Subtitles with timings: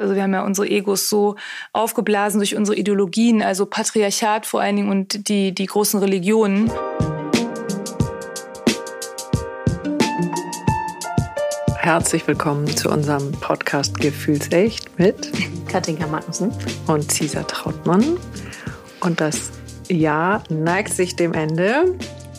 [0.00, 1.34] Also wir haben ja unsere Egos so
[1.72, 6.70] aufgeblasen durch unsere Ideologien, also Patriarchat vor allen Dingen und die, die großen Religionen.
[11.78, 15.32] Herzlich willkommen zu unserem Podcast Gefühlsecht mit
[15.68, 16.52] Katinka Magnussen
[16.86, 18.18] und Cesar Trautmann.
[19.00, 19.50] Und das
[19.88, 21.96] Jahr neigt sich dem Ende.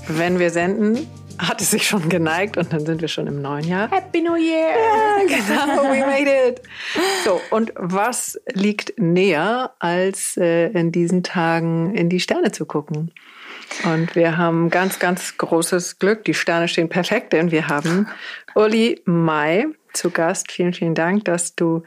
[0.07, 1.05] Wenn wir senden,
[1.39, 3.89] hat es sich schon geneigt und dann sind wir schon im neuen Jahr.
[3.89, 4.69] Happy New Year!
[4.69, 6.61] Ja, genau, we made it.
[7.23, 13.11] So, und was liegt näher, als äh, in diesen Tagen in die Sterne zu gucken?
[13.85, 16.25] Und wir haben ganz, ganz großes Glück.
[16.25, 18.07] Die Sterne stehen perfekt, denn wir haben
[18.55, 20.51] Uli Mai zu Gast.
[20.51, 21.83] Vielen, vielen Dank, dass du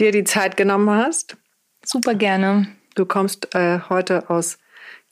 [0.00, 1.36] dir die Zeit genommen hast.
[1.84, 2.68] Super gerne.
[2.96, 4.58] Du kommst äh, heute aus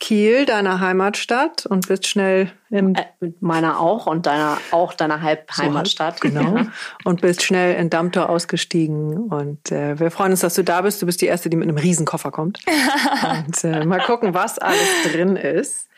[0.05, 6.21] Kiel, deiner Heimatstadt, und bist schnell im äh, meiner auch und deiner auch deiner Halbheimatstadt.
[6.21, 6.59] So, genau.
[6.59, 6.67] Ja.
[7.05, 9.17] Und bist schnell in Dammtor ausgestiegen.
[9.17, 11.01] Und äh, wir freuen uns, dass du da bist.
[11.01, 12.61] Du bist die erste, die mit einem Riesenkoffer kommt.
[13.47, 15.89] und äh, mal gucken, was alles drin ist.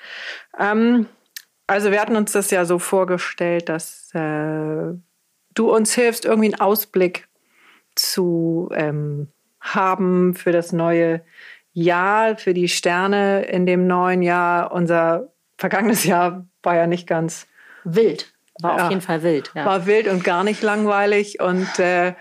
[0.57, 1.07] Ähm,
[1.67, 4.93] also wir hatten uns das ja so vorgestellt, dass äh,
[5.55, 7.27] du uns hilfst, irgendwie einen Ausblick
[7.97, 11.23] zu ähm, haben für das neue
[11.77, 14.73] Jahr, für die Sterne in dem neuen Jahr.
[14.73, 17.47] Unser vergangenes Jahr war ja nicht ganz
[17.85, 18.33] wild.
[18.63, 19.53] War ja, auf jeden Fall wild.
[19.55, 19.67] Ja.
[19.67, 21.39] War wild und gar nicht langweilig.
[21.43, 22.15] Und äh,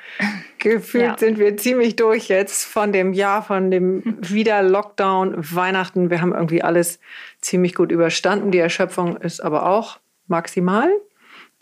[0.59, 1.17] gefühlt ja.
[1.17, 6.09] sind wir ziemlich durch jetzt von dem Jahr, von dem wieder Lockdown, Weihnachten.
[6.09, 6.99] Wir haben irgendwie alles
[7.39, 8.51] ziemlich gut überstanden.
[8.51, 10.89] Die Erschöpfung ist aber auch maximal.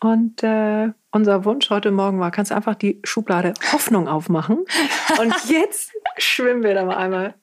[0.02, 4.66] Und äh, unser Wunsch heute Morgen war, kannst du einfach die Schublade Hoffnung aufmachen.
[5.20, 7.36] Und jetzt schwimmen wir da mal einmal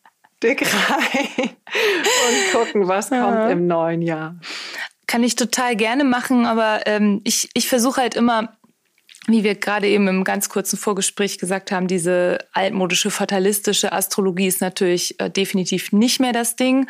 [0.42, 3.24] dick rein und gucken, was ja.
[3.24, 4.36] kommt im neuen Jahr.
[5.06, 8.56] Kann ich total gerne machen, aber ähm, ich, ich versuche halt immer,
[9.26, 14.60] wie wir gerade eben im ganz kurzen Vorgespräch gesagt haben, diese altmodische fatalistische Astrologie ist
[14.60, 16.88] natürlich äh, definitiv nicht mehr das Ding,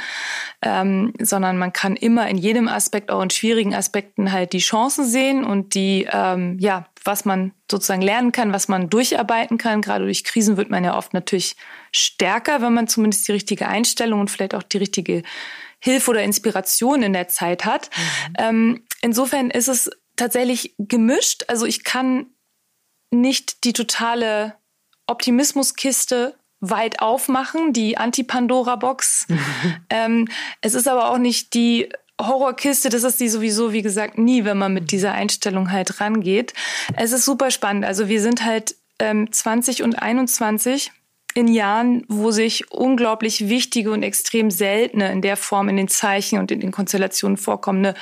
[0.62, 5.04] ähm, sondern man kann immer in jedem Aspekt, auch in schwierigen Aspekten halt die Chancen
[5.06, 9.80] sehen und die, ähm, ja, was man sozusagen lernen kann, was man durcharbeiten kann.
[9.80, 11.56] Gerade durch Krisen wird man ja oft natürlich
[11.92, 15.22] stärker, wenn man zumindest die richtige Einstellung und vielleicht auch die richtige
[15.80, 17.90] Hilfe oder Inspiration in der Zeit hat.
[17.90, 18.34] Mhm.
[18.38, 21.44] Ähm, insofern ist es tatsächlich gemischt.
[21.48, 22.26] Also ich kann
[23.10, 24.54] nicht die totale
[25.06, 29.26] Optimismuskiste weit aufmachen, die Anti-Pandora-Box.
[29.90, 30.28] ähm,
[30.60, 31.88] es ist aber auch nicht die
[32.20, 36.52] Horrorkiste, das ist die sowieso, wie gesagt, nie, wenn man mit dieser Einstellung halt rangeht.
[36.96, 37.86] Es ist super spannend.
[37.86, 40.92] Also wir sind halt ähm, 20 und 21
[41.34, 46.38] in Jahren, wo sich unglaublich wichtige und extrem seltene in der Form in den Zeichen
[46.38, 47.94] und in den Konstellationen vorkommende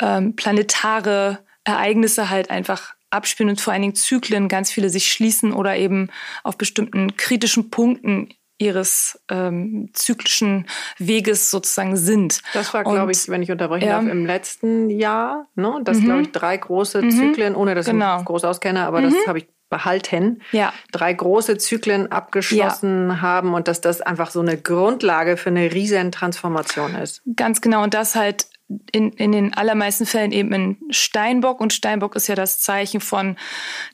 [0.00, 5.52] ähm, planetare Ereignisse halt einfach abspielen und vor allen Dingen Zyklen ganz viele sich schließen
[5.52, 6.10] oder eben
[6.42, 8.28] auf bestimmten kritischen Punkten
[8.58, 10.66] ihres ähm, zyklischen
[10.98, 12.40] Weges sozusagen sind.
[12.52, 14.00] Das war, glaube ich, wenn ich unterbrechen ja.
[14.00, 15.48] darf, im letzten Jahr.
[15.56, 15.80] Ne?
[15.84, 16.04] Das mhm.
[16.04, 17.10] glaube ich drei große mhm.
[17.10, 18.14] Zyklen, ohne dass genau.
[18.14, 19.10] ich mich groß auskenne, aber mhm.
[19.10, 20.42] das habe ich behalten.
[20.52, 20.72] Ja.
[20.92, 23.20] Drei große Zyklen abgeschlossen ja.
[23.20, 27.22] haben und dass das einfach so eine Grundlage für eine riesen Transformation ist.
[27.36, 28.46] Ganz genau und das halt
[28.92, 31.60] in, in den allermeisten Fällen eben in Steinbock.
[31.60, 33.36] Und Steinbock ist ja das Zeichen von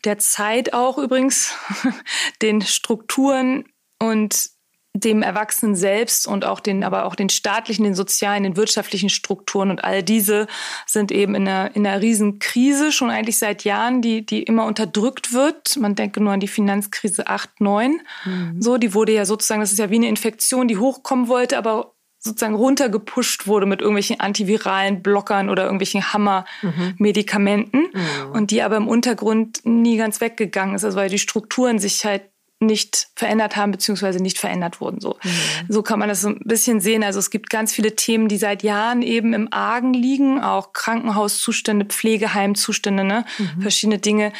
[0.04, 1.54] der Zeit auch übrigens,
[2.42, 3.64] den Strukturen
[3.98, 4.50] und
[4.92, 9.70] dem Erwachsenen selbst und auch den, aber auch den staatlichen, den sozialen, den wirtschaftlichen Strukturen
[9.70, 10.48] und all diese
[10.84, 14.66] sind eben in einer, in einer riesen Krise schon eigentlich seit Jahren, die, die immer
[14.66, 15.76] unterdrückt wird.
[15.76, 18.00] Man denke nur an die Finanzkrise 8, 9.
[18.24, 18.60] Mhm.
[18.60, 21.94] So, die wurde ja sozusagen, das ist ja wie eine Infektion, die hochkommen wollte, aber
[22.18, 28.32] sozusagen runtergepusht wurde mit irgendwelchen antiviralen Blockern oder irgendwelchen Hammer-Medikamenten mhm.
[28.32, 32.22] und die aber im Untergrund nie ganz weggegangen ist, also weil die Strukturen sich halt
[32.60, 35.00] nicht verändert haben beziehungsweise nicht verändert wurden.
[35.00, 35.30] So, mhm.
[35.68, 37.02] so kann man das so ein bisschen sehen.
[37.02, 41.86] Also es gibt ganz viele Themen, die seit Jahren eben im Argen liegen, auch Krankenhauszustände,
[41.86, 43.24] Pflegeheimzustände, ne?
[43.38, 43.62] Mhm.
[43.62, 44.32] verschiedene Dinge.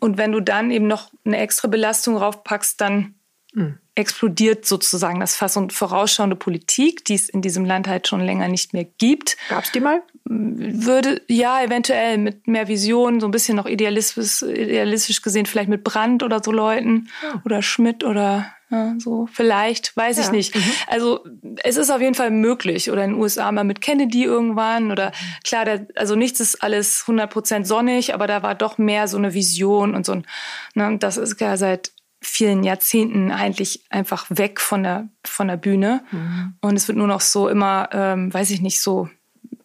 [0.00, 3.14] Und wenn du dann eben noch eine extra Belastung raufpackst, dann
[3.52, 8.20] mhm explodiert sozusagen das Fass und vorausschauende Politik, die es in diesem Land halt schon
[8.20, 9.36] länger nicht mehr gibt.
[9.48, 10.02] Gab es die mal?
[10.28, 15.84] Würde, ja, eventuell mit mehr Vision, so ein bisschen noch idealistisch, idealistisch gesehen, vielleicht mit
[15.84, 17.40] Brandt oder so Leuten ja.
[17.44, 20.24] oder Schmidt oder ja, so, vielleicht, weiß ja.
[20.24, 20.54] ich nicht.
[20.56, 20.72] Mhm.
[20.88, 21.24] Also
[21.62, 22.90] es ist auf jeden Fall möglich.
[22.90, 24.90] Oder in den USA mal mit Kennedy irgendwann.
[24.90, 25.12] Oder
[25.44, 29.34] klar, der, also nichts ist alles 100% sonnig, aber da war doch mehr so eine
[29.34, 30.26] Vision und so ein,
[30.74, 36.02] ne, das ist ja seit vielen Jahrzehnten eigentlich einfach weg von der, von der Bühne.
[36.10, 36.54] Mhm.
[36.60, 39.08] Und es wird nur noch so immer, ähm, weiß ich nicht, so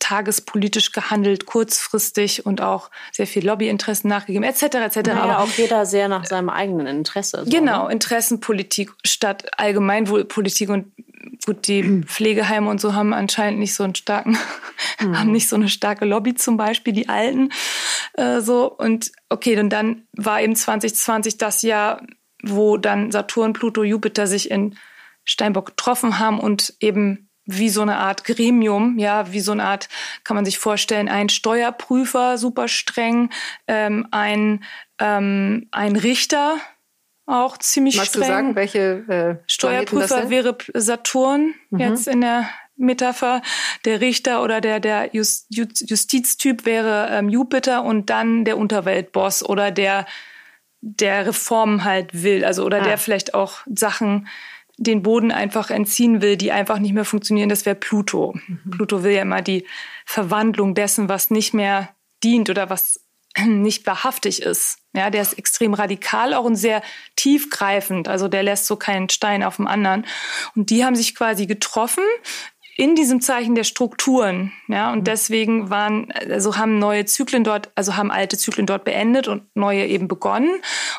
[0.01, 4.63] tagespolitisch gehandelt, kurzfristig und auch sehr viel Lobbyinteressen nachgegeben, etc.
[4.63, 4.97] etc.
[5.07, 7.43] Naja, aber auch jeder sehr nach seinem eigenen Interesse.
[7.45, 7.93] So, genau, ne?
[7.93, 10.91] Interessenpolitik statt Allgemeinwohlpolitik und
[11.45, 14.37] gut, die Pflegeheime und so haben anscheinend nicht so einen starken,
[14.99, 15.17] mhm.
[15.17, 17.49] haben nicht so eine starke Lobby zum Beispiel, die Alten.
[18.13, 22.01] Äh, so und okay, und dann war eben 2020 das Jahr,
[22.43, 24.75] wo dann Saturn, Pluto, Jupiter sich in
[25.23, 29.89] Steinbock getroffen haben und eben wie so eine Art Gremium, ja, wie so eine Art,
[30.23, 33.29] kann man sich vorstellen, ein Steuerprüfer, super streng,
[33.67, 34.63] ähm, ein,
[34.99, 36.57] ähm, ein Richter,
[37.25, 38.21] auch ziemlich Magst streng.
[38.23, 41.79] du sagen, welche äh, Steuerprüfer wäre Saturn mhm.
[41.79, 43.41] jetzt in der Metapher,
[43.85, 49.71] der Richter oder der, der Just, Justiztyp wäre ähm, Jupiter und dann der Unterweltboss oder
[49.71, 50.05] der,
[50.81, 52.83] der Reformen halt will, also oder ah.
[52.83, 54.27] der vielleicht auch Sachen
[54.81, 58.33] den Boden einfach entziehen will, die einfach nicht mehr funktionieren, das wäre Pluto.
[58.47, 58.71] Mhm.
[58.71, 59.65] Pluto will ja immer die
[60.05, 61.89] Verwandlung dessen, was nicht mehr
[62.23, 62.99] dient oder was
[63.45, 64.79] nicht wahrhaftig ist.
[64.93, 66.81] Ja, der ist extrem radikal auch und sehr
[67.15, 68.07] tiefgreifend.
[68.07, 70.05] Also der lässt so keinen Stein auf dem anderen.
[70.55, 72.03] Und die haben sich quasi getroffen
[72.81, 75.03] in diesem Zeichen der Strukturen, ja, und mhm.
[75.03, 79.85] deswegen waren, also haben neue Zyklen dort, also haben alte Zyklen dort beendet und neue
[79.85, 80.49] eben begonnen.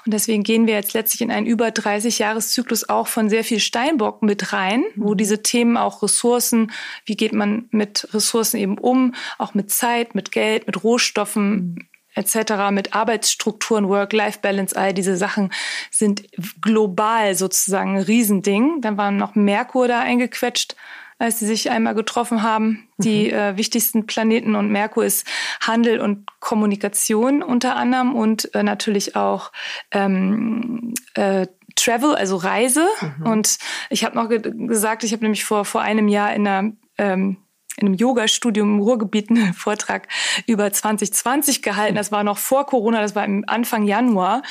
[0.06, 3.58] Und deswegen gehen wir jetzt letztlich in einen über 30 Jahreszyklus auch von sehr viel
[3.58, 5.16] Steinbock mit rein, wo mhm.
[5.16, 6.70] diese Themen auch Ressourcen,
[7.04, 11.76] wie geht man mit Ressourcen eben um, auch mit Zeit, mit Geld, mit Rohstoffen, mhm
[12.14, 15.50] etc., mit Arbeitsstrukturen, Work-Life-Balance, all diese Sachen
[15.90, 16.24] sind
[16.60, 18.82] global sozusagen ein Riesending.
[18.82, 20.76] Dann waren noch Merkur da eingequetscht,
[21.22, 22.88] als sie sich einmal getroffen haben.
[22.98, 23.34] Die mhm.
[23.34, 25.26] äh, wichtigsten Planeten und Merkur ist
[25.60, 29.52] Handel und Kommunikation unter anderem und äh, natürlich auch
[29.92, 31.46] ähm, äh,
[31.76, 32.86] Travel, also Reise.
[33.00, 33.26] Mhm.
[33.26, 33.58] Und
[33.88, 37.36] ich habe noch ge gesagt, ich habe nämlich vor, vor einem Jahr in einer ähm,
[37.78, 40.08] in einem Yoga-Studium im Ruhrgebiet einen Vortrag
[40.46, 41.94] über 2020 gehalten.
[41.94, 44.42] Das war noch vor Corona, das war im Anfang Januar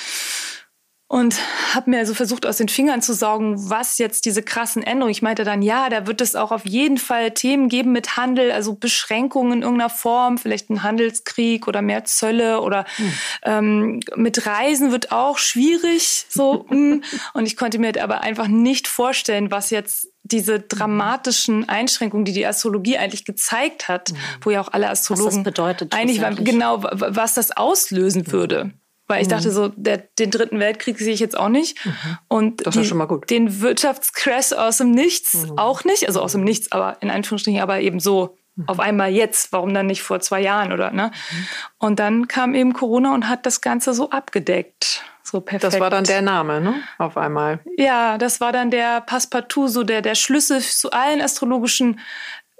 [1.11, 1.35] und
[1.75, 5.11] habe mir also versucht aus den Fingern zu saugen, was jetzt diese krassen Änderungen.
[5.11, 8.53] Ich meinte dann, ja, da wird es auch auf jeden Fall Themen geben mit Handel,
[8.53, 13.13] also Beschränkungen in irgendeiner Form, vielleicht ein Handelskrieg oder mehr Zölle oder hm.
[13.43, 16.27] ähm, mit Reisen wird auch schwierig.
[16.29, 17.03] So hm.
[17.33, 22.45] und ich konnte mir aber einfach nicht vorstellen, was jetzt diese dramatischen Einschränkungen, die die
[22.45, 24.17] Astrologie eigentlich gezeigt hat, mhm.
[24.39, 28.71] wo ja auch alle Astrologen was das bedeutet, eigentlich genau was das auslösen würde.
[29.11, 29.31] Weil ich mhm.
[29.31, 31.85] dachte so, der, den dritten Weltkrieg sehe ich jetzt auch nicht.
[31.85, 31.91] Mhm.
[32.29, 33.29] Und das die, schon mal gut.
[33.29, 35.57] den Wirtschaftscrash aus dem Nichts mhm.
[35.57, 36.07] auch nicht.
[36.07, 38.69] Also aus dem Nichts, aber in Anführungsstrichen, aber eben so mhm.
[38.69, 39.51] auf einmal jetzt.
[39.51, 41.11] Warum dann nicht vor zwei Jahren oder ne?
[41.11, 41.47] Mhm.
[41.77, 45.03] Und dann kam eben Corona und hat das Ganze so abgedeckt.
[45.23, 45.65] So perfekt.
[45.65, 46.75] Das war dann der Name, ne?
[46.97, 47.59] Auf einmal.
[47.77, 51.99] Ja, das war dann der Passepartout, so der, der Schlüssel zu allen astrologischen,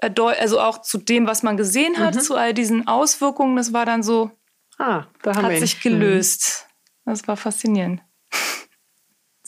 [0.00, 2.20] äh, also auch zu dem, was man gesehen hat, mhm.
[2.20, 3.56] zu all diesen Auswirkungen.
[3.56, 4.30] Das war dann so,
[4.78, 6.66] Ah, da haben hat wir sich gelöst.
[7.04, 8.00] Das war faszinierend.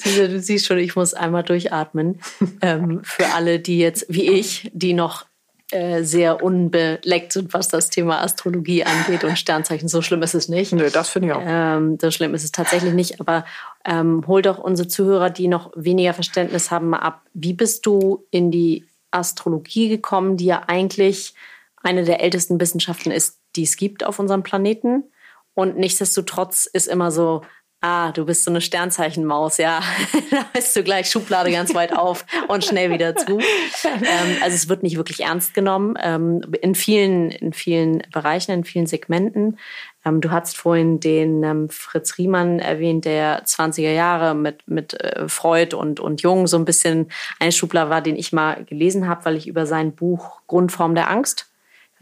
[0.02, 2.20] Du siehst schon, ich muss einmal durchatmen.
[2.60, 5.24] ähm, für alle, die jetzt, wie ich, die noch
[5.70, 9.88] äh, sehr unbeleckt sind, was das Thema Astrologie angeht und Sternzeichen.
[9.88, 10.72] So schlimm ist es nicht.
[10.72, 11.42] Nö, das finde ich auch.
[11.44, 13.18] Ähm, so schlimm ist es tatsächlich nicht.
[13.18, 13.46] Aber
[13.84, 17.22] ähm, hol doch unsere Zuhörer, die noch weniger Verständnis haben, mal ab.
[17.32, 21.34] Wie bist du in die Astrologie gekommen, die ja eigentlich
[21.82, 25.04] eine der ältesten Wissenschaften ist, die es gibt auf unserem Planeten?
[25.54, 27.42] Und nichtsdestotrotz ist immer so,
[27.84, 29.82] ah, du bist so eine Sternzeichenmaus, ja,
[30.30, 33.38] da bist du gleich Schublade ganz weit auf und schnell wieder zu.
[33.84, 38.64] Ähm, also es wird nicht wirklich ernst genommen ähm, in vielen, in vielen Bereichen, in
[38.64, 39.58] vielen Segmenten.
[40.02, 45.28] Ähm, du hast vorhin den ähm, Fritz Riemann erwähnt, der 20er Jahre mit, mit äh,
[45.28, 49.26] Freud und, und Jung so ein bisschen ein Schubler war, den ich mal gelesen habe,
[49.26, 51.53] weil ich über sein Buch Grundform der Angst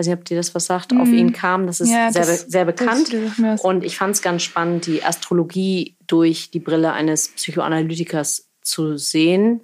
[0.02, 1.00] weiß nicht, ob dir das was sagt, mhm.
[1.00, 1.66] auf ihn kam.
[1.66, 3.14] Das ist ja, sehr, das, sehr bekannt.
[3.62, 9.62] Und ich fand es ganz spannend, die Astrologie durch die Brille eines Psychoanalytikers zu sehen.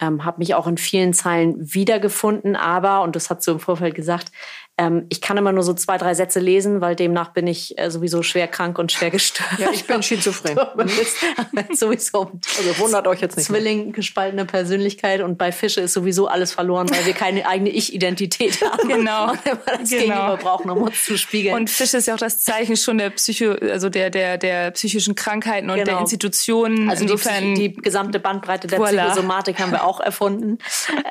[0.00, 3.94] Ähm, habe mich auch in vielen Zeilen wiedergefunden, aber, und das hat so im Vorfeld
[3.94, 4.32] gesagt,
[4.76, 7.90] ähm, ich kann immer nur so zwei, drei Sätze lesen, weil demnach bin ich äh,
[7.90, 9.58] sowieso schwer krank und schwer gestört.
[9.58, 10.58] Ja, ich bin schizophren.
[11.74, 12.32] sowieso.
[12.58, 13.46] Also wundert euch jetzt nicht.
[13.46, 18.62] Zwilling, gespaltene Persönlichkeit und bei Fische ist sowieso alles verloren, weil wir keine eigene Ich-Identität
[18.62, 18.88] haben.
[18.88, 19.30] Genau.
[19.34, 20.02] Und wir das genau.
[20.02, 21.54] Gegenüber brauchen, um uns zu spiegeln.
[21.54, 25.14] Und Fische ist ja auch das Zeichen schon der Psycho, also der, der, der psychischen
[25.14, 25.92] Krankheiten und genau.
[25.92, 26.90] der Institutionen.
[26.90, 29.04] Also Insofern, die, die gesamte Bandbreite der voilà.
[29.04, 30.58] Psychosomatik haben wir auch erfunden.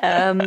[0.02, 0.42] ähm,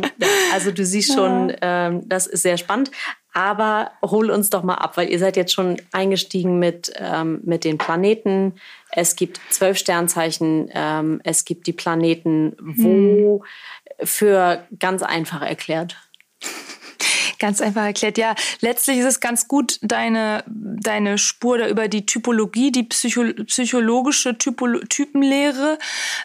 [0.52, 2.90] also du siehst schon, ähm, das ist sehr spannend.
[3.32, 7.62] Aber hol uns doch mal ab, weil ihr seid jetzt schon eingestiegen mit, ähm, mit
[7.62, 8.54] den Planeten.
[8.90, 14.06] Es gibt zwölf Sternzeichen, ähm, es gibt die Planeten, wo hm.
[14.06, 15.96] für ganz einfach erklärt.
[17.38, 18.18] Ganz einfach erklärt.
[18.18, 23.22] Ja, letztlich ist es ganz gut, deine, deine Spur da über die Typologie, die Psycho
[23.44, 25.78] psychologische Typolo Typenlehre.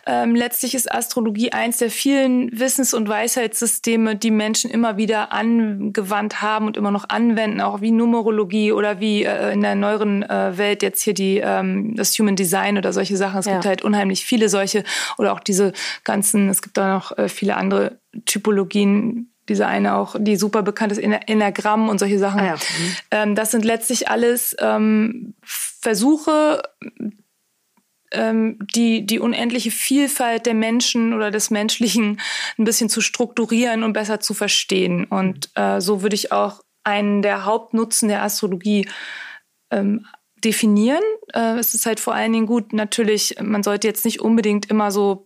[0.08, 6.42] Ähm, letztlich ist Astrologie eins der vielen Wissens- und Weisheitssysteme, die Menschen immer wieder angewandt
[6.42, 10.58] haben und immer noch anwenden, auch wie Numerologie oder wie äh, in der neueren äh,
[10.58, 13.40] Welt jetzt hier die ähm, das Human Design oder solche Sachen.
[13.40, 13.54] Es ja.
[13.54, 14.84] gibt halt unheimlich viele solche
[15.18, 20.16] oder auch diese ganzen, es gibt da noch äh, viele andere Typologien, diese eine auch,
[20.18, 22.40] die super bekannt ist, Enneagramm und solche Sachen.
[22.40, 22.56] Ah ja.
[22.56, 22.96] mhm.
[23.12, 26.62] ähm, das sind letztlich alles ähm, Versuche,
[28.14, 32.22] ähm, die, die unendliche Vielfalt der Menschen oder des Menschlichen
[32.58, 35.06] ein bisschen zu strukturieren und besser zu verstehen.
[35.06, 38.88] Und äh, so würde ich auch einen der Hauptnutzen der Astrologie
[39.72, 40.06] ähm,
[40.44, 41.04] definieren.
[41.34, 44.92] Äh, es ist halt vor allen Dingen gut, natürlich, man sollte jetzt nicht unbedingt immer
[44.92, 45.26] so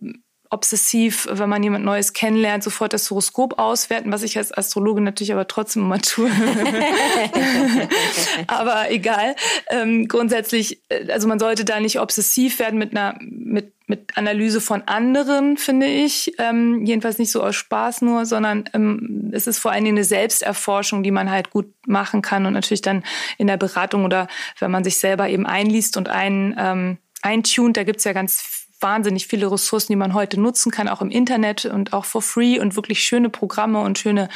[0.50, 5.32] obsessiv, wenn man jemand Neues kennenlernt, sofort das Horoskop auswerten, was ich als Astrologe natürlich
[5.32, 6.30] aber trotzdem immer tue.
[8.46, 9.36] aber egal.
[9.70, 14.60] Ähm, grundsätzlich, äh, also man sollte da nicht obsessiv werden mit einer mit mit Analyse
[14.60, 16.34] von anderen, finde ich.
[16.38, 20.04] Ähm, jedenfalls nicht so aus Spaß nur, sondern ähm, es ist vor allen Dingen eine
[20.04, 23.02] Selbsterforschung, die man halt gut machen kann und natürlich dann
[23.38, 24.28] in der Beratung oder
[24.58, 29.26] wenn man sich selber eben einliest und ein ähm, eintunt, da gibt's ja ganz wahnsinnig
[29.26, 32.76] viele Ressourcen, die man heute nutzen kann, auch im Internet und auch for free und
[32.76, 34.28] wirklich schöne Programme und schöne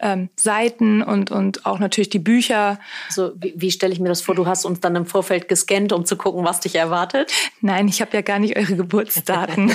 [0.00, 2.80] ähm, Seiten und, und auch natürlich die Bücher.
[3.08, 4.34] Also wie, wie stelle ich mir das vor?
[4.34, 7.30] Du hast uns dann im Vorfeld gescannt, um zu gucken, was dich erwartet?
[7.60, 9.74] Nein, ich habe ja gar nicht eure Geburtsdaten.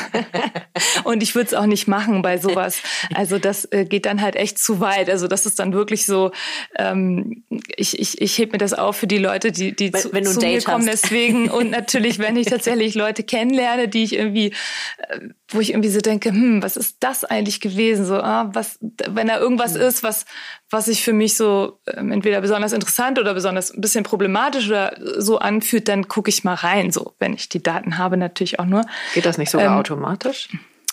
[1.03, 2.81] und ich würde es auch nicht machen bei sowas.
[3.13, 5.09] Also das äh, geht dann halt echt zu weit.
[5.09, 6.31] Also das ist dann wirklich so,
[6.77, 7.43] ähm,
[7.75, 10.25] ich, ich, ich heb mir das auf für die Leute, die, die wenn, zu, wenn
[10.25, 10.87] zu mir kommen.
[10.87, 11.03] Hast.
[11.05, 14.53] Deswegen und natürlich, wenn ich tatsächlich Leute kennenlerne, die ich irgendwie,
[14.97, 18.05] äh, wo ich irgendwie so denke, hm, was ist das eigentlich gewesen?
[18.05, 19.81] So, ah, was, wenn da irgendwas mhm.
[19.81, 20.25] ist, was,
[20.69, 24.97] was sich für mich so ähm, entweder besonders interessant oder besonders ein bisschen problematisch oder
[25.17, 28.65] so anfühlt, dann gucke ich mal rein, so, wenn ich die Daten habe, natürlich auch
[28.65, 28.85] nur.
[29.13, 30.49] Geht das nicht sogar ähm, automatisch?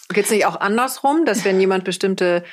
[0.08, 2.44] Geht es nicht auch andersrum, dass wenn jemand bestimmte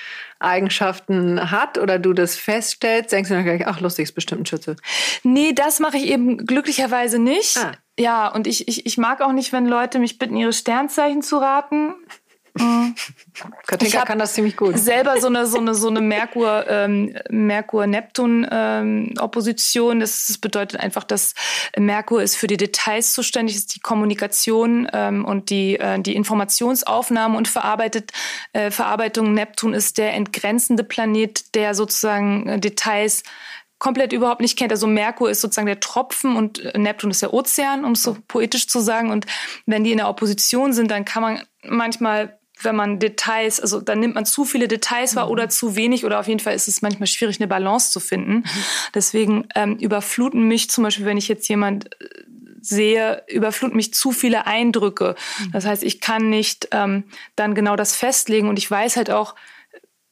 [0.44, 4.46] Eigenschaften hat oder du das feststellst, denkst du dann gleich, ach lustig, ist bestimmt ein
[4.46, 4.76] Schütze?
[5.24, 7.58] Nee, das mache ich eben glücklicherweise nicht.
[7.58, 7.74] Ah.
[8.00, 11.38] Ja, und ich, ich, ich mag auch nicht, wenn Leute mich bitten, ihre Sternzeichen zu
[11.38, 11.94] raten.
[12.56, 12.94] Mhm.
[13.66, 14.78] Katinka kann das ziemlich gut.
[14.78, 20.00] Selber so eine so eine so eine Merkur ähm, Merkur Neptun ähm, Opposition.
[20.00, 21.34] Das, das bedeutet einfach, dass
[21.78, 27.36] Merkur ist für die Details zuständig, ist die Kommunikation ähm, und die äh, die Informationsaufnahme
[27.38, 28.12] und verarbeitet
[28.54, 29.34] äh, Verarbeitung.
[29.34, 33.24] Neptun ist der entgrenzende Planet, der sozusagen äh, Details
[33.84, 34.72] komplett überhaupt nicht kennt.
[34.72, 38.16] Also Merkur ist sozusagen der Tropfen und äh, Neptun ist der Ozean, um es so
[38.28, 39.12] poetisch zu sagen.
[39.12, 39.26] Und
[39.66, 44.00] wenn die in der Opposition sind, dann kann man manchmal wenn man Details, also dann
[44.00, 45.32] nimmt man zu viele Details wahr mhm.
[45.32, 48.36] oder zu wenig oder auf jeden Fall ist es manchmal schwierig, eine Balance zu finden.
[48.36, 48.44] Mhm.
[48.94, 52.08] Deswegen ähm, überfluten mich zum Beispiel, wenn ich jetzt jemand äh,
[52.62, 55.16] sehe, überfluten mich zu viele Eindrücke.
[55.40, 55.52] Mhm.
[55.52, 57.06] Das heißt, ich kann nicht ähm,
[57.36, 59.36] dann genau das festlegen und ich weiß halt auch,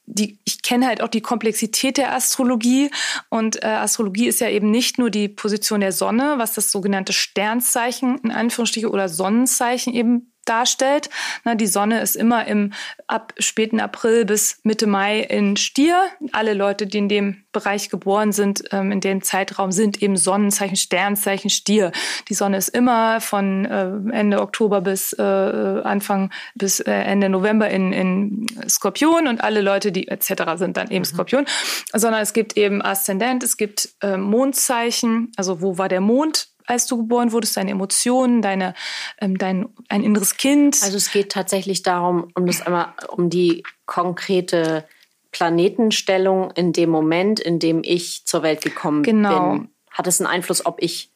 [0.04, 2.90] die, ich kenne halt auch die Komplexität der Astrologie
[3.28, 7.12] und äh, Astrologie ist ja eben nicht nur die Position der Sonne, was das sogenannte
[7.12, 11.10] Sternzeichen in Anführungsstrichen oder Sonnenzeichen eben darstellt.
[11.44, 12.72] Na, die Sonne ist immer im
[13.06, 16.04] ab späten April bis Mitte Mai in Stier.
[16.32, 20.76] Alle Leute, die in dem Bereich geboren sind, ähm, in dem Zeitraum sind eben Sonnenzeichen,
[20.76, 21.92] Sternzeichen, Stier.
[22.28, 27.68] Die Sonne ist immer von äh, Ende Oktober bis äh, Anfang bis äh, Ende November
[27.68, 30.56] in, in Skorpion und alle Leute, die etc.
[30.56, 31.04] sind dann eben mhm.
[31.04, 31.46] Skorpion.
[31.92, 36.86] Sondern es gibt eben Aszendent, es gibt äh, Mondzeichen, also wo war der Mond als
[36.86, 38.74] du geboren wurdest, deine Emotionen, deine,
[39.20, 40.78] ähm, dein ein inneres Kind.
[40.82, 44.84] Also es geht tatsächlich darum, um das einmal, um die konkrete
[45.32, 49.52] Planetenstellung in dem Moment, in dem ich zur Welt gekommen genau.
[49.52, 49.68] bin.
[49.90, 51.10] Hat es einen Einfluss, ob ich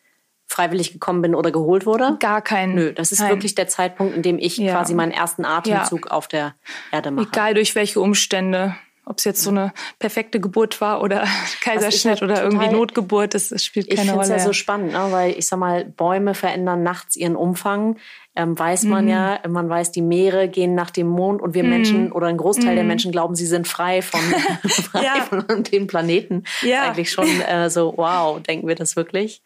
[0.48, 2.16] freiwillig gekommen bin oder geholt wurde?
[2.20, 2.74] Gar keinen.
[2.74, 3.30] Nö, das ist Nein.
[3.30, 4.72] wirklich der Zeitpunkt, in dem ich ja.
[4.72, 6.12] quasi meinen ersten Atemzug ja.
[6.12, 6.54] auf der
[6.92, 7.28] Erde mache.
[7.28, 8.76] Egal durch welche Umstände.
[9.08, 11.24] Ob es jetzt so eine perfekte Geburt war oder
[11.60, 14.22] Kaiserschnitt oder irgendwie Notgeburt, das, das spielt keine Rolle.
[14.22, 15.06] Ich finde es ja so spannend, ne?
[15.10, 17.98] weil ich sag mal, Bäume verändern nachts ihren Umfang.
[18.34, 19.10] Ähm, weiß man mhm.
[19.10, 21.70] ja, man weiß, die Meere gehen nach dem Mond und wir mhm.
[21.70, 22.76] Menschen oder ein Großteil mhm.
[22.76, 24.20] der Menschen glauben, sie sind frei von,
[24.68, 25.22] frei ja.
[25.22, 26.42] von dem Planeten.
[26.62, 26.82] Ja.
[26.82, 29.40] Eigentlich schon äh, so, wow, denken wir das wirklich?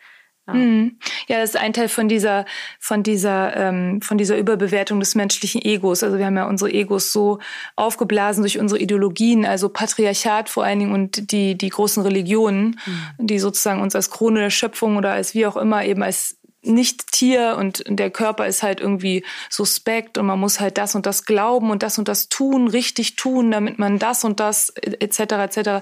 [0.52, 0.61] Ja.
[0.61, 0.99] Mhm.
[1.28, 2.45] ja, das ist ein Teil von dieser,
[2.78, 6.02] von dieser, ähm, von dieser Überbewertung des menschlichen Egos.
[6.02, 7.38] Also wir haben ja unsere Egos so
[7.76, 12.80] aufgeblasen durch unsere Ideologien, also Patriarchat vor allen Dingen und die, die großen Religionen,
[13.19, 13.26] mhm.
[13.26, 17.12] die sozusagen uns als Krone der Schöpfung oder als wie auch immer eben als nicht
[17.12, 21.25] Tier und der Körper ist halt irgendwie suspekt und man muss halt das und das
[21.25, 25.21] glauben und das und das tun, richtig tun, damit man das und das etc.
[25.21, 25.80] etc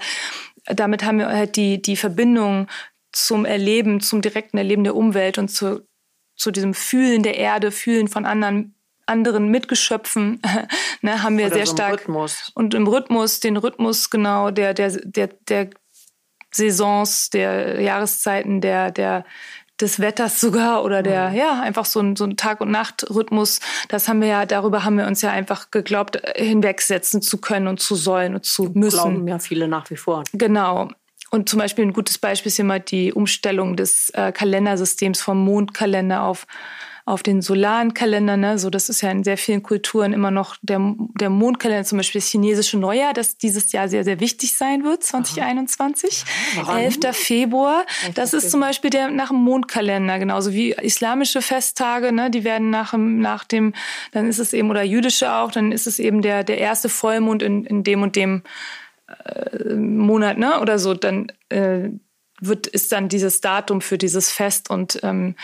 [0.75, 2.69] damit haben wir halt die, die Verbindung
[3.13, 5.87] zum Erleben, zum direkten Erleben der Umwelt und zu,
[6.37, 8.75] zu diesem Fühlen der Erde, Fühlen von anderen
[9.07, 10.43] anderen Mitgeschöpfen
[11.01, 12.53] ne, haben wir Oder sehr so stark Rhythmus.
[12.55, 15.71] und im Rhythmus den Rhythmus genau der der der der
[16.53, 19.25] Saisons der Jahreszeiten der der
[19.81, 21.37] des Wetters sogar oder der, mhm.
[21.37, 23.61] ja, einfach so ein, so ein Tag- und Nacht-Rhythmus.
[23.89, 27.81] Das haben wir ja, darüber haben wir uns ja einfach geglaubt, hinwegsetzen zu können und
[27.81, 28.97] zu sollen und zu müssen.
[28.97, 30.25] Glauben ja viele nach wie vor.
[30.33, 30.89] Genau.
[31.31, 36.23] Und zum Beispiel ein gutes Beispiel ist immer die Umstellung des äh, Kalendersystems vom Mondkalender
[36.23, 36.47] auf
[37.09, 38.37] auf den solaren Kalender.
[38.37, 38.59] Ne?
[38.59, 40.79] So, das ist ja in sehr vielen Kulturen immer noch der,
[41.19, 45.03] der Mondkalender, zum Beispiel das chinesische Neujahr, das dieses Jahr sehr, sehr wichtig sein wird,
[45.05, 46.25] 2021.
[46.57, 46.77] Warum?
[46.77, 46.99] 11.
[47.13, 47.87] Februar.
[48.15, 52.31] Das ist zum Beispiel der nach dem Mondkalender, genauso wie islamische Festtage, ne?
[52.31, 53.73] die werden nach, nach dem,
[54.13, 57.43] dann ist es eben, oder jüdische auch, dann ist es eben der, der erste Vollmond
[57.43, 58.43] in, in dem und dem
[59.25, 60.61] äh, Monat, ne?
[60.61, 61.91] Oder so, dann äh,
[62.41, 64.71] wird, ist dann dieses Datum für dieses Fest.
[64.71, 65.35] Und ähm,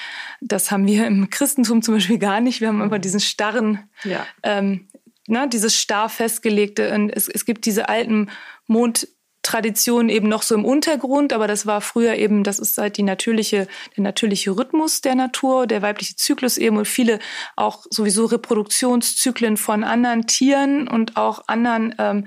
[0.41, 2.61] das haben wir im Christentum zum Beispiel gar nicht.
[2.61, 4.27] Wir haben immer diesen starren, ja.
[4.43, 4.89] ähm,
[5.27, 6.93] na, dieses starr festgelegte.
[6.95, 8.31] Und es, es gibt diese alten
[8.67, 13.03] Mondtraditionen eben noch so im Untergrund, aber das war früher eben, das ist halt die
[13.03, 13.67] natürliche,
[13.97, 17.19] der natürliche Rhythmus der Natur, der weibliche Zyklus eben und viele
[17.57, 22.27] auch sowieso Reproduktionszyklen von anderen Tieren und auch anderen ähm,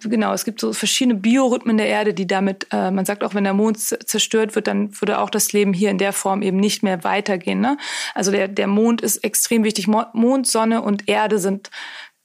[0.00, 3.44] genau, es gibt so verschiedene Biorhythmen der Erde, die damit, äh, man sagt auch, wenn
[3.44, 6.82] der Mond zerstört wird, dann würde auch das Leben hier in der Form eben nicht
[6.82, 7.60] mehr weitergehen.
[7.60, 7.76] Ne?
[8.14, 9.86] Also der, der Mond ist extrem wichtig.
[9.86, 11.70] Mond, Sonne und Erde sind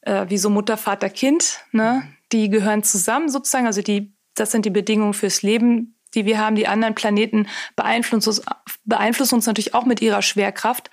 [0.01, 1.61] äh, wie so Mutter, Vater, Kind.
[1.71, 2.03] Ne?
[2.31, 3.67] Die gehören zusammen sozusagen.
[3.67, 6.55] Also die, das sind die Bedingungen fürs Leben, die wir haben.
[6.55, 8.41] Die anderen Planeten beeinflussen uns,
[8.83, 10.89] beeinflussen uns natürlich auch mit ihrer Schwerkraft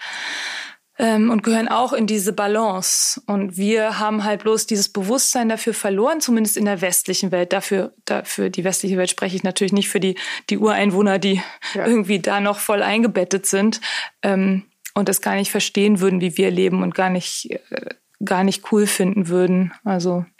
[1.00, 3.22] ähm, und gehören auch in diese Balance.
[3.26, 7.54] Und wir haben halt bloß dieses Bewusstsein dafür verloren, zumindest in der westlichen Welt.
[7.54, 10.16] Dafür, dafür die westliche Welt spreche ich natürlich nicht für die,
[10.50, 11.42] die Ureinwohner, die
[11.74, 11.86] ja.
[11.86, 13.80] irgendwie da noch voll eingebettet sind
[14.22, 14.64] ähm,
[14.94, 18.70] und das gar nicht verstehen würden, wie wir leben und gar nicht, äh, gar nicht
[18.70, 19.72] cool finden würden.
[19.84, 20.26] Also.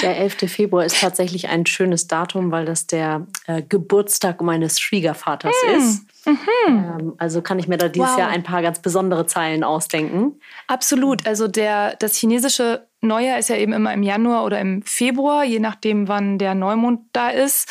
[0.00, 0.50] Der 11.
[0.50, 5.76] Februar ist tatsächlich ein schönes Datum, weil das der äh, Geburtstag meines Schwiegervaters mm.
[5.76, 6.06] ist.
[6.26, 6.38] Mhm.
[6.66, 8.18] Ähm, also kann ich mir da dieses wow.
[8.18, 10.40] Jahr ein paar ganz besondere Zeilen ausdenken.
[10.66, 11.26] Absolut.
[11.26, 15.58] Also der, das chinesische Neujahr ist ja eben immer im Januar oder im Februar, je
[15.58, 17.70] nachdem, wann der Neumond da ist.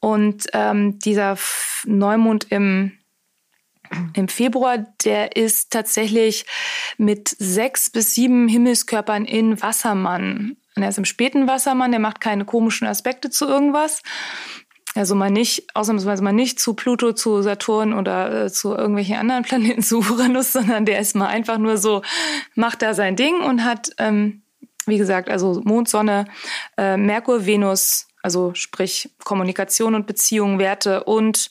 [0.00, 1.36] Und ähm, dieser
[1.84, 2.92] Neumond im
[4.14, 6.46] im Februar, der ist tatsächlich
[6.96, 10.56] mit sechs bis sieben Himmelskörpern in Wassermann.
[10.74, 14.02] Und er ist im späten Wassermann, der macht keine komischen Aspekte zu irgendwas.
[14.94, 19.42] Also mal nicht, ausnahmsweise mal nicht zu Pluto, zu Saturn oder äh, zu irgendwelchen anderen
[19.44, 22.02] Planeten, zu Uranus, sondern der ist mal einfach nur so,
[22.54, 24.42] macht da sein Ding und hat, ähm,
[24.86, 26.26] wie gesagt, also Mond, Sonne,
[26.76, 31.50] äh, Merkur, Venus, also sprich Kommunikation und Beziehungen, Werte und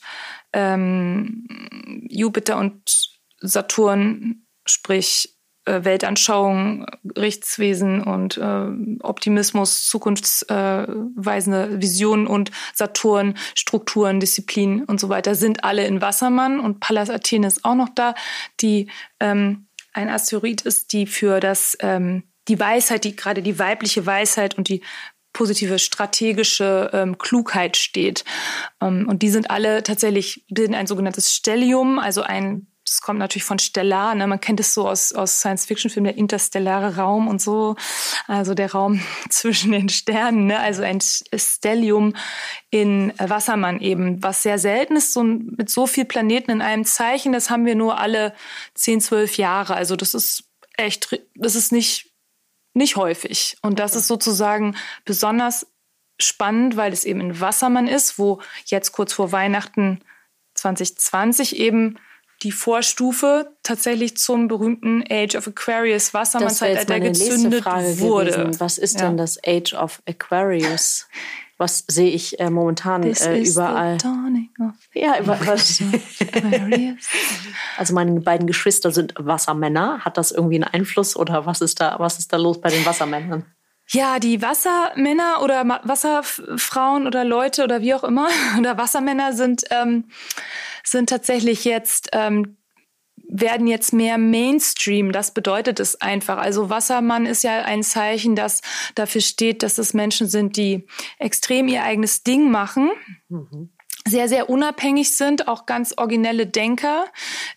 [0.52, 1.46] ähm,
[2.08, 5.33] Jupiter und Saturn, sprich
[5.66, 8.66] Weltanschauung, Rechtswesen und äh,
[9.02, 16.80] Optimismus, zukunftsweisende Visionen und Saturn, Strukturen, Disziplin und so weiter sind alle in Wassermann und
[16.80, 18.14] Pallas Athene ist auch noch da,
[18.60, 24.04] die ähm, ein Asteroid ist, die für das ähm, die Weisheit, die gerade die weibliche
[24.04, 24.82] Weisheit und die
[25.32, 28.24] positive strategische ähm, Klugheit steht.
[28.80, 33.44] Ähm, und die sind alle tatsächlich bilden ein sogenanntes Stellium, also ein das kommt natürlich
[33.44, 34.26] von Stellar, ne?
[34.26, 37.76] man kennt es so aus, aus Science-Fiction-Filmen, der interstellare Raum und so,
[38.26, 40.60] also der Raum zwischen den Sternen, ne?
[40.60, 42.14] also ein Stellium
[42.70, 47.32] in Wassermann eben, was sehr selten ist, so mit so viel Planeten in einem Zeichen,
[47.32, 48.34] das haben wir nur alle
[48.74, 50.44] 10, 12 Jahre, also das ist
[50.76, 52.12] echt, das ist nicht,
[52.74, 55.66] nicht häufig und das ist sozusagen besonders
[56.20, 60.00] spannend, weil es eben in Wassermann ist, wo jetzt kurz vor Weihnachten
[60.54, 61.98] 2020 eben
[62.42, 68.32] die Vorstufe tatsächlich zum berühmten Age of Aquarius Wassermannzeitalter gezündet wurde.
[68.32, 68.60] Gewesen.
[68.60, 69.06] Was ist ja.
[69.06, 71.06] denn das Age of Aquarius?
[71.56, 73.96] Was sehe ich äh, momentan äh, überall?
[74.92, 75.80] ja, über, was,
[77.78, 80.00] also meine beiden Geschwister sind Wassermänner.
[80.00, 82.84] Hat das irgendwie einen Einfluss oder was ist da, was ist da los bei den
[82.84, 83.44] Wassermännern?
[83.88, 90.04] Ja, die Wassermänner oder Wasserfrauen oder Leute oder wie auch immer oder Wassermänner sind ähm,
[90.84, 92.56] sind tatsächlich jetzt ähm,
[93.28, 95.12] werden jetzt mehr Mainstream.
[95.12, 96.38] Das bedeutet es einfach.
[96.38, 98.60] Also Wassermann ist ja ein Zeichen, das
[98.94, 100.86] dafür steht, dass es Menschen sind, die
[101.18, 102.90] extrem ihr eigenes Ding machen.
[103.28, 103.70] Mhm.
[104.06, 107.06] Sehr, sehr unabhängig sind, auch ganz originelle Denker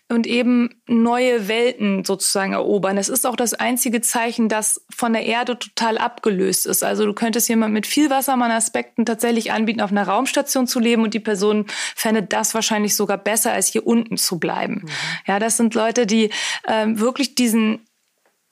[0.08, 2.96] und eben neue Welten sozusagen erobern.
[2.96, 6.82] Das ist auch das einzige Zeichen, das von der Erde total abgelöst ist.
[6.82, 11.12] Also du könntest jemand mit viel Wassermann-Aspekten tatsächlich anbieten, auf einer Raumstation zu leben und
[11.12, 14.82] die Person fände das wahrscheinlich sogar besser, als hier unten zu bleiben.
[14.84, 14.88] Mhm.
[15.26, 16.30] Ja, das sind Leute, die
[16.66, 17.86] ähm, wirklich diesen,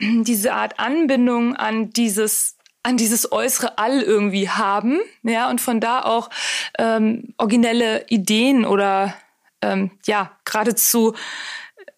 [0.01, 2.56] diese Art Anbindung an dieses
[2.87, 6.31] an dieses äußere All irgendwie haben, ja, und von da auch
[6.79, 9.13] ähm, originelle Ideen oder
[9.61, 11.17] ähm, ja geradezu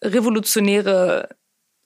[0.03, 1.29] revolutionäre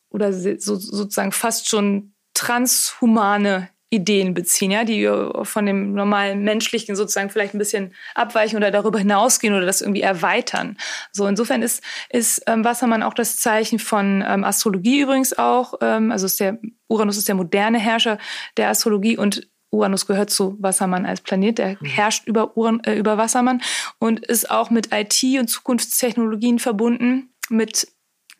[0.09, 5.07] oder so, sozusagen fast schon transhumane Ideen beziehen, ja, die
[5.43, 10.01] von dem normalen menschlichen sozusagen vielleicht ein bisschen abweichen oder darüber hinausgehen oder das irgendwie
[10.01, 10.77] erweitern.
[11.11, 15.75] So insofern ist ist ähm, Wassermann auch das Zeichen von ähm, Astrologie übrigens auch.
[15.81, 18.17] Ähm, also ist der Uranus ist der moderne Herrscher
[18.57, 21.85] der Astrologie und Uranus gehört zu Wassermann als Planet, der mhm.
[21.85, 23.61] herrscht über, Uran, äh, über Wassermann
[23.99, 27.87] und ist auch mit IT und Zukunftstechnologien verbunden, mit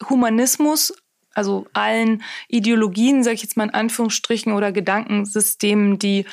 [0.09, 0.93] Humanismus,
[1.34, 6.26] also allen Ideologien, sage ich jetzt mal in Anführungsstrichen, oder Gedankensystemen, die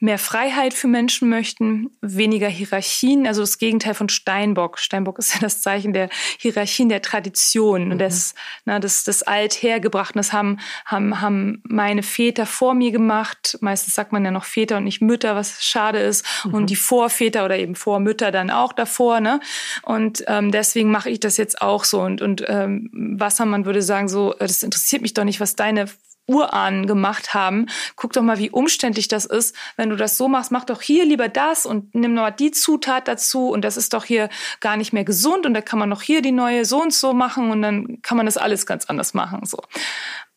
[0.00, 4.78] mehr Freiheit für Menschen möchten, weniger Hierarchien, also das Gegenteil von Steinbock.
[4.78, 6.08] Steinbock ist ja das Zeichen der
[6.38, 7.92] Hierarchien, der Tradition mhm.
[7.92, 8.34] und des,
[8.64, 10.18] na, des, des Althergebrachten.
[10.18, 13.58] Das haben, haben, haben meine Väter vor mir gemacht.
[13.60, 16.24] Meistens sagt man ja noch Väter und nicht Mütter, was schade ist.
[16.44, 16.54] Mhm.
[16.54, 19.20] Und die Vorväter oder eben Vormütter dann auch davor.
[19.20, 19.40] Ne?
[19.82, 22.00] Und ähm, deswegen mache ich das jetzt auch so.
[22.00, 25.88] Und, und ähm, Wassermann würde sagen, so, das interessiert mich doch nicht, was deine
[26.28, 27.66] Urahnen gemacht haben.
[27.96, 29.56] Guck doch mal, wie umständlich das ist.
[29.76, 33.08] Wenn du das so machst, mach doch hier lieber das und nimm noch die Zutat
[33.08, 34.28] dazu und das ist doch hier
[34.60, 37.12] gar nicht mehr gesund und da kann man noch hier die neue so und so
[37.12, 39.44] machen und dann kann man das alles ganz anders machen.
[39.44, 39.58] So.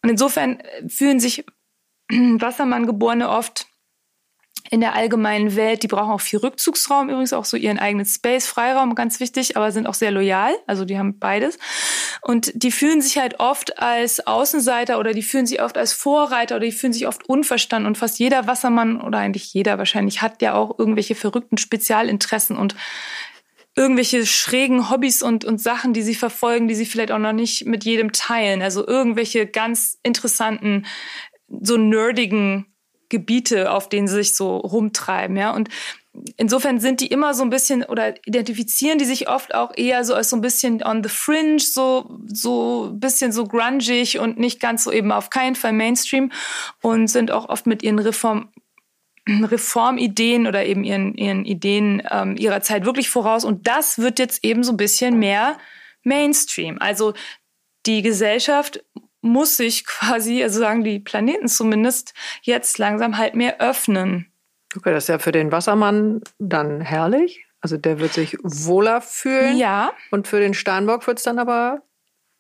[0.02, 1.46] Und insofern fühlen sich
[2.10, 3.68] Wassermann-Geborene oft
[4.72, 5.84] in der allgemeinen Welt.
[5.84, 9.72] Die brauchen auch viel Rückzugsraum, übrigens auch so ihren eigenen Space, Freiraum, ganz wichtig, aber
[9.74, 10.54] sind auch sehr loyal.
[10.66, 11.60] Also die haben beides.
[12.22, 16.56] Und die fühlen sich halt oft als Außenseiter oder die fühlen sich oft als Vorreiter
[16.56, 17.86] oder die fühlen sich oft unverstanden.
[17.86, 22.76] Und fast jeder Wassermann oder eigentlich jeder wahrscheinlich hat ja auch irgendwelche verrückten Spezialinteressen und
[23.76, 27.66] irgendwelche schrägen Hobbys und, und Sachen, die sie verfolgen, die sie vielleicht auch noch nicht
[27.66, 28.62] mit jedem teilen.
[28.62, 30.86] Also irgendwelche ganz interessanten,
[31.50, 32.71] so nerdigen
[33.12, 35.52] Gebiete, auf denen sie sich so rumtreiben, ja.
[35.52, 35.70] Und
[36.38, 40.16] insofern sind die immer so ein bisschen oder identifizieren die sich oft auch eher so
[40.16, 44.60] als so ein bisschen on the fringe, so so ein bisschen so grungig und nicht
[44.60, 46.32] ganz so eben auf keinen Fall Mainstream
[46.82, 48.50] und sind auch oft mit ihren Reform
[49.30, 54.44] Reformideen oder eben ihren ihren Ideen ähm, ihrer Zeit wirklich voraus und das wird jetzt
[54.44, 55.58] eben so ein bisschen mehr
[56.04, 56.78] Mainstream.
[56.80, 57.14] Also
[57.86, 58.84] die Gesellschaft
[59.22, 64.32] muss sich quasi, also sagen die Planeten zumindest, jetzt langsam halt mehr öffnen.
[64.76, 67.46] Okay, das ist ja für den Wassermann dann herrlich.
[67.60, 69.58] Also der wird sich wohler fühlen.
[69.58, 69.94] Ja.
[70.10, 71.84] Und für den Steinbock wird es dann aber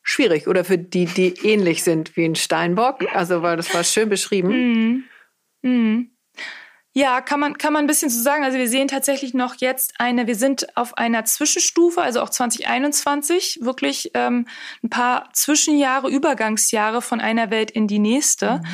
[0.01, 0.47] schwierig.
[0.47, 3.05] Oder für die, die ähnlich sind wie ein Steinbock.
[3.13, 4.49] Also, weil das war schön beschrieben.
[4.49, 5.03] Mhm.
[5.61, 6.11] Mhm.
[6.93, 8.43] Ja, kann man, kann man ein bisschen so sagen.
[8.43, 13.59] Also wir sehen tatsächlich noch jetzt eine, wir sind auf einer Zwischenstufe, also auch 2021,
[13.61, 14.45] wirklich ähm,
[14.83, 18.57] ein paar Zwischenjahre, Übergangsjahre von einer Welt in die nächste.
[18.57, 18.65] Mhm.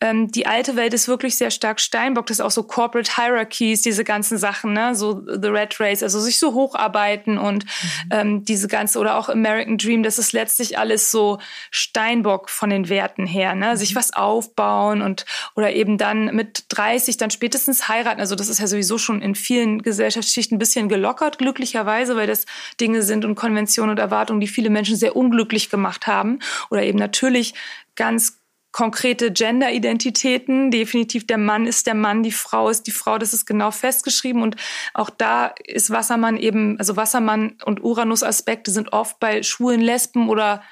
[0.00, 3.82] Ähm, die alte Welt ist wirklich sehr stark Steinbock, das ist auch so Corporate Hierarchies,
[3.82, 4.94] diese ganzen Sachen, ne?
[4.94, 8.08] so The Red Race, also sich so hocharbeiten und mhm.
[8.12, 11.40] ähm, diese ganze, oder auch American Dream, das ist letztlich alles so
[11.72, 13.76] Steinbock von den Werten her, ne?
[13.76, 13.98] sich mhm.
[13.98, 18.20] was aufbauen und oder eben dann mit 30 dann spätestens spätestens heiraten.
[18.20, 22.44] Also das ist ja sowieso schon in vielen Gesellschaftsschichten ein bisschen gelockert, glücklicherweise, weil das
[22.80, 26.40] Dinge sind und Konventionen und Erwartungen, die viele Menschen sehr unglücklich gemacht haben.
[26.70, 27.54] Oder eben natürlich
[27.96, 30.70] ganz konkrete Gender-Identitäten.
[30.70, 33.16] Definitiv der Mann ist der Mann, die Frau ist die Frau.
[33.18, 34.42] Das ist genau festgeschrieben.
[34.42, 34.56] Und
[34.92, 40.62] auch da ist Wassermann eben, also Wassermann und Uranus-Aspekte sind oft bei schwulen Lesben oder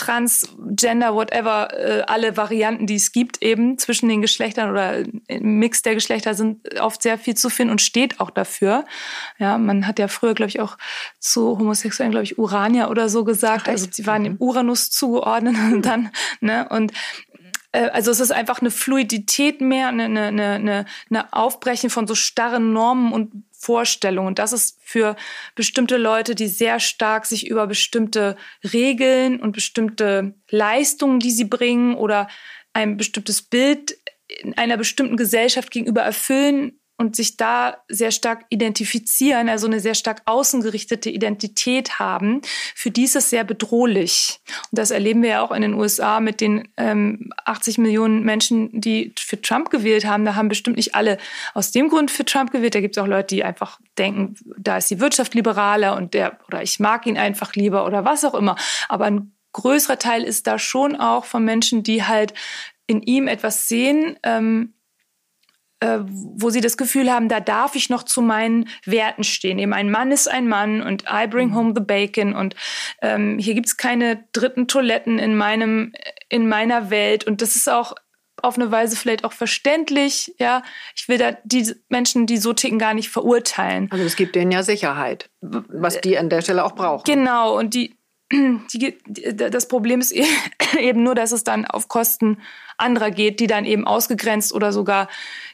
[0.00, 5.82] Transgender, whatever, äh, alle Varianten, die es gibt, eben zwischen den Geschlechtern oder im Mix
[5.82, 8.86] der Geschlechter sind oft sehr viel zu finden und steht auch dafür.
[9.38, 10.78] Ja, man hat ja früher, glaube ich, auch
[11.18, 13.68] zu Homosexuellen, glaube ich, Urania oder so gesagt.
[13.68, 14.40] Also sie waren dem mhm.
[14.40, 16.10] Uranus zugeordnet und dann,
[16.40, 16.92] ne, und
[17.72, 22.14] äh, also es ist einfach eine Fluidität mehr, eine, eine, eine, eine Aufbrechen von so
[22.14, 24.26] starren Normen und Vorstellung.
[24.26, 25.16] Und das ist für
[25.54, 28.36] bestimmte Leute, die sehr stark sich über bestimmte
[28.72, 32.28] Regeln und bestimmte Leistungen, die sie bringen oder
[32.72, 39.48] ein bestimmtes Bild in einer bestimmten Gesellschaft gegenüber erfüllen und sich da sehr stark identifizieren,
[39.48, 42.42] also eine sehr stark außengerichtete Identität haben,
[42.74, 44.40] für die ist es sehr bedrohlich.
[44.70, 48.68] Und das erleben wir ja auch in den USA mit den ähm, 80 Millionen Menschen,
[48.78, 50.26] die für Trump gewählt haben.
[50.26, 51.16] Da haben bestimmt nicht alle
[51.54, 52.74] aus dem Grund für Trump gewählt.
[52.74, 56.38] Da gibt es auch Leute, die einfach denken, da ist die Wirtschaft liberaler und der
[56.48, 58.56] oder ich mag ihn einfach lieber oder was auch immer.
[58.90, 62.34] Aber ein größerer Teil ist da schon auch von Menschen, die halt
[62.86, 64.79] in ihm etwas sehen, ähm, äh,
[65.80, 69.58] wo sie das Gefühl haben, da darf ich noch zu meinen Werten stehen.
[69.58, 71.54] Eben ein Mann ist ein Mann und I bring mhm.
[71.54, 72.54] home the bacon und
[73.00, 75.92] ähm, hier gibt's keine dritten Toiletten in meinem
[76.28, 77.94] in meiner Welt und das ist auch
[78.42, 80.34] auf eine Weise vielleicht auch verständlich.
[80.38, 80.62] Ja,
[80.94, 83.88] ich will da die Menschen, die so ticken, gar nicht verurteilen.
[83.90, 87.04] Also es gibt denen ja Sicherheit, was die an der Stelle auch brauchen.
[87.04, 87.99] Genau und die
[88.32, 88.96] die,
[89.34, 90.12] das Problem ist
[90.78, 92.38] eben nur, dass es dann auf Kosten
[92.78, 95.08] anderer geht, die dann eben ausgegrenzt oder sogar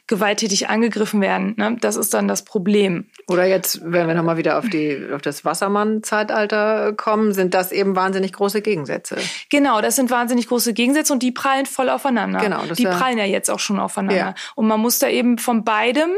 [0.05, 1.55] gewalttätig angegriffen werden.
[1.57, 1.75] Ne?
[1.81, 3.09] Das ist dann das Problem.
[3.27, 7.95] Oder jetzt, wenn wir nochmal wieder auf, die, auf das Wassermann-Zeitalter kommen, sind das eben
[7.95, 9.17] wahnsinnig große Gegensätze.
[9.49, 12.39] Genau, das sind wahnsinnig große Gegensätze und die prallen voll aufeinander.
[12.39, 14.17] Genau, das die ja prallen ja jetzt auch schon aufeinander.
[14.17, 14.35] Ja.
[14.55, 16.11] Und man muss da eben von beidem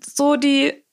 [0.00, 0.84] so die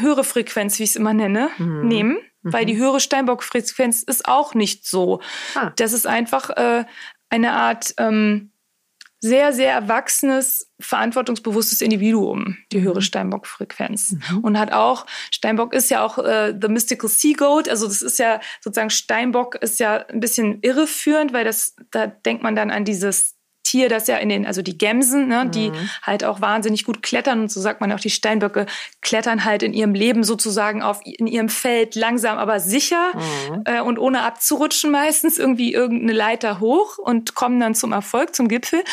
[0.00, 1.86] höhere Frequenz, wie ich es immer nenne, mhm.
[1.86, 2.18] nehmen
[2.52, 2.78] weil die mhm.
[2.78, 5.20] höhere Steinbock-Frequenz ist auch nicht so.
[5.54, 5.72] Ah.
[5.76, 6.84] Das ist einfach äh,
[7.28, 8.50] eine Art ähm,
[9.20, 13.02] sehr, sehr erwachsenes, verantwortungsbewusstes Individuum, die höhere mhm.
[13.02, 14.12] Steinbock-Frequenz.
[14.30, 14.38] Mhm.
[14.38, 18.18] Und hat auch, Steinbock ist ja auch äh, The Mystical Sea Goat, also das ist
[18.18, 22.84] ja sozusagen, Steinbock ist ja ein bisschen irreführend, weil das, da denkt man dann an
[22.84, 23.35] dieses
[23.66, 25.50] Tier, das ja in den, also die Gemsen, ne, mhm.
[25.50, 28.66] die halt auch wahnsinnig gut klettern und so sagt man auch, die Steinböcke
[29.00, 33.62] klettern halt in ihrem Leben sozusagen auf in ihrem Feld langsam, aber sicher mhm.
[33.64, 38.46] äh, und ohne abzurutschen meistens irgendwie irgendeine Leiter hoch und kommen dann zum Erfolg, zum
[38.46, 38.84] Gipfel.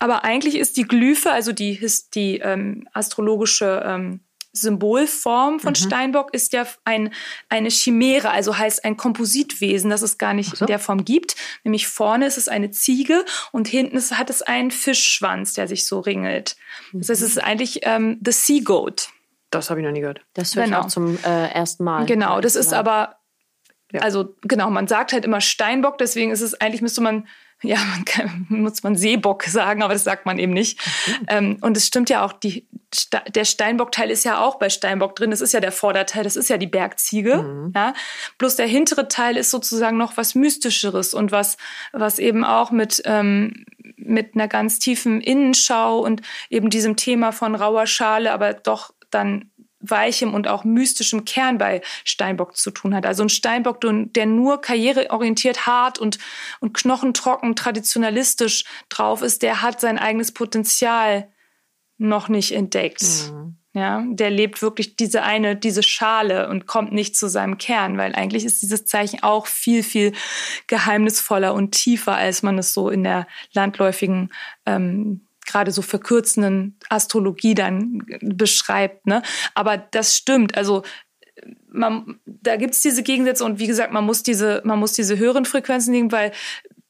[0.00, 4.20] Aber eigentlich ist die Glyphe, also die, die ähm, astrologische ähm,
[4.52, 5.76] Symbolform von mhm.
[5.76, 7.12] Steinbock ist ja ein,
[7.48, 10.64] eine Chimäre, also heißt ein Kompositwesen, das es gar nicht so.
[10.64, 11.36] in der Form gibt.
[11.64, 15.86] Nämlich vorne ist es eine Ziege und hinten ist, hat es einen Fischschwanz, der sich
[15.86, 16.56] so ringelt.
[16.92, 19.08] Das heißt, es ist eigentlich ähm, the Sea Goat.
[19.50, 20.20] Das habe ich noch nie gehört.
[20.34, 20.80] Das höre genau.
[20.80, 22.06] ich auch zum äh, ersten Mal.
[22.06, 23.16] Genau, das ist aber,
[23.92, 24.00] ja.
[24.00, 27.26] also genau, man sagt halt immer Steinbock, deswegen ist es eigentlich, müsste man
[27.62, 30.78] ja, man kann, muss man Seebock sagen, aber das sagt man eben nicht.
[31.06, 31.26] Mhm.
[31.28, 32.66] Ähm, und es stimmt ja auch, die,
[33.34, 35.30] der Steinbockteil ist ja auch bei Steinbock drin.
[35.30, 37.36] Das ist ja der Vorderteil, das ist ja die Bergziege.
[37.36, 37.72] Mhm.
[37.74, 37.94] Ja?
[38.38, 41.56] Bloß der hintere Teil ist sozusagen noch was Mystischeres und was,
[41.92, 43.64] was eben auch mit, ähm,
[43.96, 49.50] mit einer ganz tiefen Innenschau und eben diesem Thema von rauer Schale, aber doch dann
[49.80, 53.06] weichem und auch mystischem Kern bei Steinbock zu tun hat.
[53.06, 56.18] Also ein Steinbock, der nur karriereorientiert, hart und,
[56.60, 61.28] und knochentrocken, traditionalistisch drauf ist, der hat sein eigenes Potenzial
[61.98, 63.02] noch nicht entdeckt.
[63.32, 63.56] Mhm.
[63.72, 68.16] Ja, der lebt wirklich diese eine, diese Schale und kommt nicht zu seinem Kern, weil
[68.16, 70.12] eigentlich ist dieses Zeichen auch viel, viel
[70.66, 74.32] geheimnisvoller und tiefer, als man es so in der landläufigen
[74.66, 79.06] ähm, gerade so verkürzenden Astrologie dann beschreibt.
[79.06, 79.22] Ne?
[79.54, 80.56] Aber das stimmt.
[80.56, 80.82] Also
[81.68, 85.18] man, da gibt es diese Gegensätze und wie gesagt, man muss diese, man muss diese
[85.18, 86.32] höheren Frequenzen nehmen, weil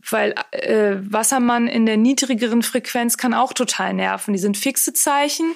[0.09, 4.33] weil äh, Wassermann in der niedrigeren Frequenz kann auch total nerven.
[4.33, 5.53] Die sind fixe Zeichen,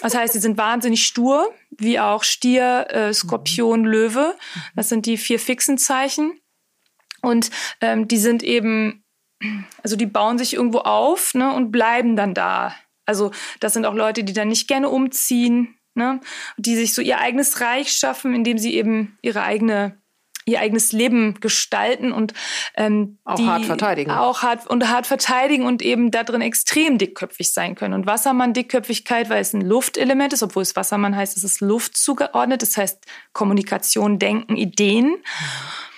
[0.00, 4.34] das heißt, die sind wahnsinnig stur, wie auch Stier, äh, Skorpion, Löwe.
[4.74, 6.32] Das sind die vier fixen Zeichen
[7.20, 9.01] und ähm, die sind eben
[9.82, 12.74] also die bauen sich irgendwo auf ne, und bleiben dann da.
[13.06, 16.20] Also das sind auch Leute, die dann nicht gerne umziehen, ne,
[16.56, 20.00] die sich so ihr eigenes Reich schaffen, indem sie eben ihre eigene
[20.44, 22.34] ihr eigenes Leben gestalten und
[22.76, 24.10] ähm, auch hart verteidigen.
[24.10, 27.94] Auch hart und hart verteidigen und eben da drin extrem dickköpfig sein können.
[27.94, 32.62] Und Wassermann-Dickköpfigkeit, weil es ein Luftelement ist, obwohl es Wassermann heißt, es ist Luft zugeordnet.
[32.62, 35.10] Das heißt Kommunikation, Denken, Ideen.
[35.10, 35.91] Mhm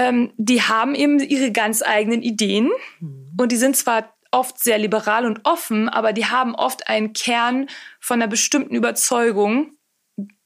[0.00, 3.32] ähm, die haben eben ihre ganz eigenen Ideen mhm.
[3.38, 7.68] und die sind zwar oft sehr liberal und offen, aber die haben oft einen Kern
[8.00, 9.72] von einer bestimmten Überzeugung,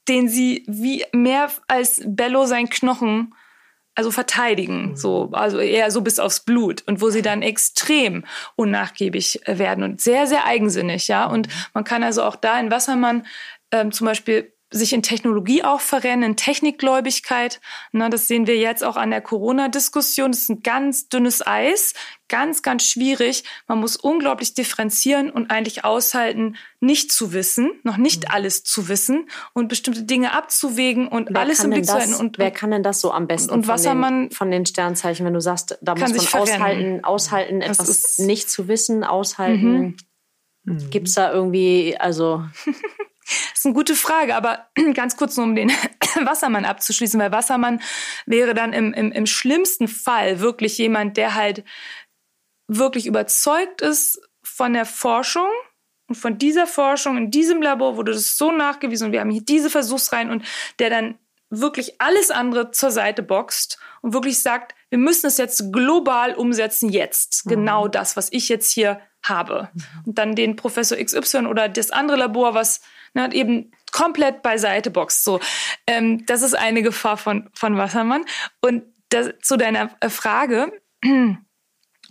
[0.09, 3.33] den sie wie mehr als Bello sein Knochen
[3.97, 4.95] also verteidigen, mhm.
[4.97, 8.25] so, also eher so bis aufs Blut und wo sie dann extrem
[8.57, 11.25] unnachgiebig werden und sehr, sehr eigensinnig, ja.
[11.27, 11.53] Und mhm.
[11.73, 13.25] man kann also auch da in Wassermann
[13.71, 17.61] ähm, zum Beispiel sich in Technologie auch verrennen, in Technikgläubigkeit.
[17.91, 20.31] Na, das sehen wir jetzt auch an der Corona-Diskussion.
[20.31, 21.93] Das ist ein ganz dünnes Eis,
[22.27, 23.43] ganz, ganz schwierig.
[23.67, 28.31] Man muss unglaublich differenzieren und eigentlich aushalten, nicht zu wissen, noch nicht mhm.
[28.31, 32.15] alles zu wissen und bestimmte Dinge abzuwägen und wer alles im Blick zu halten.
[32.15, 35.25] Und, wer kann denn das so am besten und, was von, den, von den Sternzeichen,
[35.25, 39.95] wenn du sagst, da muss man aushalten, aushalten, etwas nicht zu wissen, aushalten.
[40.63, 40.89] Mhm.
[40.89, 42.43] Gibt es da irgendwie, also
[43.53, 45.69] ist eine gute Frage, aber ganz kurz nur um den
[46.21, 47.81] Wassermann abzuschließen, weil Wassermann
[48.25, 51.63] wäre dann im, im, im schlimmsten Fall wirklich jemand, der halt
[52.67, 55.49] wirklich überzeugt ist von der Forschung
[56.07, 59.43] und von dieser Forschung in diesem Labor wurde das so nachgewiesen und wir haben hier
[59.43, 60.45] diese Versuchsreihen und
[60.79, 61.17] der dann
[61.49, 66.89] wirklich alles andere zur Seite boxt und wirklich sagt, wir müssen es jetzt global umsetzen,
[66.89, 67.45] jetzt.
[67.45, 67.49] Mhm.
[67.49, 69.69] Genau das, was ich jetzt hier habe.
[69.73, 69.83] Mhm.
[70.05, 72.81] Und dann den Professor XY oder das andere Labor, was
[73.15, 75.23] ne, eben komplett beiseite boxt.
[75.23, 75.39] So,
[75.87, 78.25] ähm, das ist eine Gefahr von, von Wassermann.
[78.61, 80.71] Und das, zu deiner äh, Frage,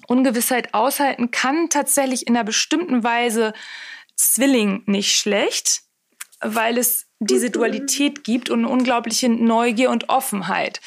[0.06, 3.52] Ungewissheit aushalten kann tatsächlich in einer bestimmten Weise
[4.16, 5.82] Zwilling nicht schlecht,
[6.40, 10.80] weil es diese Dualität gibt und eine unglaubliche Neugier und Offenheit.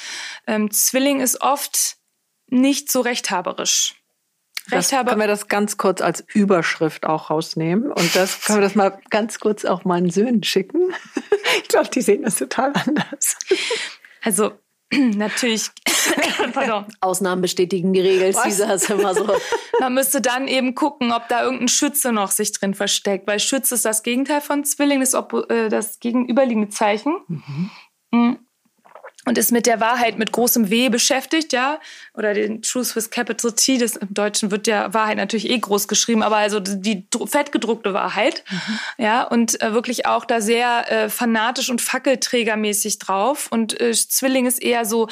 [0.46, 1.98] Ähm, Zwilling ist oft
[2.48, 3.96] nicht so rechthaberisch.
[4.72, 8.76] Rechthaber können wir das ganz kurz als Überschrift auch rausnehmen und das können wir das
[8.76, 10.94] mal ganz kurz auch meinen Söhnen schicken.
[11.62, 13.38] Ich glaube, die sehen das total anders.
[14.22, 14.52] Also
[14.92, 15.72] natürlich
[16.54, 16.86] Pardon.
[17.02, 18.34] Ausnahmen bestätigen die Regel.
[18.34, 19.28] Caesar ist immer so.
[19.80, 23.76] Man müsste dann eben gucken, ob da irgendein Schütze noch sich drin versteckt, weil Schütze
[23.76, 27.18] ist das Gegenteil von Zwilling, das, äh, das gegenüberliegende Zeichen.
[28.12, 28.40] Mhm.
[29.28, 31.82] Und ist mit der Wahrheit mit großem W beschäftigt, ja,
[32.14, 35.90] oder den Truth with Capital T, das im Deutschen wird der Wahrheit natürlich eh groß
[35.90, 38.80] geschrieben, aber also die fettgedruckte Wahrheit, mhm.
[39.04, 43.50] ja, und äh, wirklich auch da sehr äh, fanatisch und fackelträgermäßig drauf.
[43.52, 45.10] Und äh, Zwilling ist eher so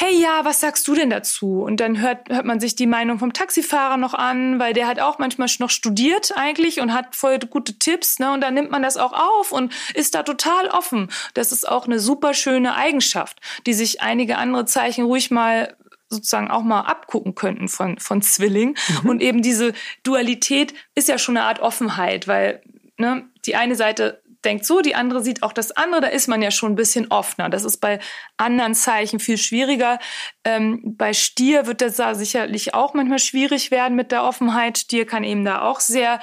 [0.00, 1.60] hey ja, was sagst du denn dazu?
[1.60, 5.00] Und dann hört, hört man sich die Meinung vom Taxifahrer noch an, weil der hat
[5.00, 8.32] auch manchmal noch studiert eigentlich und hat voll gute Tipps, ne?
[8.32, 11.10] Und dann nimmt man das auch auf und ist da total offen.
[11.34, 15.76] Das ist auch eine super schöne Eigenschaft, die sich einige andere Zeichen ruhig mal
[16.08, 18.76] sozusagen auch mal abgucken könnten von, von Zwilling.
[19.02, 19.10] Mhm.
[19.10, 19.72] Und eben diese
[20.04, 22.62] Dualität ist ja schon eine Art Offenheit, weil
[22.98, 26.40] ne, die eine Seite denkt so, die andere sieht auch das andere, da ist man
[26.40, 27.50] ja schon ein bisschen offener.
[27.50, 28.00] Das ist bei
[28.38, 29.98] anderen Zeichen viel schwieriger.
[30.44, 34.78] Ähm, bei Stier wird das da sicherlich auch manchmal schwierig werden mit der Offenheit.
[34.78, 36.20] Stier kann eben da auch sehr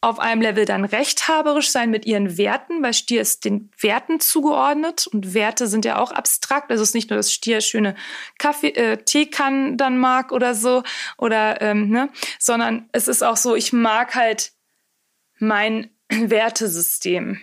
[0.00, 5.06] auf einem Level dann rechthaberisch sein mit ihren Werten, weil Stier ist den Werten zugeordnet
[5.06, 6.70] und Werte sind ja auch abstrakt.
[6.70, 7.96] Also es ist nicht nur, dass Stier schöne
[8.38, 10.84] Kaffee, äh, Teekannen dann mag oder so,
[11.18, 14.52] oder ähm, ne, sondern es ist auch so, ich mag halt
[15.38, 17.40] mein Wertesystem.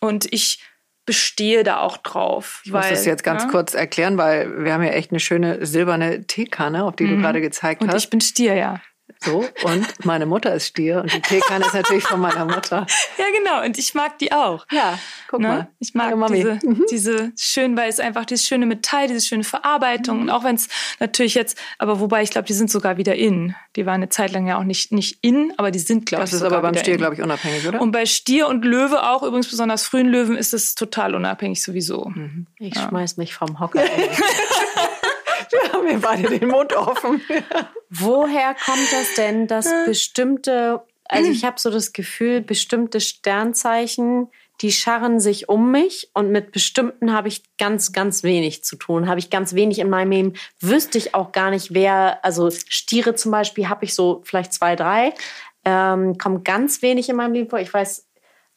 [0.00, 0.62] Und ich
[1.06, 2.62] bestehe da auch drauf.
[2.64, 3.44] Ich weil, muss das jetzt ganz?
[3.44, 3.50] Ne?
[3.50, 7.16] kurz erklären, weil wir haben ja echt eine schöne silberne Teekanne, auf die mhm.
[7.16, 7.94] du gerade gezeigt und hast.
[7.94, 8.80] Und ich bin Stier, ja.
[9.22, 12.86] So, und meine Mutter ist Stier und die Teekanne ist natürlich von meiner Mutter.
[13.18, 14.66] Ja, genau, und ich mag die auch.
[14.72, 15.48] Ja, guck ne?
[15.48, 15.68] mal.
[15.78, 16.84] Ich mag diese, mhm.
[16.90, 20.22] diese schön, weil es einfach dieses schöne Metall, diese schöne Verarbeitung mhm.
[20.22, 20.68] und auch wenn es
[21.00, 23.54] natürlich jetzt, aber wobei ich glaube, die sind sogar wieder in.
[23.76, 26.30] Die waren eine Zeit lang ja auch nicht, nicht in, aber die sind, glaube ich,
[26.30, 27.80] Das ist aber beim Stier, glaube ich, unabhängig, oder?
[27.80, 32.06] Und bei Stier und Löwe auch, übrigens besonders frühen Löwen, ist es total unabhängig sowieso.
[32.14, 32.46] Mhm.
[32.58, 32.88] Ich ja.
[32.88, 33.82] schmeiß mich vom Hocker.
[35.90, 37.20] Wir beide den Mund offen.
[37.90, 44.28] Woher kommt das denn, dass bestimmte, also ich habe so das Gefühl, bestimmte Sternzeichen,
[44.60, 49.08] die scharren sich um mich und mit bestimmten habe ich ganz, ganz wenig zu tun.
[49.08, 50.32] Habe ich ganz wenig in meinem Leben.
[50.60, 54.76] Wüsste ich auch gar nicht, wer, also Stiere zum Beispiel habe ich so vielleicht zwei,
[54.76, 55.14] drei.
[55.64, 57.58] Ähm, kommt ganz wenig in meinem Leben vor.
[57.58, 58.09] Ich weiß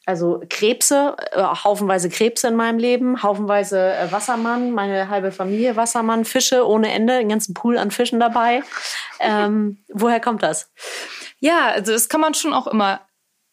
[0.05, 6.25] also Krebse, äh, haufenweise Krebse in meinem Leben, haufenweise äh, Wassermann, meine halbe Familie Wassermann,
[6.25, 8.63] Fische ohne Ende, einen ganzen Pool an Fischen dabei.
[9.19, 10.71] Ähm, woher kommt das?
[11.39, 13.01] Ja, also das kann man schon auch immer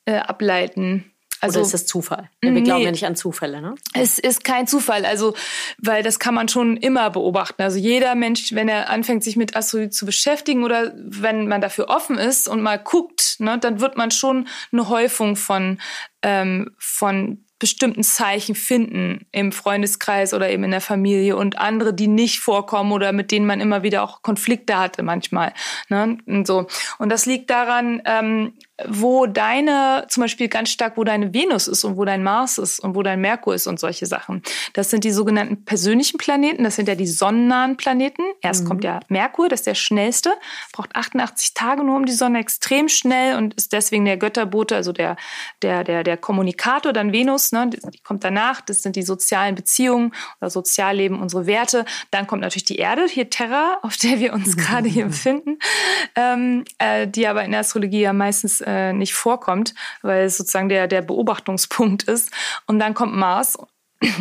[0.04, 1.09] äh, ableiten.
[1.40, 2.28] Also Oder ist das Zufall?
[2.40, 3.74] Wir nee, glauben ja nicht an Zufälle, ne?
[3.94, 5.34] Es ist kein Zufall, also
[5.78, 7.62] weil das kann man schon immer beobachten.
[7.62, 11.88] Also jeder Mensch, wenn er anfängt, sich mit Astrologie zu beschäftigen oder wenn man dafür
[11.88, 15.78] offen ist und mal guckt, ne, dann wird man schon eine Häufung von
[16.22, 22.08] ähm, von bestimmten Zeichen finden im Freundeskreis oder eben in der Familie und andere, die
[22.08, 25.52] nicht vorkommen oder mit denen man immer wieder auch Konflikte hatte manchmal.
[25.90, 26.18] Ne?
[26.26, 26.66] Und so.
[26.98, 28.54] Und das liegt daran, ähm,
[28.88, 32.80] wo deine, zum Beispiel ganz stark, wo deine Venus ist und wo dein Mars ist
[32.80, 34.42] und wo dein Merkur ist und solche Sachen.
[34.74, 38.22] Das sind die sogenannten persönlichen Planeten, das sind ja die sonnennahen Planeten.
[38.42, 38.68] Erst mhm.
[38.68, 40.32] kommt ja Merkur, das ist der schnellste,
[40.72, 44.92] braucht 88 Tage nur um die Sonne, extrem schnell und ist deswegen der Götterbote, also
[44.92, 45.16] der,
[45.62, 50.12] der, der, der Kommunikator, dann Venus ne, die kommt danach, das sind die sozialen Beziehungen
[50.40, 51.84] oder Sozialleben, unsere Werte.
[52.10, 55.58] Dann kommt natürlich die Erde, hier Terra, auf der wir uns gerade hier befinden,
[56.16, 60.68] ähm, äh, die aber in der Astrologie ja meistens äh, nicht vorkommt, weil es sozusagen
[60.68, 62.30] der, der Beobachtungspunkt ist.
[62.66, 63.58] Und dann kommt Mars,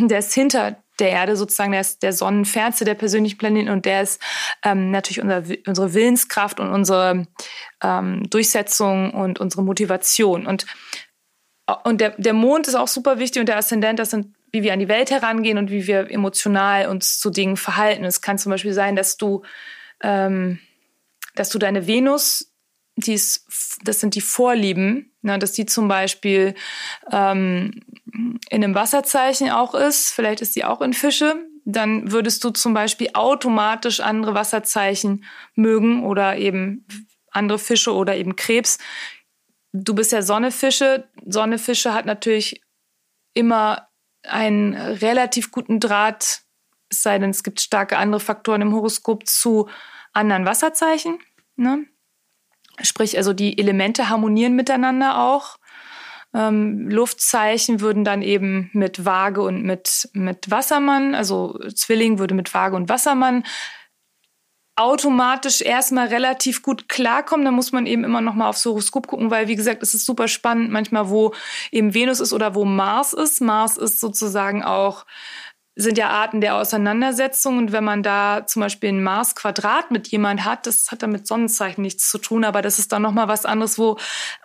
[0.00, 4.02] der ist hinter der Erde sozusagen, der ist der Sonnenfernste der persönlichen Planeten und der
[4.02, 4.20] ist
[4.64, 7.26] ähm, natürlich unser, unsere Willenskraft und unsere
[7.82, 10.46] ähm, Durchsetzung und unsere Motivation.
[10.46, 10.66] Und
[11.84, 14.72] und der, der Mond ist auch super wichtig und der Aszendent, das sind, wie wir
[14.72, 18.04] an die Welt herangehen und wie wir emotional uns zu Dingen verhalten.
[18.04, 19.42] Es kann zum Beispiel sein, dass du,
[20.02, 20.58] ähm,
[21.36, 22.49] dass du deine Venus,
[23.06, 26.54] die ist, das sind die Vorlieben, ne, dass die zum Beispiel
[27.10, 27.82] ähm,
[28.12, 32.74] in einem Wasserzeichen auch ist, vielleicht ist die auch in Fische, dann würdest du zum
[32.74, 35.24] Beispiel automatisch andere Wasserzeichen
[35.54, 36.86] mögen oder eben
[37.30, 38.78] andere Fische oder eben Krebs.
[39.72, 41.08] Du bist ja Sonnefische.
[41.24, 42.60] Sonnefische hat natürlich
[43.34, 43.88] immer
[44.24, 46.42] einen relativ guten Draht,
[46.88, 49.68] es sei denn, es gibt starke andere Faktoren im Horoskop zu
[50.12, 51.18] anderen Wasserzeichen.
[51.56, 51.86] Ne?
[52.82, 55.56] Sprich, also die Elemente harmonieren miteinander auch.
[56.32, 62.54] Ähm, Luftzeichen würden dann eben mit Waage und mit, mit Wassermann, also Zwilling würde mit
[62.54, 63.44] Waage und Wassermann
[64.80, 67.44] automatisch erstmal relativ gut klarkommen.
[67.44, 70.06] Da muss man eben immer noch mal aufs Horoskop gucken, weil wie gesagt, es ist
[70.06, 71.34] super spannend manchmal, wo
[71.70, 73.40] eben Venus ist oder wo Mars ist.
[73.40, 75.04] Mars ist sozusagen auch
[75.80, 77.58] sind ja Arten der Auseinandersetzung.
[77.58, 81.26] Und wenn man da zum Beispiel ein Mars-Quadrat mit jemand hat, das hat dann mit
[81.26, 83.96] Sonnenzeichen nichts zu tun, aber das ist dann nochmal was anderes, wo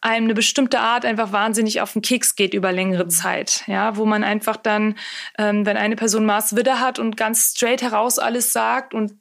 [0.01, 3.63] einem eine bestimmte Art einfach wahnsinnig auf den Keks geht über längere Zeit.
[3.67, 4.95] Ja, wo man einfach dann,
[5.38, 9.13] ähm, wenn eine Person Mars-Widder hat und ganz straight heraus alles sagt und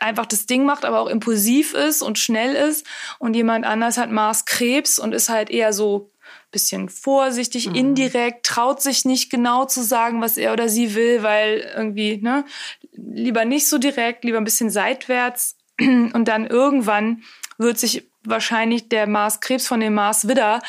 [0.00, 2.86] einfach das Ding macht, aber auch impulsiv ist und schnell ist.
[3.18, 6.10] Und jemand anders hat Mars Krebs und ist halt eher so
[6.56, 7.74] bisschen vorsichtig, mhm.
[7.74, 12.44] indirekt, traut sich nicht genau zu sagen, was er oder sie will, weil irgendwie, ne,
[12.92, 15.56] lieber nicht so direkt, lieber ein bisschen seitwärts.
[15.78, 17.22] Und dann irgendwann
[17.58, 20.60] wird sich wahrscheinlich der Mars Krebs von dem Mars Widder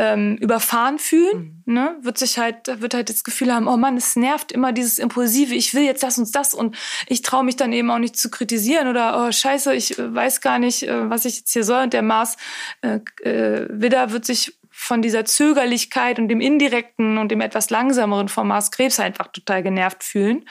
[0.00, 1.74] ähm, überfahren fühlen, mhm.
[1.74, 1.96] ne?
[2.00, 5.54] wird sich halt, wird halt das Gefühl haben, oh Mann, es nervt immer dieses Impulsive,
[5.54, 6.74] ich will jetzt das und das und
[7.06, 10.40] ich traue mich dann eben auch nicht zu kritisieren oder oh Scheiße, ich äh, weiß
[10.40, 11.82] gar nicht, äh, was ich jetzt hier soll.
[11.82, 12.38] Und der Mars
[12.80, 18.30] äh, äh, Widder wird sich von dieser Zögerlichkeit und dem indirekten und dem etwas langsameren
[18.30, 20.48] von Mars Krebs einfach total genervt fühlen.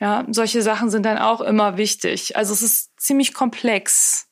[0.00, 2.36] Ja, solche Sachen sind dann auch immer wichtig.
[2.36, 4.26] Also es ist ziemlich komplex.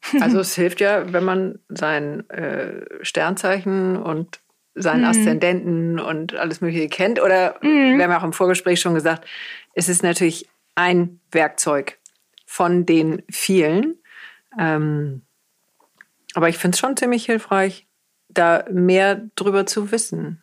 [0.20, 4.40] Also es hilft ja, wenn man sein äh, Sternzeichen und
[4.76, 5.08] seinen mhm.
[5.08, 7.20] Aszendenten und alles Mögliche kennt.
[7.20, 7.98] Oder mhm.
[7.98, 9.26] wir haben ja auch im Vorgespräch schon gesagt,
[9.74, 11.98] es ist natürlich ein Werkzeug
[12.46, 13.98] von den vielen.
[14.58, 15.22] Ähm,
[16.34, 17.87] aber ich finde es schon ziemlich hilfreich,
[18.28, 20.42] da mehr drüber zu wissen.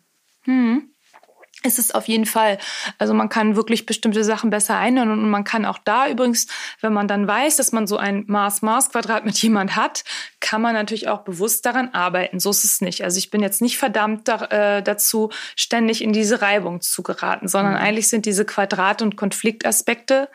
[1.65, 2.59] Ist es auf jeden Fall.
[2.99, 6.45] Also man kann wirklich bestimmte Sachen besser einhören und man kann auch da übrigens,
[6.81, 10.03] wenn man dann weiß, dass man so ein Maß-Maß-Quadrat mit jemand hat,
[10.39, 12.39] kann man natürlich auch bewusst daran arbeiten.
[12.39, 13.03] So ist es nicht.
[13.03, 17.47] Also ich bin jetzt nicht verdammt da, äh, dazu, ständig in diese Reibung zu geraten,
[17.47, 17.79] sondern mhm.
[17.79, 20.29] eigentlich sind diese Quadrat- und Konfliktaspekte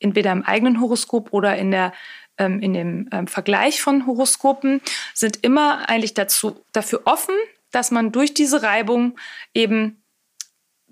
[0.00, 1.92] entweder im eigenen Horoskop oder in der
[2.38, 4.80] ähm, in dem ähm, Vergleich von Horoskopen
[5.14, 7.34] sind immer eigentlich dazu dafür offen,
[7.70, 9.18] dass man durch diese Reibung
[9.54, 10.01] eben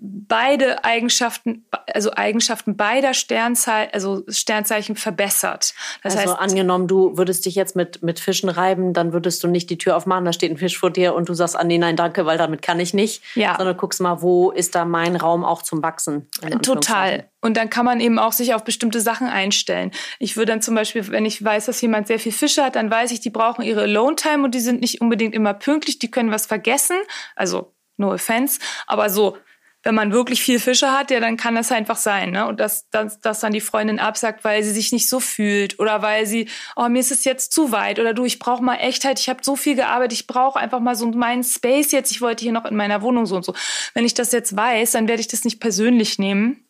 [0.03, 5.75] beide Eigenschaften, also Eigenschaften beider Sternzeichen, also Sternzeichen verbessert.
[6.01, 9.47] Das also heißt, angenommen, du würdest dich jetzt mit, mit Fischen reiben, dann würdest du
[9.47, 11.77] nicht die Tür aufmachen, da steht ein Fisch vor dir und du sagst, ah nee,
[11.77, 13.21] nein, danke, weil damit kann ich nicht.
[13.35, 13.55] Ja.
[13.57, 16.27] Sondern guckst mal, wo ist da mein Raum auch zum Wachsen?
[16.63, 17.29] Total.
[17.39, 19.91] Und dann kann man eben auch sich auf bestimmte Sachen einstellen.
[20.17, 22.89] Ich würde dann zum Beispiel, wenn ich weiß, dass jemand sehr viel Fische hat, dann
[22.89, 26.31] weiß ich, die brauchen ihre Alone-Time und die sind nicht unbedingt immer pünktlich, die können
[26.31, 26.97] was vergessen.
[27.35, 28.59] Also, no offense.
[28.87, 29.37] Aber so,
[29.83, 32.45] wenn man wirklich viel Fische hat, ja, dann kann das einfach sein, ne?
[32.45, 36.01] Und dass, dass, dass dann die Freundin absagt, weil sie sich nicht so fühlt oder
[36.01, 39.19] weil sie, oh, mir ist es jetzt zu weit oder du, ich brauche mal Echtheit,
[39.19, 42.43] ich habe so viel gearbeitet, ich brauche einfach mal so meinen Space jetzt, ich wollte
[42.43, 43.55] hier noch in meiner Wohnung so und so.
[43.93, 46.63] Wenn ich das jetzt weiß, dann werde ich das nicht persönlich nehmen.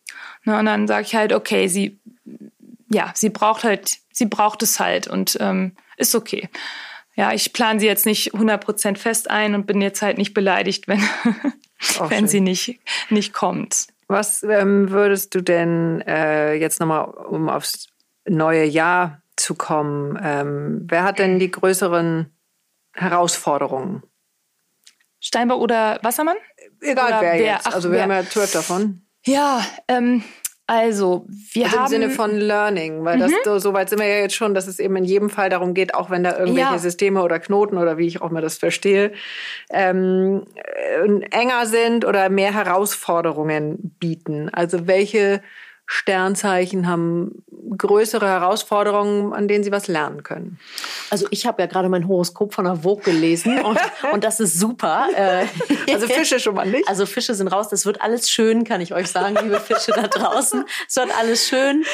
[0.44, 0.58] Ne?
[0.58, 2.00] Und dann sage ich halt, okay, sie,
[2.90, 6.48] ja, sie braucht halt, sie braucht es halt und ähm, ist okay
[7.14, 10.88] ja, ich plane sie jetzt nicht 100% fest ein und bin jetzt halt nicht beleidigt,
[10.88, 11.02] wenn,
[12.08, 12.80] wenn sie nicht,
[13.10, 13.88] nicht kommt.
[14.08, 17.88] Was ähm, würdest du denn äh, jetzt nochmal, um aufs
[18.28, 22.30] neue Jahr zu kommen, ähm, wer hat denn die größeren
[22.94, 24.02] Herausforderungen?
[25.20, 26.36] Steinbach oder Wassermann?
[26.80, 27.66] Egal oder wer, wer jetzt.
[27.66, 28.02] Ach, also wir wer?
[28.02, 29.02] haben ja zwölf davon.
[29.24, 30.24] Ja, ähm,
[30.72, 31.84] also, wir also haben.
[31.84, 33.30] Im Sinne von Learning, weil mhm.
[33.44, 35.74] das so weit sind wir ja jetzt schon, dass es eben in jedem Fall darum
[35.74, 36.78] geht, auch wenn da irgendwelche ja.
[36.78, 39.12] Systeme oder Knoten oder wie ich auch mal das verstehe,
[39.70, 44.48] ähm, äh, enger sind oder mehr Herausforderungen bieten.
[44.50, 45.42] Also, welche
[45.94, 47.44] Sternzeichen haben
[47.76, 50.58] größere Herausforderungen, an denen sie was lernen können?
[51.10, 53.78] Also ich habe ja gerade mein Horoskop von der Vogue gelesen und,
[54.12, 55.06] und das ist super.
[55.14, 55.44] Äh,
[55.92, 56.88] also Fische schon mal nicht?
[56.88, 57.68] Also Fische sind raus.
[57.68, 60.64] Das wird alles schön, kann ich euch sagen, liebe Fische da draußen.
[60.88, 61.84] Es wird alles schön.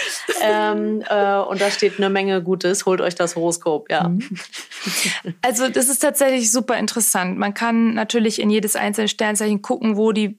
[0.42, 2.86] Ähm, äh, und da steht eine Menge Gutes.
[2.86, 4.10] Holt euch das Horoskop, ja.
[4.10, 4.28] Mhm.
[5.42, 7.36] Also das ist tatsächlich super interessant.
[7.36, 10.38] Man kann natürlich in jedes einzelne Sternzeichen gucken, wo die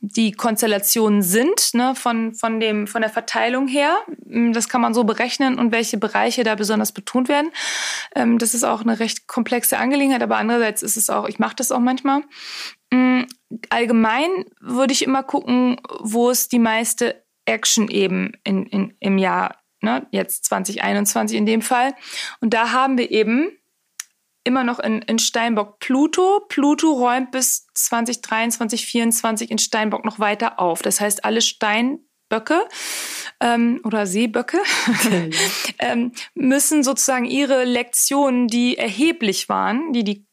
[0.00, 3.96] die Konstellationen sind, ne, von, von, dem, von der Verteilung her.
[4.24, 7.50] Mm, das kann man so berechnen und welche Bereiche da besonders betont werden.
[8.14, 11.56] Ähm, das ist auch eine recht komplexe Angelegenheit, aber andererseits ist es auch, ich mache
[11.56, 12.22] das auch manchmal.
[12.90, 13.22] Mm,
[13.70, 14.28] allgemein
[14.60, 20.06] würde ich immer gucken, wo es die meiste Action eben in, in, im Jahr, ne,
[20.10, 21.94] jetzt 2021 in dem Fall.
[22.40, 23.50] Und da haben wir eben
[24.46, 26.40] immer noch in, in Steinbock Pluto.
[26.48, 30.82] Pluto räumt bis 2023, 2024 in Steinbock noch weiter auf.
[30.82, 32.68] Das heißt, alle Steinböcke
[33.40, 34.58] ähm, oder Seeböcke
[35.78, 40.25] ähm, müssen sozusagen ihre Lektionen, die erheblich waren, die die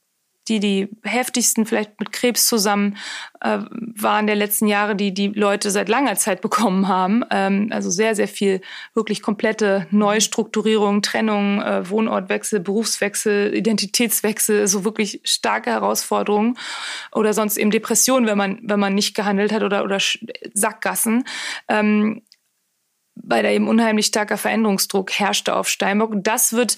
[0.48, 2.98] die die heftigsten vielleicht mit Krebs zusammen
[3.42, 7.24] äh, waren der letzten Jahre, die die Leute seit langer Zeit bekommen haben.
[7.30, 8.62] Ähm, also sehr, sehr viel
[8.94, 16.58] wirklich komplette Neustrukturierung, Trennung, äh, Wohnortwechsel, Berufswechsel, Identitätswechsel, so wirklich starke Herausforderungen
[17.14, 20.00] oder sonst eben Depressionen, wenn man, wenn man nicht gehandelt hat oder, oder
[20.54, 21.24] Sackgassen.
[21.70, 22.22] Ähm,
[23.16, 26.14] weil da eben unheimlich starker Veränderungsdruck herrschte auf Steinbock.
[26.24, 26.78] Das wird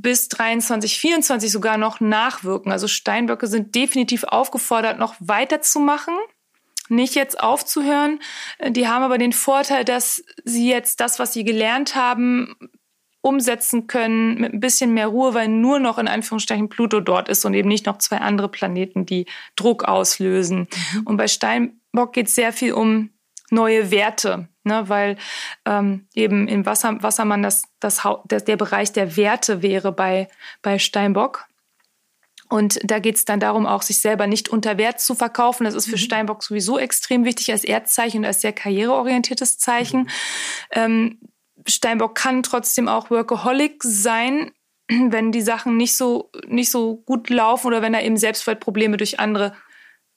[0.00, 2.72] bis 23, 24 sogar noch nachwirken.
[2.72, 6.14] Also Steinböcke sind definitiv aufgefordert, noch weiterzumachen,
[6.88, 8.20] nicht jetzt aufzuhören.
[8.68, 12.54] Die haben aber den Vorteil, dass sie jetzt das, was sie gelernt haben,
[13.26, 17.44] umsetzen können mit ein bisschen mehr Ruhe, weil nur noch in Anführungsstrichen Pluto dort ist
[17.44, 19.26] und eben nicht noch zwei andere Planeten, die
[19.56, 20.68] Druck auslösen.
[20.94, 21.02] Mhm.
[21.06, 23.10] Und bei Steinbock geht es sehr viel um
[23.50, 25.16] neue Werte, ne, weil
[25.64, 30.28] ähm, eben im Wasser, Wassermann das, das, das, der Bereich der Werte wäre bei,
[30.62, 31.46] bei Steinbock.
[32.48, 35.64] Und da geht es dann darum, auch sich selber nicht unter Wert zu verkaufen.
[35.64, 36.00] Das ist für mhm.
[36.00, 40.02] Steinbock sowieso extrem wichtig als Erdzeichen und als sehr karriereorientiertes Zeichen.
[40.02, 40.08] Mhm.
[40.70, 41.18] Ähm,
[41.66, 44.52] Steinbock kann trotzdem auch Workaholic sein,
[44.88, 49.18] wenn die Sachen nicht so, nicht so gut laufen oder wenn da eben Selbstwertprobleme durch
[49.18, 49.52] andere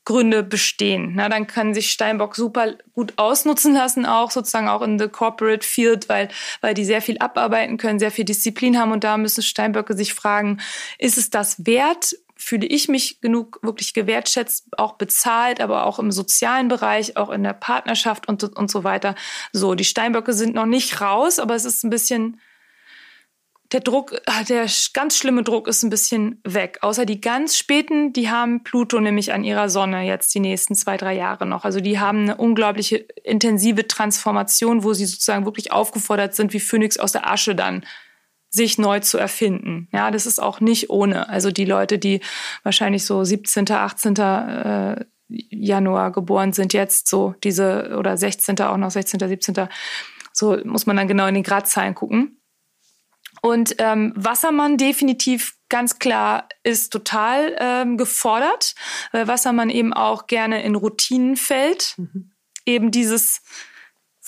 [0.10, 1.12] Gründe bestehen.
[1.14, 5.64] Na, dann kann sich Steinbock super gut ausnutzen lassen, auch sozusagen auch in the corporate
[5.64, 6.30] field, weil,
[6.62, 10.16] weil die sehr viel abarbeiten können, sehr viel Disziplin haben und da müssen Steinböcke sich
[10.16, 10.62] fragen,
[10.98, 12.16] ist es das wert?
[12.36, 17.44] Fühle ich mich genug wirklich gewertschätzt, auch bezahlt, aber auch im sozialen Bereich, auch in
[17.44, 19.14] der Partnerschaft und, und so weiter.
[19.54, 22.42] So, die Steinböcke sind noch nicht raus, aber es ist ein bisschen,
[23.72, 26.80] der Druck, ah, der ganz schlimme Druck ist ein bisschen weg.
[26.82, 30.98] Außer die ganz späten, die haben Pluto nämlich an ihrer Sonne jetzt die nächsten zwei,
[30.98, 31.66] drei Jahre noch.
[31.66, 36.98] Also die haben eine unglaubliche intensive Transformation, wo sie sozusagen wirklich aufgefordert sind, wie Phönix
[36.98, 37.86] aus der Asche dann
[38.50, 39.88] sich neu zu erfinden.
[39.92, 41.30] Ja, das ist auch nicht ohne.
[41.30, 42.22] Also die Leute, die
[42.64, 44.16] wahrscheinlich so 17., 18.
[44.16, 48.60] Äh, Januar geboren sind, jetzt so diese, oder 16.
[48.62, 49.68] auch noch 16., 17.
[50.34, 52.39] So muss man dann genau in den Gradzahlen gucken.
[53.42, 58.76] Und ähm, Wassermann definitiv ganz klar ist total ähm, gefordert,
[59.12, 61.96] weil Wassermann eben auch gerne in Routinen fällt.
[61.98, 62.32] Mhm.
[62.66, 63.42] Eben dieses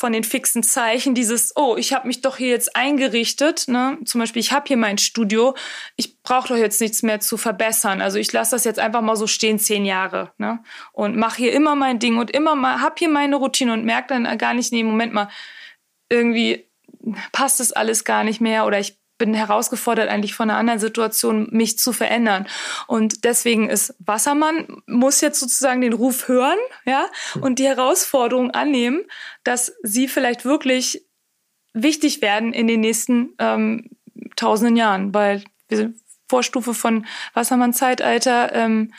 [0.02, 3.68] von den fixen Zeichen, dieses, oh, ich habe mich doch hier jetzt eingerichtet.
[3.68, 4.00] Ne?
[4.04, 5.56] Zum Beispiel, ich habe hier mein Studio,
[5.96, 8.02] ich brauche doch jetzt nichts mehr zu verbessern.
[8.02, 10.34] Also ich lasse das jetzt einfach mal so stehen, zehn Jahre.
[10.40, 10.64] Ne?
[10.92, 14.08] Und mache hier immer mein Ding und immer mal, hab hier meine Routine und merke
[14.08, 15.30] dann gar nicht, nee, Moment mal,
[16.10, 16.68] irgendwie
[17.32, 21.48] passt das alles gar nicht mehr oder ich bin herausgefordert eigentlich von einer anderen Situation,
[21.52, 22.48] mich zu verändern.
[22.88, 27.06] Und deswegen ist Wassermann, muss jetzt sozusagen den Ruf hören, ja,
[27.40, 29.04] und die Herausforderung annehmen,
[29.44, 31.06] dass sie vielleicht wirklich
[31.74, 33.92] wichtig werden in den nächsten ähm,
[34.36, 35.98] tausenden Jahren, weil wir sind
[36.28, 37.06] Vorstufe von
[37.36, 38.92] Wassermann-Zeitalter, ähm,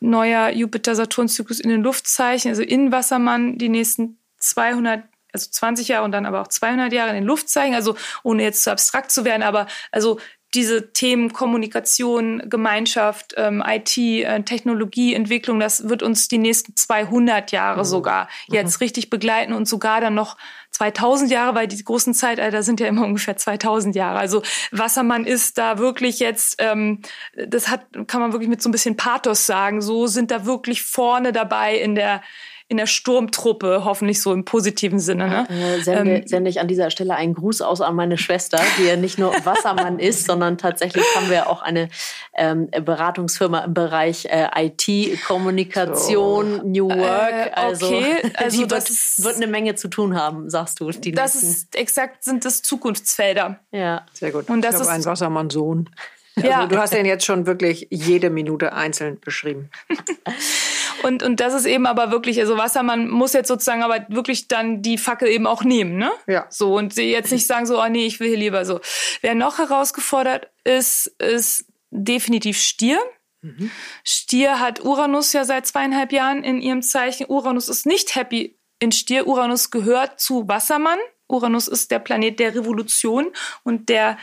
[0.00, 5.02] neuer Jupiter-Saturn-Zyklus in den Luftzeichen, also in Wassermann die nächsten 200
[5.34, 8.62] also 20 Jahre und dann aber auch 200 Jahre in den Luftzeichen, also ohne jetzt
[8.62, 10.18] zu abstrakt zu werden, aber also
[10.54, 17.50] diese Themen Kommunikation, Gemeinschaft, ähm, IT, äh, Technologie, Entwicklung, das wird uns die nächsten 200
[17.50, 17.84] Jahre mhm.
[17.84, 18.84] sogar jetzt mhm.
[18.84, 20.36] richtig begleiten und sogar dann noch
[20.70, 24.18] 2000 Jahre, weil die großen Zeitalter sind ja immer ungefähr 2000 Jahre.
[24.18, 27.02] Also Wassermann ist da wirklich jetzt, ähm,
[27.34, 30.82] das hat, kann man wirklich mit so ein bisschen Pathos sagen, so sind da wirklich
[30.82, 32.22] vorne dabei in der
[32.68, 35.28] in der Sturmtruppe, hoffentlich so im positiven Sinne.
[35.28, 35.48] Ne?
[35.50, 38.84] Äh, sende, ähm, sende ich an dieser Stelle einen Gruß aus an meine Schwester, die
[38.84, 41.90] ja nicht nur Wassermann ist, sondern tatsächlich haben wir auch eine
[42.34, 46.62] ähm, Beratungsfirma im Bereich äh, IT, Kommunikation, so.
[46.66, 47.32] New Work.
[47.32, 48.32] Äh, also, okay.
[48.34, 48.90] also die wird,
[49.24, 50.90] wird, eine Menge zu tun haben, sagst du.
[50.90, 51.50] Die das nächsten.
[51.50, 53.60] ist exakt sind das Zukunftsfelder.
[53.72, 54.48] Ja, sehr gut.
[54.48, 55.90] Und das ich ist ein Wassermann-Sohn.
[56.36, 56.66] Also ja.
[56.66, 59.70] du hast den jetzt schon wirklich jede Minute einzeln beschrieben.
[61.04, 64.80] und, und das ist eben aber wirklich, also Wassermann muss jetzt sozusagen aber wirklich dann
[64.80, 66.10] die Fackel eben auch nehmen, ne?
[66.26, 66.46] Ja.
[66.48, 68.80] So, und jetzt nicht sagen so, oh nee, ich will hier lieber so.
[69.20, 72.98] Wer noch herausgefordert ist, ist definitiv Stier.
[73.42, 73.70] Mhm.
[74.02, 77.26] Stier hat Uranus ja seit zweieinhalb Jahren in ihrem Zeichen.
[77.28, 79.26] Uranus ist nicht happy in Stier.
[79.26, 80.98] Uranus gehört zu Wassermann.
[81.28, 83.26] Uranus ist der Planet der Revolution
[83.62, 84.16] und der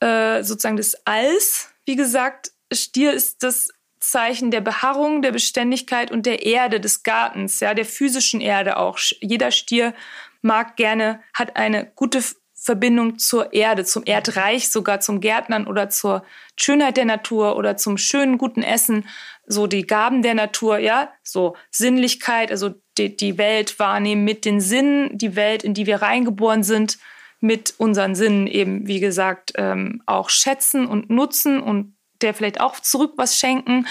[0.00, 1.68] äh, sozusagen des Alls.
[1.84, 3.68] Wie gesagt, Stier ist das
[4.02, 8.98] Zeichen der Beharrung, der Beständigkeit und der Erde, des Gartens, ja, der physischen Erde auch.
[9.20, 9.94] Jeder Stier
[10.42, 12.22] mag gerne, hat eine gute
[12.54, 16.24] Verbindung zur Erde, zum Erdreich, sogar zum Gärtnern oder zur
[16.56, 19.08] Schönheit der Natur oder zum schönen, guten Essen,
[19.46, 24.60] so die Gaben der Natur, ja, so Sinnlichkeit, also die, die Welt wahrnehmen mit den
[24.60, 26.98] Sinnen, die Welt, in die wir reingeboren sind,
[27.40, 32.80] mit unseren Sinnen eben, wie gesagt, ähm, auch schätzen und nutzen und der vielleicht auch
[32.80, 33.86] zurück was schenken.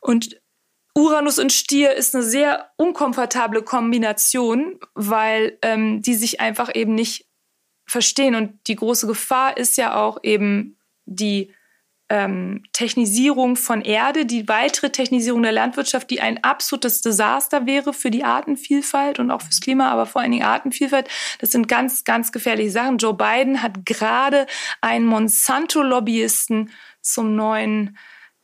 [0.00, 0.40] Und
[0.94, 7.28] Uranus und Stier ist eine sehr unkomfortable Kombination, weil ähm, die sich einfach eben nicht
[7.86, 8.34] verstehen.
[8.34, 11.54] Und die große Gefahr ist ja auch eben die
[12.10, 18.10] ähm, Technisierung von Erde, die weitere Technisierung der Landwirtschaft, die ein absolutes Desaster wäre für
[18.10, 21.08] die Artenvielfalt und auch fürs Klima, aber vor allen Dingen Artenvielfalt.
[21.40, 22.98] Das sind ganz, ganz gefährliche Sachen.
[22.98, 24.46] Joe Biden hat gerade
[24.80, 26.70] einen Monsanto-Lobbyisten
[27.00, 27.96] zum neuen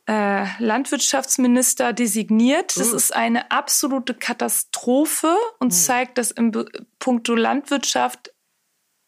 [0.07, 2.77] äh, Landwirtschaftsminister designiert.
[2.77, 2.95] Das uh.
[2.95, 5.75] ist eine absolute Katastrophe und uh.
[5.75, 6.51] zeigt, dass im
[6.99, 8.31] Punkto Landwirtschaft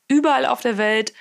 [0.07, 1.13] überall auf der Welt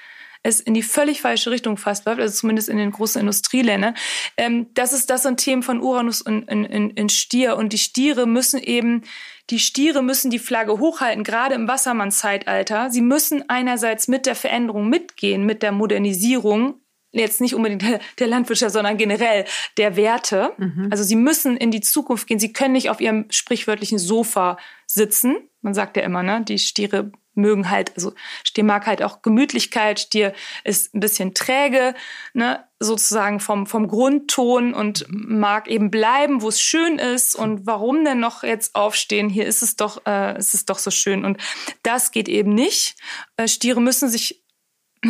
[0.47, 3.97] es in die völlig falsche Richtung fast läuft, also zumindest in den großen Industrieländern.
[4.37, 7.57] Ähm, das ist das sind Themen von Uranus und in, in, in Stier.
[7.57, 9.03] Und die Stiere müssen eben,
[9.51, 12.91] die Stiere müssen die Flagge hochhalten, gerade im Wassermann-Zeitalter.
[12.91, 16.81] Sie müssen einerseits mit der Veränderung mitgehen, mit der Modernisierung
[17.13, 17.83] jetzt nicht unbedingt
[18.19, 19.45] der Landwirtschaft, sondern generell
[19.77, 20.53] der Werte.
[20.59, 20.89] Mhm.
[20.91, 22.39] Also sie müssen in die Zukunft gehen.
[22.39, 25.37] Sie können nicht auf ihrem sprichwörtlichen Sofa sitzen.
[25.63, 30.01] Man sagt ja immer, ne, die Stiere mögen halt, also Stier mag halt auch Gemütlichkeit,
[30.01, 30.33] Stier
[30.65, 31.95] ist ein bisschen träge,
[32.33, 38.05] ne, sozusagen vom, vom Grundton und mag eben bleiben, wo es schön ist und warum
[38.05, 39.29] denn noch jetzt aufstehen?
[39.29, 41.39] Hier ist es doch, äh, ist es doch so schön und
[41.83, 42.97] das geht eben nicht.
[43.37, 44.43] Äh, Stiere müssen sich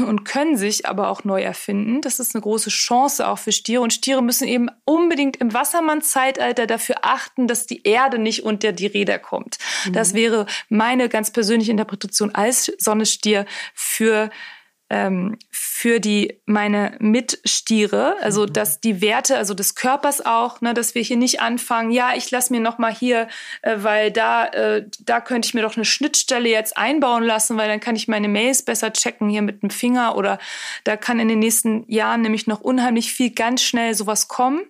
[0.04, 2.00] und können sich aber auch neu erfinden.
[2.00, 3.82] Das ist eine große Chance auch für Stiere.
[3.82, 8.86] Und Stiere müssen eben unbedingt im Wassermann-Zeitalter dafür achten, dass die Erde nicht unter die
[8.86, 9.58] Räder kommt.
[9.84, 9.92] Mhm.
[9.92, 14.30] Das wäre meine ganz persönliche Interpretation als Sonnestier für
[14.88, 18.52] ähm, für die meine Mitstiere, also mhm.
[18.52, 22.30] dass die Werte, also des Körpers auch, ne, dass wir hier nicht anfangen, ja, ich
[22.30, 23.28] lasse mir noch mal hier,
[23.62, 27.68] äh, weil da äh, da könnte ich mir doch eine Schnittstelle jetzt einbauen lassen, weil
[27.68, 30.38] dann kann ich meine Mails besser checken hier mit dem Finger oder
[30.84, 34.60] da kann in den nächsten Jahren nämlich noch unheimlich viel ganz schnell sowas kommen.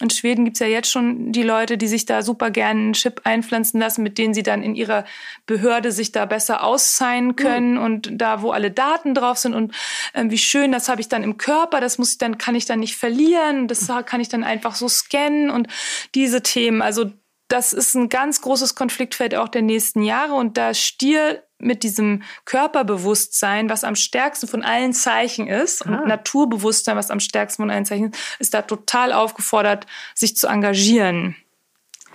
[0.00, 3.20] In Schweden gibt's ja jetzt schon die Leute, die sich da super gerne einen Chip
[3.24, 5.04] einpflanzen lassen, mit denen sie dann in ihrer
[5.46, 7.82] Behörde sich da besser auszahlen können mhm.
[7.82, 9.72] und da, wo alle Daten drauf sind und
[10.14, 12.64] äh, wie schön, das habe ich dann im Körper, das muss ich dann, kann ich
[12.64, 15.68] dann nicht verlieren, das kann ich dann einfach so scannen und
[16.14, 16.82] diese Themen.
[16.82, 17.12] Also
[17.48, 22.22] das ist ein ganz großes Konfliktfeld auch der nächsten Jahre und da Stier mit diesem
[22.44, 26.00] Körperbewusstsein, was am stärksten von allen Zeichen ist, ah.
[26.00, 30.48] und Naturbewusstsein, was am stärksten von allen Zeichen ist, ist da total aufgefordert, sich zu
[30.48, 31.36] engagieren,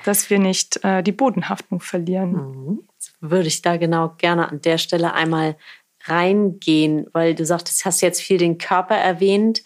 [0.03, 2.31] dass wir nicht äh, die Bodenhaftung verlieren.
[2.31, 2.79] Mhm.
[3.19, 5.55] Würde ich da genau gerne an der Stelle einmal
[6.05, 9.63] reingehen, weil du sagtest, hast jetzt viel den Körper erwähnt.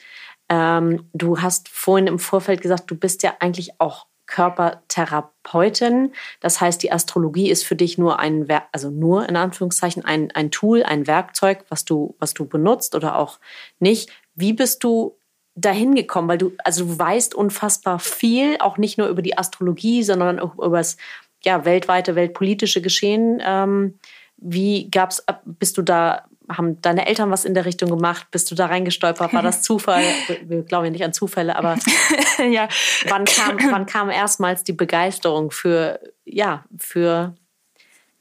[0.49, 6.13] Ähm, du hast vorhin im Vorfeld gesagt, du bist ja eigentlich auch Körpertherapeutin.
[6.39, 10.31] Das heißt, die Astrologie ist für dich nur ein, Ver also nur in Anführungszeichen ein,
[10.31, 13.39] ein Tool, ein Werkzeug, was du, was du benutzt oder auch
[13.79, 14.09] nicht.
[14.33, 15.17] Wie bist du
[15.53, 16.29] dahin gekommen?
[16.29, 20.55] Weil du, also du weißt unfassbar viel, auch nicht nur über die Astrologie, sondern auch
[20.55, 20.97] über das
[21.43, 23.41] ja, weltweite, weltpolitische Geschehen.
[23.45, 23.99] Ähm,
[24.37, 26.25] wie gab's, bist du da
[26.57, 28.27] haben deine Eltern was in der Richtung gemacht?
[28.31, 29.33] Bist du da reingestolpert?
[29.33, 30.03] War das Zufall?
[30.43, 31.77] Wir glauben ja nicht an Zufälle, aber
[32.51, 32.67] ja.
[33.07, 37.35] wann, kam, wann kam erstmals die Begeisterung für, ja, für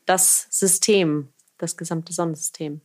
[0.06, 1.28] das System,
[1.58, 2.80] das gesamte Sonnensystem?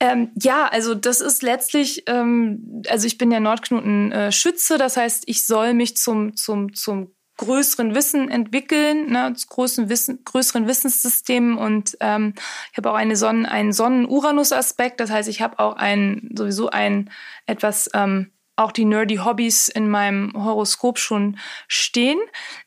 [0.00, 4.96] Ähm, ja, also das ist letztlich, ähm, also ich bin ja Nordknoten äh, Schütze, das
[4.96, 10.66] heißt, ich soll mich zum, zum, zum größeren Wissen entwickeln, ne, zu großen Wissen, größeren
[10.66, 12.34] Wissenssystemen und ähm,
[12.70, 17.10] ich habe auch eine Sonnen, einen Sonnen-Uranus-Aspekt, das heißt, ich habe auch ein sowieso ein
[17.46, 22.18] etwas ähm, auch die nerdy Hobbys in meinem Horoskop schon stehen.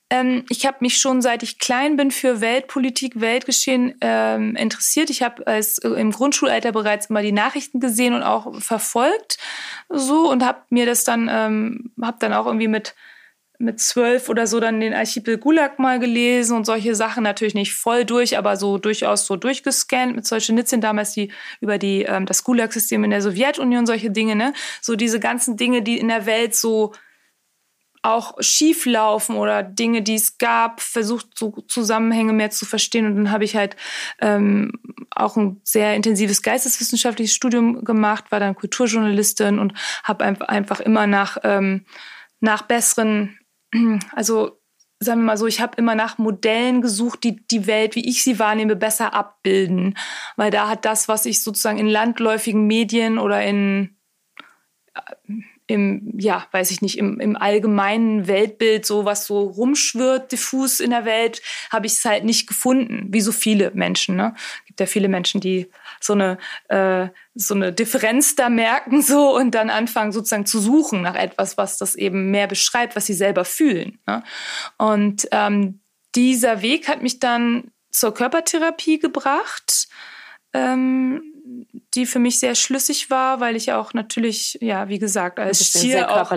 [0.09, 5.09] Ähm, ich habe mich schon seit ich klein bin für Weltpolitik, Weltgeschehen ähm, interessiert.
[5.09, 9.37] Ich habe als im Grundschulalter bereits immer die Nachrichten gesehen und auch verfolgt
[9.89, 12.95] so und habe mir das dann ähm, habe dann auch irgendwie mit
[13.61, 17.73] mit zwölf oder so dann den Archipel Gulag mal gelesen und solche Sachen natürlich nicht
[17.73, 22.43] voll durch, aber so durchaus so durchgescannt mit Solzhenitsyn damals die über die ähm, das
[22.43, 24.53] Gulag-System in der Sowjetunion solche Dinge, ne?
[24.81, 26.93] So diese ganzen Dinge, die in der Welt so
[28.03, 33.05] auch schief laufen oder Dinge, die es gab, versucht so Zusammenhänge mehr zu verstehen.
[33.05, 33.75] Und dann habe ich halt
[34.19, 34.71] ähm,
[35.11, 41.37] auch ein sehr intensives geisteswissenschaftliches Studium gemacht, war dann Kulturjournalistin und habe einfach immer nach
[41.43, 41.85] ähm,
[42.39, 43.37] nach besseren
[44.13, 44.61] also
[44.99, 48.23] sagen wir mal so, ich habe immer nach Modellen gesucht, die die Welt, wie ich
[48.23, 49.97] sie wahrnehme, besser abbilden.
[50.35, 53.97] Weil da hat das, was ich sozusagen in landläufigen Medien oder in
[55.71, 60.89] im, ja, weiß ich nicht, im, im allgemeinen Weltbild, so was so rumschwirrt, diffus in
[60.89, 61.41] der Welt,
[61.71, 64.17] habe ich es halt nicht gefunden, wie so viele Menschen.
[64.17, 64.35] Ne?
[64.65, 69.55] Gibt ja viele Menschen, die so eine, äh, so eine Differenz da merken so und
[69.55, 73.45] dann anfangen sozusagen zu suchen nach etwas, was das eben mehr beschreibt, was sie selber
[73.45, 73.99] fühlen.
[74.05, 74.23] Ne?
[74.77, 75.79] Und ähm,
[76.15, 79.87] dieser Weg hat mich dann zur Körpertherapie gebracht.
[80.53, 81.23] Ähm,
[81.93, 86.09] die für mich sehr schlüssig war, weil ich auch natürlich, ja, wie gesagt, als Stier
[86.09, 86.31] auch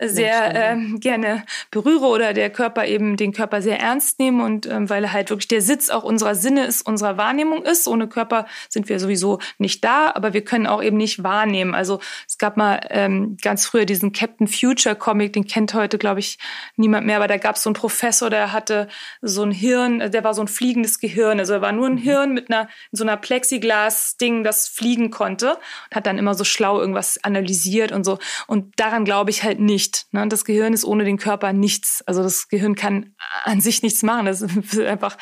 [0.00, 4.90] sehr ähm, gerne berühre oder der Körper eben den Körper sehr ernst nehme und ähm,
[4.90, 7.88] weil er halt wirklich der Sitz auch unserer Sinne ist, unserer Wahrnehmung ist.
[7.88, 11.74] Ohne Körper sind wir sowieso nicht da, aber wir können auch eben nicht wahrnehmen.
[11.74, 16.20] Also es gab mal ähm, ganz früher diesen Captain Future Comic, den kennt heute, glaube
[16.20, 16.38] ich,
[16.76, 18.88] niemand mehr, aber da gab es so einen Professor, der hatte
[19.22, 21.38] so ein Hirn, der war so ein fliegendes Gehirn.
[21.38, 21.98] Also er war nur ein mhm.
[21.98, 26.44] Hirn mit einer so einer Plexiglas-Ding, das fliegen fliegen konnte und hat dann immer so
[26.44, 28.18] schlau irgendwas analysiert und so.
[28.46, 30.06] Und daran glaube ich halt nicht.
[30.12, 30.26] Ne?
[30.28, 32.02] Das Gehirn ist ohne den Körper nichts.
[32.06, 34.26] Also das Gehirn kann an sich nichts machen.
[34.26, 35.16] Das ist einfach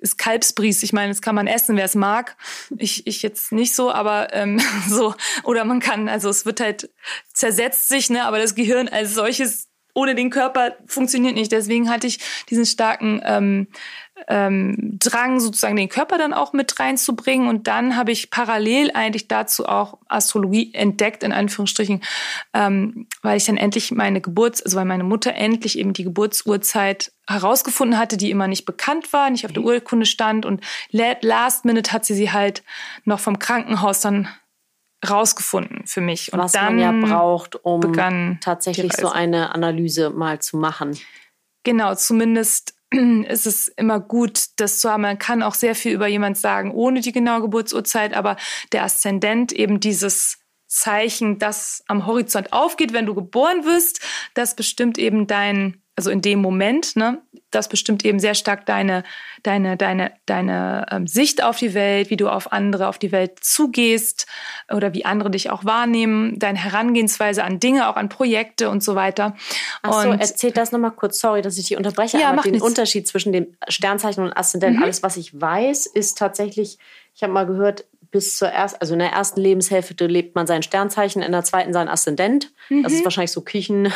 [0.00, 0.84] ist Kalbsbries.
[0.84, 2.36] Ich meine, das kann man essen, wer es mag.
[2.76, 5.14] Ich, ich jetzt nicht so, aber ähm, so.
[5.42, 6.90] Oder man kann, also es wird halt
[7.32, 8.24] zersetzt sich, ne?
[8.24, 11.50] Aber das Gehirn als solches ohne den Körper funktioniert nicht.
[11.50, 13.66] Deswegen hatte ich diesen starken ähm,
[14.26, 17.48] ähm, Drang, sozusagen den Körper dann auch mit reinzubringen.
[17.48, 22.02] Und dann habe ich parallel eigentlich dazu auch Astrologie entdeckt, in Anführungsstrichen,
[22.54, 27.12] ähm, weil ich dann endlich meine Geburts-, also weil meine Mutter endlich eben die Geburtsurzeit
[27.28, 29.68] herausgefunden hatte, die immer nicht bekannt war, nicht auf der mhm.
[29.68, 30.46] Urkunde stand.
[30.46, 32.62] Und last minute hat sie sie halt
[33.04, 34.28] noch vom Krankenhaus dann
[35.08, 36.32] rausgefunden für mich.
[36.32, 37.92] Und Was dann man ja braucht, um
[38.40, 40.98] tatsächlich so eine Analyse mal zu machen.
[41.64, 45.02] Genau, zumindest ist es immer gut, das zu haben.
[45.02, 48.36] Man kann auch sehr viel über jemand sagen, ohne die genaue Geburtsurzeit, aber
[48.72, 54.00] der Aszendent eben dieses Zeichen, das am Horizont aufgeht, wenn du geboren wirst,
[54.34, 57.20] das bestimmt eben dein also in dem Moment, ne,
[57.50, 59.04] das bestimmt eben sehr stark deine,
[59.42, 63.38] deine, deine, deine ähm, Sicht auf die Welt, wie du auf andere, auf die Welt
[63.40, 64.26] zugehst
[64.72, 68.94] oder wie andere dich auch wahrnehmen, deine Herangehensweise an Dinge, auch an Projekte und so
[68.94, 69.34] weiter.
[69.82, 72.66] Ach so, erzähl das nochmal kurz, sorry, dass ich dich unterbreche, ja, aber den nichts.
[72.66, 74.82] Unterschied zwischen dem Sternzeichen und Aszendent, mhm.
[74.82, 76.78] alles, was ich weiß, ist tatsächlich,
[77.14, 80.62] ich habe mal gehört, bis zur ersten, also in der ersten Lebenshälfte lebt man sein
[80.62, 82.52] Sternzeichen, in der zweiten sein Aszendent.
[82.68, 82.82] Mhm.
[82.82, 83.04] Das ist mhm.
[83.04, 83.92] wahrscheinlich so Küchen,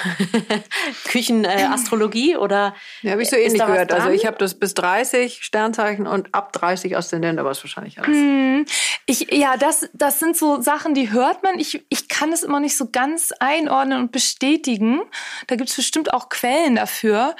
[1.08, 2.74] Küchenastrologie äh, oder.
[3.02, 3.92] Ja, habe ich so ähnlich gehört.
[3.92, 8.16] Also ich habe das bis 30 Sternzeichen und ab 30 Aszendent, aber ist wahrscheinlich alles.
[8.16, 8.66] Mhm.
[9.06, 11.58] Ich, ja, das, das sind so Sachen, die hört man.
[11.58, 15.00] Ich, ich kann es immer nicht so ganz einordnen und bestätigen.
[15.46, 17.34] Da gibt es bestimmt auch Quellen dafür.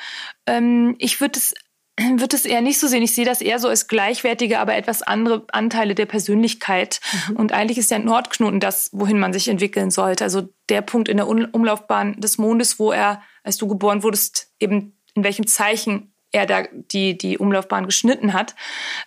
[0.47, 1.55] Ähm, ich würde es
[1.99, 3.03] wird es eher nicht so sehen.
[3.03, 7.01] Ich sehe das eher so als gleichwertige, aber etwas andere Anteile der Persönlichkeit.
[7.28, 7.36] Mhm.
[7.36, 10.24] Und eigentlich ist der Nordknoten das, wohin man sich entwickeln sollte.
[10.24, 14.99] Also der Punkt in der Umlaufbahn des Mondes, wo er, als du geboren wurdest, eben
[15.14, 18.55] in welchem Zeichen er da die, die Umlaufbahn geschnitten hat.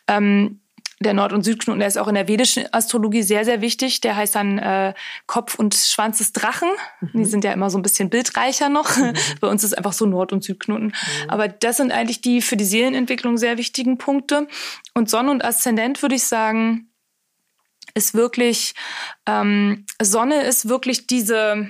[0.08, 0.62] Ähm,
[1.00, 4.02] der Nord- und Südknoten, der ist auch in der vedischen Astrologie sehr, sehr wichtig.
[4.02, 4.94] Der heißt dann äh,
[5.28, 6.70] Kopf und Schwanz des Drachen.
[7.02, 7.20] Mhm.
[7.20, 8.96] Die sind ja immer so ein bisschen bildreicher noch.
[8.96, 9.14] Mhm.
[9.42, 10.88] Bei uns ist einfach so Nord- und Südknoten.
[10.88, 11.30] Mhm.
[11.30, 14.48] Aber das sind eigentlich die für die Seelenentwicklung sehr wichtigen Punkte.
[14.94, 16.90] Und Sonne und Aszendent würde ich sagen,
[17.94, 18.74] ist wirklich,
[19.26, 21.68] ähm, Sonne ist wirklich diese,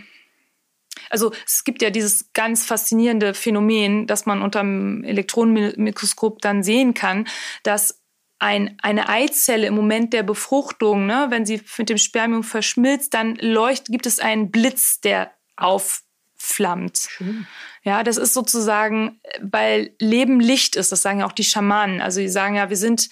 [1.09, 6.93] also es gibt ja dieses ganz faszinierende Phänomen, das man unter dem Elektronenmikroskop dann sehen
[6.93, 7.27] kann,
[7.63, 8.04] dass
[8.39, 13.35] ein, eine Eizelle im Moment der Befruchtung, ne, wenn sie mit dem Spermium verschmilzt, dann
[13.35, 16.03] leuchtet, gibt es einen Blitz, der auf
[16.45, 17.07] aufflammt.
[17.09, 17.47] Schön.
[17.83, 22.01] Ja, das ist sozusagen, weil Leben Licht ist, das sagen ja auch die Schamanen.
[22.01, 23.09] Also die sagen ja, wir sind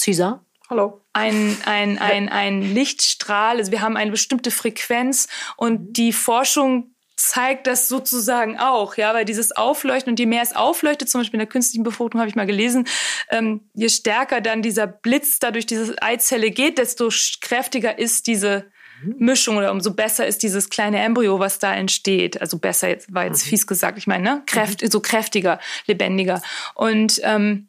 [0.00, 0.44] Caesar.
[0.70, 1.00] Hallo.
[1.12, 6.91] Ein, ein, ein, ein Lichtstrahl, also wir haben eine bestimmte Frequenz und die Forschung
[7.22, 11.38] zeigt das sozusagen auch, ja, weil dieses Aufleuchten und je mehr es aufleuchtet, zum Beispiel
[11.38, 12.88] in der künstlichen Befruchtung habe ich mal gelesen,
[13.30, 17.10] ähm, je stärker dann dieser Blitz da durch diese Eizelle geht, desto
[17.40, 18.66] kräftiger ist diese
[19.04, 22.40] Mischung oder umso besser ist dieses kleine Embryo, was da entsteht.
[22.40, 23.50] Also besser jetzt war jetzt mhm.
[23.50, 24.42] fies gesagt, ich meine, ne?
[24.46, 24.90] Kräft, mhm.
[24.90, 26.42] so kräftiger, lebendiger.
[26.74, 27.68] Und ähm,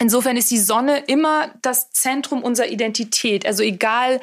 [0.00, 3.46] insofern ist die Sonne immer das Zentrum unserer Identität.
[3.46, 4.20] Also egal,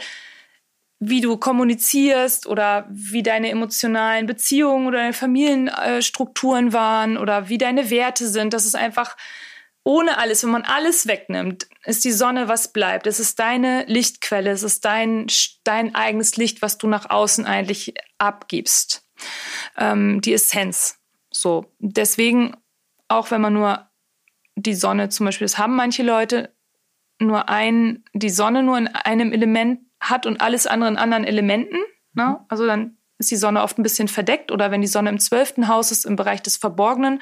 [1.03, 7.89] wie du kommunizierst oder wie deine emotionalen Beziehungen oder deine Familienstrukturen waren oder wie deine
[7.89, 8.53] Werte sind.
[8.53, 9.17] Das ist einfach
[9.83, 13.07] ohne alles, wenn man alles wegnimmt, ist die Sonne, was bleibt.
[13.07, 15.25] Es ist deine Lichtquelle, es ist dein,
[15.63, 19.03] dein eigenes Licht, was du nach außen eigentlich abgibst.
[19.79, 20.99] Ähm, die Essenz.
[21.31, 21.65] So.
[21.79, 22.55] Deswegen,
[23.07, 23.89] auch wenn man nur
[24.55, 26.53] die Sonne zum Beispiel, das haben manche Leute,
[27.17, 31.77] nur ein, die Sonne nur in einem Element hat und alles andere in anderen Elementen.
[32.13, 32.25] Ne?
[32.25, 32.45] Mhm.
[32.49, 35.67] Also dann ist die Sonne oft ein bisschen verdeckt oder wenn die Sonne im zwölften
[35.67, 37.21] Haus ist, im Bereich des Verborgenen.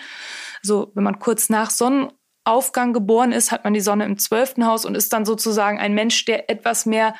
[0.63, 4.85] Also wenn man kurz nach Sonnenaufgang geboren ist, hat man die Sonne im zwölften Haus
[4.85, 7.13] und ist dann sozusagen ein Mensch, der etwas mehr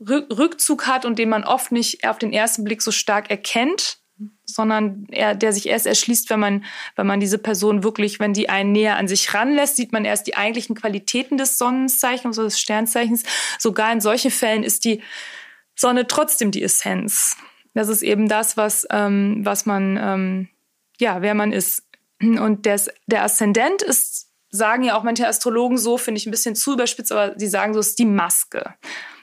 [0.00, 4.03] Rückzug hat und den man oft nicht auf den ersten Blick so stark erkennt
[4.44, 6.64] sondern er, der sich erst erschließt, wenn man,
[6.96, 10.26] wenn man diese Person wirklich, wenn die einen näher an sich ranlässt, sieht man erst
[10.26, 13.24] die eigentlichen Qualitäten des Sonnenzeichens oder des Sternzeichens.
[13.58, 15.02] Sogar in solchen Fällen ist die
[15.74, 17.36] Sonne trotzdem die Essenz.
[17.74, 20.48] Das ist eben das, was, ähm, was man, ähm,
[20.98, 21.82] ja, wer man ist.
[22.20, 26.54] Und des, der Aszendent ist, sagen ja auch manche Astrologen so, finde ich ein bisschen
[26.54, 28.74] zu überspitzt, aber sie sagen so, ist die Maske.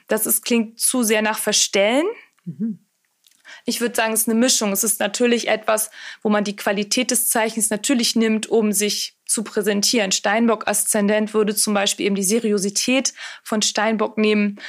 [0.08, 2.04] Das ist, klingt zu sehr nach Verstellen.
[2.44, 2.84] Mhm.
[3.64, 4.72] Ich würde sagen, es ist eine Mischung.
[4.72, 5.90] Es ist natürlich etwas,
[6.22, 10.12] wo man die Qualität des Zeichens natürlich nimmt, um sich zu präsentieren.
[10.12, 14.60] Steinbock-Aszendent würde zum Beispiel eben die Seriosität von Steinbock nehmen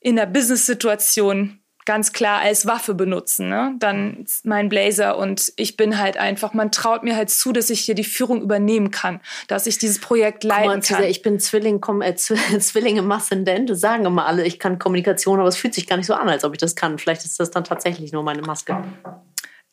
[0.00, 1.57] in der Business-Situation
[1.88, 3.48] ganz klar als Waffe benutzen.
[3.48, 3.74] Ne?
[3.78, 7.80] Dann mein Blazer und ich bin halt einfach, man traut mir halt zu, dass ich
[7.80, 11.02] hier die Führung übernehmen kann, dass ich dieses Projekt leiten mal, kann.
[11.04, 15.48] Ich bin Zwilling, komm, äh, Zwilling im Aszendent, sagen immer alle, ich kann Kommunikation, aber
[15.48, 16.98] es fühlt sich gar nicht so an, als ob ich das kann.
[16.98, 18.84] Vielleicht ist das dann tatsächlich nur meine Maske.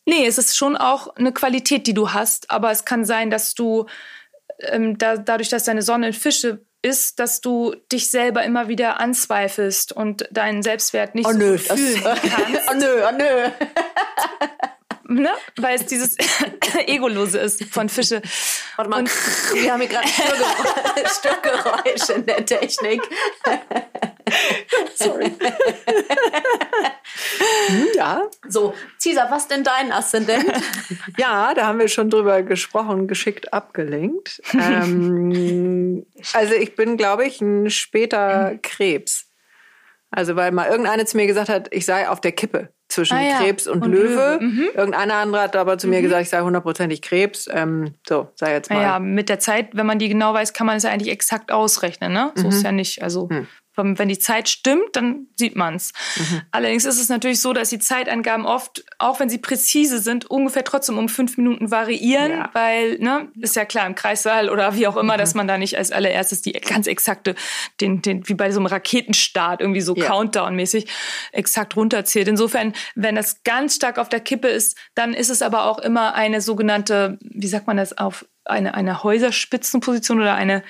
[0.05, 3.55] Nee, es ist schon auch eine Qualität, die du hast, aber es kann sein, dass
[3.55, 3.87] du
[4.59, 8.99] ähm, da, dadurch, dass deine Sonne in Fische ist, dass du dich selber immer wieder
[8.99, 12.69] anzweifelst und deinen Selbstwert nicht oh, so nö, fühlen kannst.
[12.69, 13.49] oh nö, oh nö.
[15.07, 15.29] Ne?
[15.57, 16.15] Weil es dieses
[16.87, 18.21] Egolose ist von Fische.
[18.75, 19.09] Warte mal, und
[19.53, 20.07] wir haben hier gerade
[21.07, 23.01] Stückgeräusche in der Technik.
[24.95, 25.31] Sorry.
[27.67, 28.21] Hm, ja.
[28.49, 30.45] So, Cesar, was denn dein Aszendent?
[31.17, 34.41] ja, da haben wir schon drüber gesprochen, geschickt abgelenkt.
[34.53, 39.29] Ähm, also ich bin, glaube ich, ein später Krebs.
[40.11, 43.21] Also weil mal irgendeine zu mir gesagt hat, ich sei auf der Kippe zwischen ah,
[43.21, 43.37] ja.
[43.39, 44.07] Krebs und, und Löwe.
[44.07, 44.39] Löwe.
[44.41, 44.69] Mhm.
[44.75, 46.03] Irgendeiner andere hat aber zu mir mhm.
[46.03, 47.49] gesagt, ich sei hundertprozentig Krebs.
[47.51, 48.81] Ähm, so, sei jetzt mal.
[48.81, 51.51] Ja, mit der Zeit, wenn man die genau weiß, kann man es ja eigentlich exakt
[51.51, 52.13] ausrechnen.
[52.13, 52.31] Ne?
[52.35, 52.49] So mhm.
[52.49, 53.01] ist ja nicht.
[53.01, 53.47] Also mhm.
[53.75, 55.93] Wenn die Zeit stimmt, dann sieht man's.
[56.15, 56.41] Mhm.
[56.51, 60.63] Allerdings ist es natürlich so, dass die Zeitangaben oft, auch wenn sie präzise sind, ungefähr
[60.63, 62.49] trotzdem um fünf Minuten variieren, ja.
[62.53, 65.19] weil, ne, ist ja klar, im Kreissaal oder wie auch immer, mhm.
[65.19, 67.35] dass man da nicht als allererstes die ganz exakte,
[67.81, 70.05] den, den, wie bei so einem Raketenstart, irgendwie so ja.
[70.05, 70.87] Countdown-mäßig,
[71.31, 72.27] exakt runterzählt.
[72.27, 76.15] Insofern, wenn das ganz stark auf der Kippe ist, dann ist es aber auch immer
[76.15, 80.63] eine sogenannte, wie sagt man das, auf eine, eine Häuserspitzenposition oder eine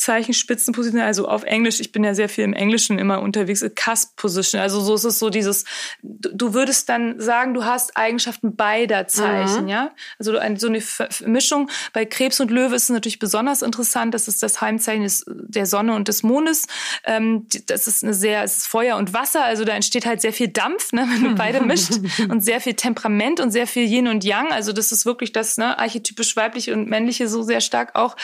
[0.00, 4.58] Zeichenspitzenposition, also auf Englisch, ich bin ja sehr viel im Englischen immer unterwegs, Cusp Position.
[4.58, 5.66] Also so ist es so dieses,
[6.02, 9.68] du würdest dann sagen, du hast Eigenschaften beider Zeichen, mhm.
[9.68, 9.90] ja?
[10.18, 10.82] Also so eine
[11.26, 11.68] Mischung.
[11.92, 14.14] Bei Krebs und Löwe ist es natürlich besonders interessant.
[14.14, 16.66] Das ist das Heimzeichen des, der Sonne und des Mondes.
[17.04, 20.32] Ähm, das ist eine sehr, es ist Feuer und Wasser, also da entsteht halt sehr
[20.32, 21.90] viel Dampf, ne, wenn du beide mischt
[22.30, 24.50] und sehr viel Temperament und sehr viel Yin und Yang.
[24.50, 28.16] Also das ist wirklich das ne, archetypisch weibliche und männliche so sehr stark auch.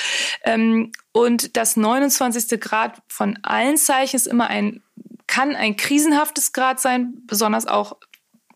[0.43, 2.61] Ähm, und das 29.
[2.61, 4.83] Grad von allen Zeichen ist immer ein,
[5.27, 7.97] kann ein krisenhaftes Grad sein, besonders auch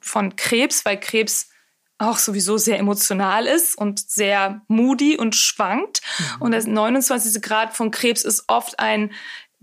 [0.03, 1.49] von Krebs, weil Krebs
[1.97, 6.03] auch sowieso sehr emotional ist und sehr moody und schwankt.
[6.19, 6.43] Mhm.
[6.43, 7.41] Und das 29.
[7.41, 9.11] Grad von Krebs ist oft ein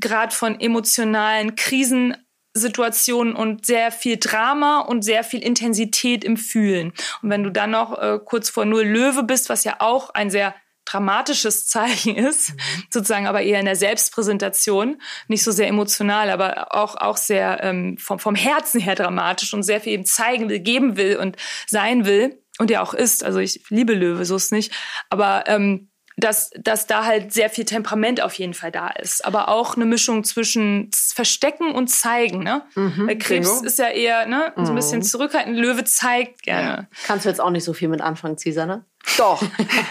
[0.02, 6.94] Grad von emotionalen Krisensituationen und sehr viel Drama und sehr viel Intensität im Fühlen.
[7.22, 10.32] Und wenn du dann noch äh, kurz vor Null Löwe bist, was ja auch ein
[10.32, 10.56] sehr
[10.90, 12.84] dramatisches Zeichen ist, mhm.
[12.90, 17.98] sozusagen aber eher in der Selbstpräsentation, nicht so sehr emotional, aber auch, auch sehr ähm,
[17.98, 22.06] vom, vom Herzen her dramatisch und sehr viel eben zeigen will, geben will und sein
[22.06, 23.24] will, und ja auch ist.
[23.24, 24.74] Also ich liebe Löwe, so ist nicht.
[25.10, 29.24] Aber ähm, dass, dass da halt sehr viel Temperament auf jeden Fall da ist.
[29.24, 32.44] Aber auch eine Mischung zwischen Verstecken und Zeigen.
[32.44, 32.64] Ne?
[32.74, 33.66] Mhm, Weil Krebs Bingo.
[33.66, 35.04] ist ja eher ne, so ein bisschen mhm.
[35.04, 35.56] zurückhaltend.
[35.56, 36.88] Löwe zeigt gerne.
[37.06, 38.84] Kannst du jetzt auch nicht so viel mit anfangen, Cesar, ne?
[39.18, 39.42] Doch,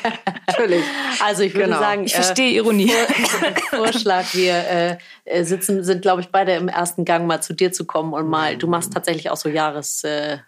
[0.46, 0.84] natürlich.
[1.24, 1.78] Also ich würde genau.
[1.78, 2.92] sagen, ich verstehe äh, Ironie.
[3.70, 7.72] Vorschlag, wir äh, äh, sitzen, sind glaube ich beide im ersten Gang mal zu dir
[7.72, 8.56] zu kommen und mal.
[8.58, 10.38] Du machst tatsächlich auch so Jahres äh,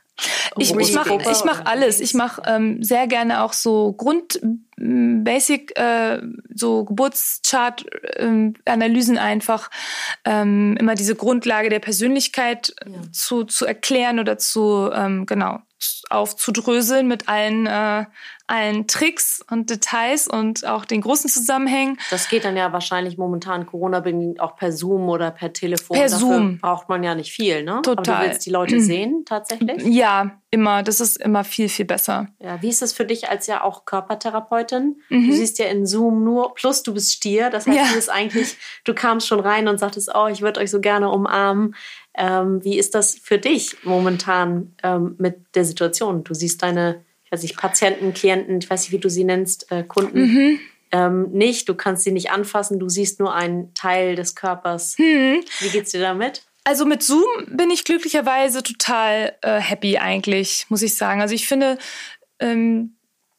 [0.56, 2.00] ich, ich mache ich mach alles.
[2.00, 4.40] Ich mache ähm, sehr gerne auch so Grund,
[4.76, 6.20] Basic, äh,
[6.54, 9.70] so Geburtschart-Analysen ähm, einfach.
[10.24, 12.92] Ähm, immer diese Grundlage der Persönlichkeit ja.
[13.12, 15.58] zu, zu erklären oder zu, ähm, genau,
[16.10, 18.04] aufzudröseln mit allen, äh,
[18.48, 21.98] allen Tricks und Details und auch den großen Zusammenhängen.
[22.10, 25.96] Das geht dann ja wahrscheinlich momentan Corona-bedingt auch per Zoom oder per Telefon.
[25.96, 26.58] Per Dafür Zoom.
[26.58, 27.80] braucht man ja nicht viel, ne?
[27.82, 28.14] Total.
[28.14, 29.84] Aber du willst die Leute sehen, tatsächlich?
[29.84, 30.82] Ja, immer.
[30.82, 32.28] Das ist immer viel, viel besser.
[32.40, 35.00] Ja, wie ist es für dich als ja auch Körpertherapeutin?
[35.08, 35.28] Mhm.
[35.28, 37.50] Du siehst ja in Zoom nur, plus du bist Stier.
[37.50, 37.84] Das heißt, ja.
[37.84, 41.10] du bist eigentlich, du kamst schon rein und sagtest, oh, ich würde euch so gerne
[41.10, 41.74] umarmen.
[42.14, 46.24] Ähm, wie ist das für dich momentan ähm, mit der Situation?
[46.24, 49.70] Du siehst deine, ich weiß nicht, Patienten, Klienten, ich weiß nicht, wie du sie nennst,
[49.70, 50.20] äh, Kunden.
[50.20, 50.60] Mhm.
[50.92, 54.96] Ähm, nicht, du kannst sie nicht anfassen, du siehst nur einen Teil des Körpers.
[54.98, 55.44] Mhm.
[55.60, 56.46] Wie geht's dir damit?
[56.64, 61.20] Also mit Zoom bin ich glücklicherweise total äh, happy eigentlich, muss ich sagen.
[61.20, 61.76] Also ich finde,
[62.40, 62.96] ähm,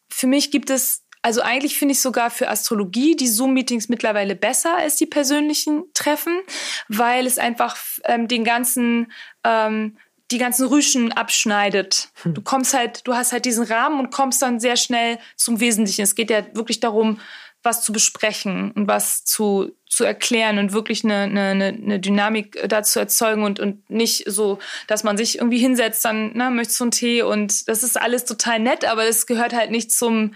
[0.07, 4.77] für mich gibt es also eigentlich finde ich sogar für Astrologie die Zoom-Meetings mittlerweile besser
[4.77, 6.39] als die persönlichen Treffen,
[6.87, 9.11] weil es einfach ähm, den ganzen
[9.43, 9.97] ähm,
[10.31, 12.09] die ganzen Rüschen abschneidet.
[12.23, 12.33] Hm.
[12.33, 16.01] Du kommst halt, du hast halt diesen Rahmen und kommst dann sehr schnell zum Wesentlichen.
[16.01, 17.19] Es geht ja wirklich darum,
[17.61, 22.99] was zu besprechen und was zu, zu erklären und wirklich eine, eine, eine Dynamik dazu
[22.99, 26.91] erzeugen und, und nicht so, dass man sich irgendwie hinsetzt, dann na, möchtest du einen
[26.91, 30.35] Tee und das ist alles total nett, aber es gehört halt nicht zum,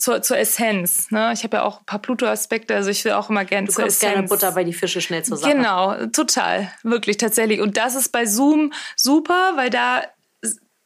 [0.00, 1.10] zur, zur Essenz.
[1.10, 1.30] Ne?
[1.32, 4.12] Ich habe ja auch ein paar Pluto-Aspekte, also ich will auch immer gerne zur Essenz.
[4.12, 5.52] Gerne Butter bei die Fische schnell zur Sache.
[5.52, 7.60] Genau, total, wirklich, tatsächlich.
[7.60, 10.02] Und das ist bei Zoom super, weil da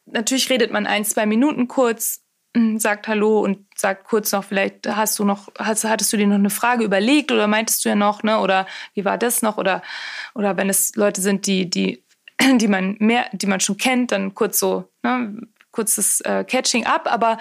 [0.05, 2.23] natürlich redet man ein, zwei Minuten kurz,
[2.55, 6.27] hm, sagt Hallo und sagt kurz noch, vielleicht hast du noch, hast, hattest du dir
[6.27, 8.39] noch eine Frage überlegt oder meintest du ja noch, ne?
[8.39, 9.57] Oder wie war das noch?
[9.57, 9.81] Oder,
[10.33, 12.03] oder wenn es Leute sind, die, die,
[12.57, 15.37] die man mehr, die man schon kennt, dann kurz so, ne?
[15.75, 17.37] Kurzes äh, Catching up, aber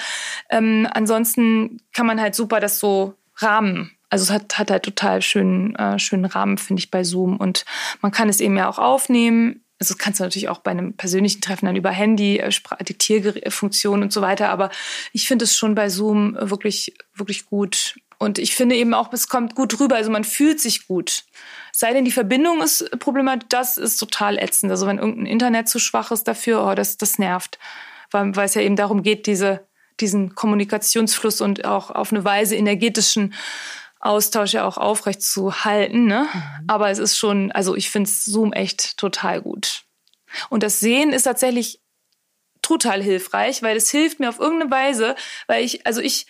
[0.50, 3.92] ähm, ansonsten kann man halt super das so rahmen.
[4.10, 7.36] Also es hat, hat halt total schönen, äh, schönen Rahmen, finde ich, bei Zoom.
[7.36, 7.64] Und
[8.00, 9.64] man kann es eben ja auch aufnehmen.
[9.80, 14.02] Also das kannst du natürlich auch bei einem persönlichen Treffen dann über Handy, äh, Diktierfunktion
[14.02, 14.50] und so weiter.
[14.50, 14.70] Aber
[15.12, 17.96] ich finde es schon bei Zoom wirklich, wirklich gut.
[18.18, 19.96] Und ich finde eben auch, es kommt gut rüber.
[19.96, 21.24] Also man fühlt sich gut.
[21.72, 24.70] Sei denn, die Verbindung ist problematisch, das ist total ätzend.
[24.70, 27.58] Also wenn irgendein Internet zu schwach ist dafür, oh, das, das nervt
[28.14, 29.66] weil, weil es ja eben darum geht, diese,
[30.00, 33.34] diesen Kommunikationsfluss und auch auf eine Weise energetischen
[34.00, 36.06] Austausch ja auch aufrecht zu halten.
[36.06, 36.26] Ne?
[36.32, 36.42] Mhm.
[36.68, 39.82] Aber es ist schon, also ich finde Zoom echt total gut.
[40.50, 41.80] Und das Sehen ist tatsächlich
[42.62, 46.26] total hilfreich, weil es hilft mir auf irgendeine Weise, weil ich, also ich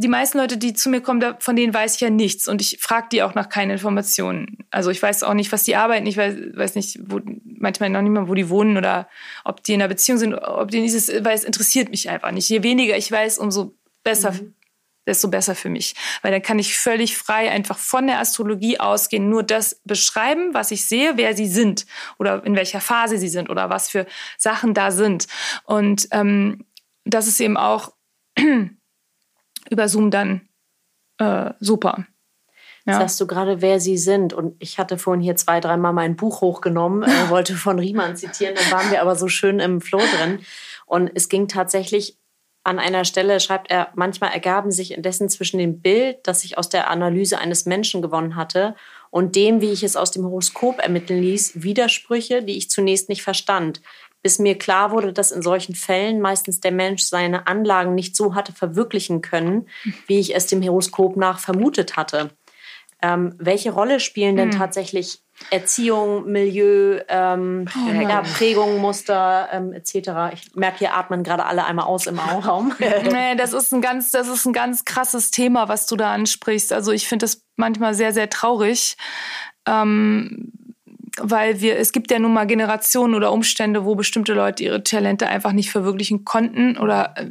[0.00, 2.78] die meisten Leute, die zu mir kommen, von denen weiß ich ja nichts und ich
[2.80, 4.58] frage die auch nach keinen Informationen.
[4.70, 8.00] Also ich weiß auch nicht, was die arbeiten, ich weiß, weiß nicht, wo, manchmal noch
[8.00, 9.08] nicht mal, wo die wohnen oder
[9.44, 12.48] ob die in einer Beziehung sind, ob die dieses, weil es interessiert mich einfach nicht.
[12.48, 13.74] Je weniger ich weiß, umso
[14.04, 14.54] besser, mhm.
[15.04, 15.96] desto besser für mich.
[16.22, 20.70] Weil dann kann ich völlig frei einfach von der Astrologie ausgehen, nur das beschreiben, was
[20.70, 21.86] ich sehe, wer sie sind
[22.20, 25.26] oder in welcher Phase sie sind oder was für Sachen da sind.
[25.64, 26.66] Und ähm,
[27.04, 27.94] das ist eben auch
[29.70, 30.48] über Zoom dann
[31.18, 32.06] äh, super.
[32.86, 32.94] Ja.
[32.94, 34.32] Sagst du gerade, wer sie sind.
[34.32, 38.54] Und ich hatte vorhin hier zwei, dreimal mein Buch hochgenommen, äh, wollte von Riemann zitieren,
[38.54, 40.40] dann waren wir aber so schön im Flow drin.
[40.86, 42.16] Und es ging tatsächlich
[42.64, 46.68] an einer Stelle, schreibt er, manchmal ergaben sich indessen zwischen dem Bild, das ich aus
[46.68, 48.74] der Analyse eines Menschen gewonnen hatte,
[49.10, 53.22] und dem, wie ich es aus dem Horoskop ermitteln ließ, Widersprüche, die ich zunächst nicht
[53.22, 53.80] verstand
[54.28, 58.34] bis mir klar wurde, dass in solchen Fällen meistens der Mensch seine Anlagen nicht so
[58.34, 59.70] hatte verwirklichen können,
[60.06, 62.28] wie ich es dem Horoskop nach vermutet hatte.
[63.00, 64.58] Ähm, welche Rolle spielen denn hm.
[64.58, 70.34] tatsächlich Erziehung, Milieu, ähm, oh ja, Prägung, Muster ähm, etc.
[70.34, 72.74] Ich merke, hier atmen gerade alle einmal aus im Raum.
[72.78, 76.70] nee, das ist ein ganz, das ist ein ganz krasses Thema, was du da ansprichst.
[76.70, 78.98] Also ich finde das manchmal sehr, sehr traurig.
[79.66, 80.52] Ähm,
[81.22, 85.28] weil wir, es gibt ja nun mal Generationen oder Umstände, wo bestimmte Leute ihre Talente
[85.28, 87.26] einfach nicht verwirklichen konnten oder äh,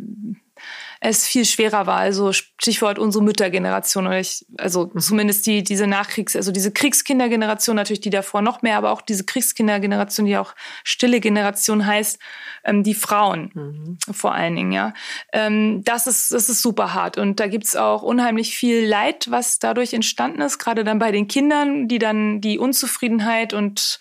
[1.00, 1.98] es viel schwerer war.
[1.98, 5.00] Also Stichwort unsere Müttergeneration oder ich, also mhm.
[5.00, 9.24] zumindest die diese Nachkriegs, also diese Kriegskindergeneration natürlich die davor noch mehr, aber auch diese
[9.24, 12.20] Kriegskindergeneration, die auch stille Generation heißt,
[12.64, 13.98] ähm, die Frauen mhm.
[14.14, 14.94] vor allen Dingen, ja.
[15.34, 19.60] Ähm, das ist das ist super hart und da gibt's auch unheimlich viel Leid, was
[19.60, 24.00] dadurch entstanden ist, gerade dann bei den Kindern, die dann die Unzufriedenheit und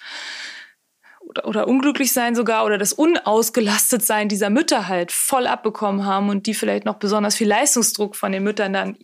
[1.44, 6.46] oder, unglücklich sein sogar oder das unausgelastet sein dieser Mütter halt voll abbekommen haben und
[6.46, 8.96] die vielleicht noch besonders viel Leistungsdruck von den Müttern dann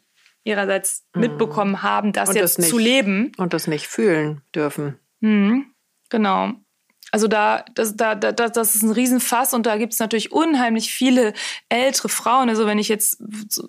[0.44, 1.20] ihrerseits mhm.
[1.20, 3.32] mitbekommen haben, das und jetzt das nicht, zu leben.
[3.36, 4.98] Und das nicht fühlen dürfen.
[5.20, 5.66] Mhm.
[6.10, 6.52] Genau.
[7.12, 10.90] Also da, das, da, da, das ist ein Riesenfass und da gibt es natürlich unheimlich
[10.90, 11.34] viele
[11.68, 12.48] ältere Frauen.
[12.48, 13.20] Also wenn ich jetzt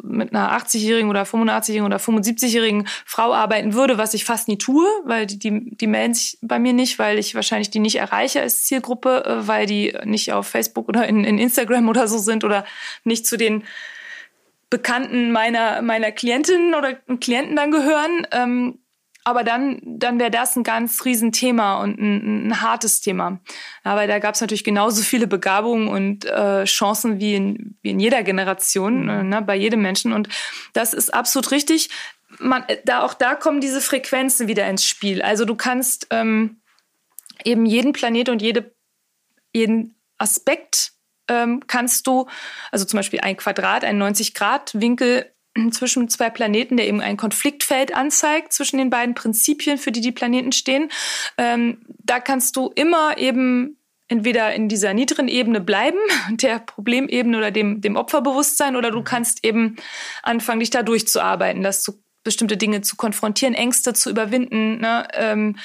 [0.02, 4.88] mit einer 80-jährigen oder 85-jährigen oder 75-jährigen Frau arbeiten würde, was ich fast nie tue,
[5.04, 8.40] weil die, die, die melden sich bei mir nicht, weil ich wahrscheinlich die nicht erreiche
[8.40, 12.46] als Zielgruppe, äh, weil die nicht auf Facebook oder in, in Instagram oder so sind
[12.46, 12.64] oder
[13.04, 13.66] nicht zu den
[14.70, 18.26] Bekannten meiner, meiner Klientinnen oder Klienten dann gehören.
[18.32, 18.80] Ähm,
[19.24, 23.40] aber dann, dann wäre das ein ganz Riesenthema und ein, ein hartes Thema.
[23.84, 28.00] Aber da gab es natürlich genauso viele Begabungen und äh, Chancen wie in, wie in
[28.00, 29.10] jeder Generation, mhm.
[29.10, 30.12] äh, ne, bei jedem Menschen.
[30.12, 30.30] Und
[30.74, 31.90] das ist absolut richtig.
[32.40, 35.22] Man, da auch da kommen diese Frequenzen wieder ins Spiel.
[35.22, 36.58] Also du kannst ähm,
[37.46, 38.74] eben jeden Planet und jede,
[39.54, 40.94] jeden Aspekt
[41.30, 42.28] ähm, kannst du,
[42.72, 45.33] also zum Beispiel ein Quadrat, ein 90-Grad-Winkel
[45.72, 50.12] zwischen zwei Planeten, der eben ein Konfliktfeld anzeigt zwischen den beiden Prinzipien, für die die
[50.12, 50.90] Planeten stehen.
[51.38, 53.78] Ähm, da kannst du immer eben
[54.08, 55.98] entweder in dieser niederen Ebene bleiben,
[56.32, 59.06] der Problemebene oder dem, dem Opferbewusstsein, oder du mhm.
[59.06, 59.76] kannst eben
[60.22, 61.94] anfangen, dich da durchzuarbeiten, dass du
[62.24, 65.58] bestimmte Dinge zu konfrontieren, Ängste zu überwinden, ne, ähm,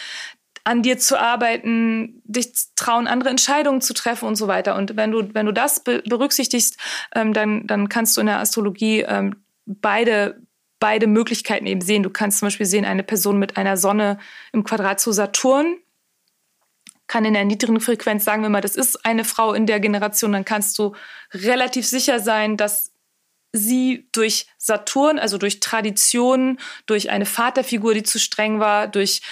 [0.64, 4.74] an dir zu arbeiten, dich trauen, andere Entscheidungen zu treffen und so weiter.
[4.74, 6.76] Und wenn du, wenn du das berücksichtigst,
[7.14, 9.36] ähm, dann, dann kannst du in der Astrologie ähm,
[9.68, 10.40] beide
[10.80, 12.02] beide Möglichkeiten eben sehen.
[12.02, 14.18] Du kannst zum Beispiel sehen, eine Person mit einer Sonne
[14.52, 15.76] im Quadrat zu Saturn
[17.08, 20.32] kann in der niedrigen Frequenz, sagen wir mal, das ist eine Frau in der Generation,
[20.32, 20.94] dann kannst du
[21.32, 22.92] relativ sicher sein, dass
[23.52, 29.22] sie durch Saturn, also durch Tradition, durch eine Vaterfigur, die zu streng war, durch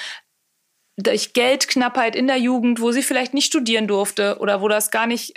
[0.98, 5.06] durch Geldknappheit in der Jugend, wo sie vielleicht nicht studieren durfte oder wo das gar
[5.06, 5.34] nicht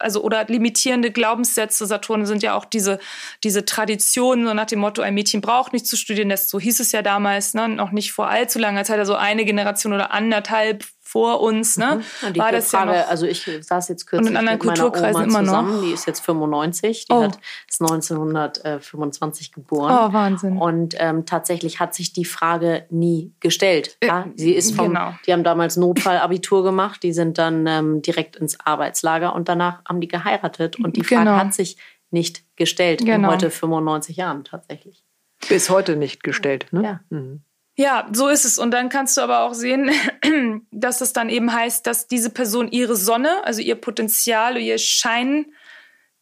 [0.00, 1.86] also oder limitierende Glaubenssätze.
[1.86, 2.98] Saturn sind ja auch diese,
[3.44, 6.28] diese Traditionen, so nach dem Motto, ein Mädchen braucht nicht zu studieren.
[6.28, 7.68] Das, so hieß es ja damals, ne?
[7.68, 12.02] noch nicht vor allzu langer Zeit, also eine Generation oder anderthalb vor uns, ne?
[12.22, 12.36] Mhm.
[12.36, 15.40] war das Frage, ja noch, also ich saß jetzt kürzlich und in anderen Kulturkreisen immer
[15.40, 17.24] zusammen, die ist jetzt 95, die oh.
[17.24, 17.38] hat,
[17.68, 19.92] ist 1925 geboren.
[19.92, 20.56] Oh, Wahnsinn.
[20.58, 23.98] Und ähm, tatsächlich hat sich die Frage nie gestellt.
[24.04, 24.26] Ja?
[24.36, 25.12] Sie ist vom, genau.
[25.26, 30.00] die haben damals Notfallabitur gemacht, die sind dann ähm, direkt ins Arbeitslager und danach haben
[30.00, 31.38] die geheiratet und die Frage genau.
[31.38, 31.76] hat sich
[32.12, 33.14] nicht gestellt genau.
[33.14, 35.02] in heute 95 Jahren tatsächlich.
[35.48, 36.84] Bis heute nicht gestellt, ne?
[36.84, 37.00] Ja.
[37.10, 37.42] Mhm.
[37.80, 38.58] Ja, so ist es.
[38.58, 39.90] Und dann kannst du aber auch sehen,
[40.70, 45.46] dass es dann eben heißt, dass diese Person ihre Sonne, also ihr Potenzial, ihr Schein,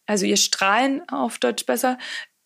[0.05, 1.97] also ihr Strahlen auf Deutsch besser,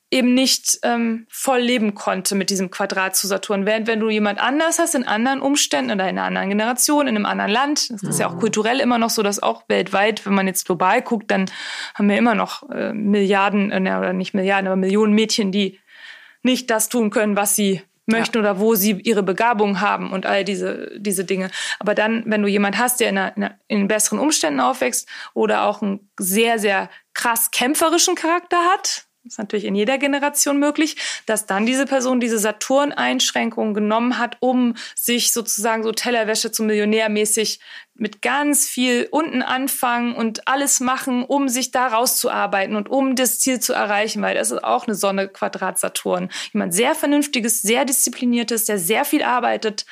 [0.10, 3.68] eben nicht ähm, voll leben konnte mit diesem Quadrat zu Saturn.
[3.68, 7.16] Während wenn du jemand anders hast, in anderen Umständen oder in einer anderen Generation, in
[7.16, 8.40] einem anderen Land, das ist ja auch mhm.
[8.40, 11.46] kulturell immer noch so, dass auch weltweit, wenn man jetzt global guckt, dann
[11.94, 15.80] haben wir immer noch äh, Milliarden, äh, oder nicht Milliarden, aber Millionen Mädchen, die
[16.42, 18.42] nicht das tun können, was sie möchten ja.
[18.42, 21.50] oder wo sie ihre Begabung haben und all diese, diese Dinge.
[21.80, 25.82] Aber dann, wenn du jemand hast, der in, einer, in besseren Umständen aufwächst oder auch
[25.82, 31.66] einen sehr, sehr krass kämpferischen Charakter hat, ist natürlich in jeder Generation möglich, dass dann
[31.66, 37.60] diese Person diese Saturn-Einschränkungen genommen hat, um sich sozusagen so Tellerwäsche zum Millionär mäßig
[37.96, 43.40] mit ganz viel unten anfangen und alles machen, um sich da rauszuarbeiten und um das
[43.40, 46.30] Ziel zu erreichen, weil das ist auch eine Sonne Quadrat Saturn.
[46.52, 49.86] Jemand sehr vernünftiges, sehr diszipliniertes, der sehr viel arbeitet,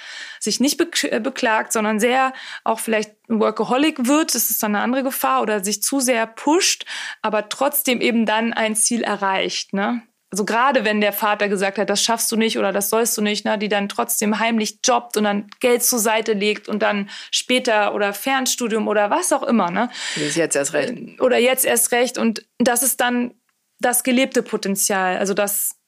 [0.44, 2.34] sich nicht beklagt, sondern sehr
[2.64, 6.28] auch vielleicht ein Workaholic wird, das ist dann eine andere Gefahr oder sich zu sehr
[6.28, 6.86] pusht,
[7.22, 10.02] aber trotzdem eben dann ein Ziel erreicht, ne?
[10.32, 13.22] also gerade wenn der Vater gesagt hat, das schaffst du nicht oder das sollst du
[13.22, 17.10] nicht, ne, die dann trotzdem heimlich jobbt und dann Geld zur Seite legt und dann
[17.32, 19.90] später oder Fernstudium oder was auch immer, ne?
[20.16, 20.94] Das ist jetzt erst recht.
[20.94, 23.34] Äh, oder jetzt erst recht und das ist dann
[23.80, 25.81] das gelebte Potenzial, also das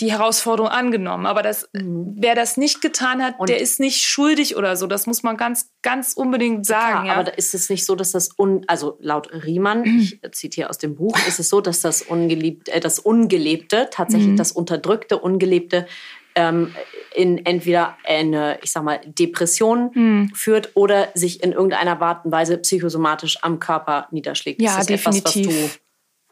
[0.00, 1.26] die Herausforderung angenommen.
[1.26, 2.14] Aber das, mhm.
[2.16, 4.86] wer das nicht getan hat, und der ist nicht schuldig oder so.
[4.86, 7.04] Das muss man ganz, ganz unbedingt sagen.
[7.04, 7.20] Klar, ja.
[7.20, 10.96] Aber ist es nicht so, dass das, un, also laut Riemann, ich zitiere aus dem
[10.96, 14.36] Buch, ist es so, dass das, Ungeliebt, äh, das Ungelebte, tatsächlich mhm.
[14.36, 15.86] das Unterdrückte, Ungelebte,
[16.34, 16.74] ähm,
[17.14, 20.32] in entweder eine, ich sag mal, Depression mhm.
[20.34, 24.60] führt oder sich in irgendeiner Art und Weise psychosomatisch am Körper niederschlägt.
[24.60, 25.46] Ja, definitiv.
[25.46, 25.84] Etwas, was du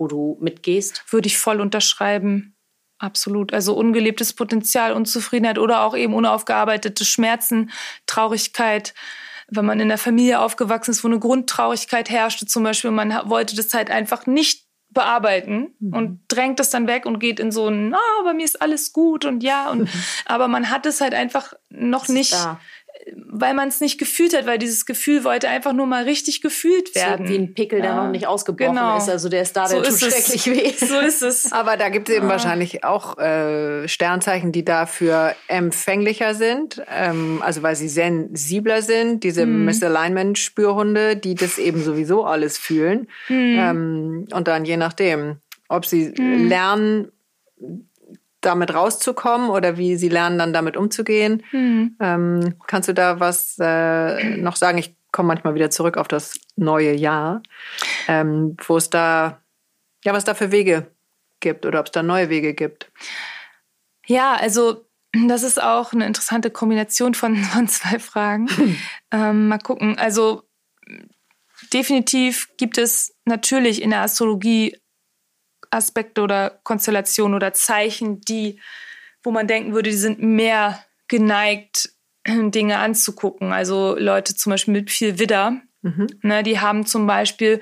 [0.02, 1.04] wo du mitgehst?
[1.10, 2.56] Würde ich voll unterschreiben.
[3.02, 3.52] Absolut.
[3.52, 7.72] Also ungelebtes Potenzial, Unzufriedenheit oder auch eben unaufgearbeitete Schmerzen,
[8.06, 8.94] Traurigkeit.
[9.48, 13.56] Wenn man in einer Familie aufgewachsen ist, wo eine Grundtraurigkeit herrschte zum Beispiel, man wollte
[13.56, 15.94] das halt einfach nicht bearbeiten mhm.
[15.94, 18.62] und drängt es dann weg und geht in so ein, ah, oh, bei mir ist
[18.62, 19.88] alles gut und ja und
[20.26, 22.60] aber man hat es halt einfach noch nicht da
[23.26, 26.94] weil man es nicht gefühlt hat, weil dieses Gefühl wollte einfach nur mal richtig gefühlt
[26.94, 27.26] werden.
[27.26, 28.96] So wie ein Pickel, der noch nicht ausgebrochen genau.
[28.96, 29.08] ist.
[29.08, 30.72] Also der ist da, der so tut schrecklich weh.
[30.82, 31.52] So ist es.
[31.52, 32.30] Aber da gibt es eben ah.
[32.30, 36.82] wahrscheinlich auch äh, Sternzeichen, die dafür empfänglicher sind.
[36.88, 39.64] Ähm, also weil sie sensibler sind, diese hm.
[39.64, 43.08] Misalignment-Spürhunde, die das eben sowieso alles fühlen.
[43.26, 43.58] Hm.
[43.58, 45.36] Ähm, und dann je nachdem,
[45.68, 46.48] ob sie hm.
[46.48, 47.12] lernen,
[48.42, 51.42] damit rauszukommen oder wie sie lernen, dann damit umzugehen.
[51.52, 51.96] Mhm.
[52.00, 54.78] Ähm, kannst du da was äh, noch sagen?
[54.78, 57.42] Ich komme manchmal wieder zurück auf das neue Jahr,
[58.08, 59.40] ähm, wo es da,
[60.04, 60.88] ja, was da für Wege
[61.40, 62.90] gibt oder ob es da neue Wege gibt.
[64.06, 64.84] Ja, also
[65.28, 68.48] das ist auch eine interessante Kombination von, von zwei Fragen.
[69.12, 69.98] ähm, mal gucken.
[69.98, 70.42] Also
[71.72, 74.76] definitiv gibt es natürlich in der Astrologie
[75.72, 78.60] Aspekte oder Konstellationen oder Zeichen, die,
[79.22, 81.90] wo man denken würde, die sind mehr geneigt,
[82.26, 83.52] Dinge anzugucken.
[83.52, 86.06] Also Leute zum Beispiel mit viel Widder, mhm.
[86.22, 87.60] ne, die haben zum Beispiel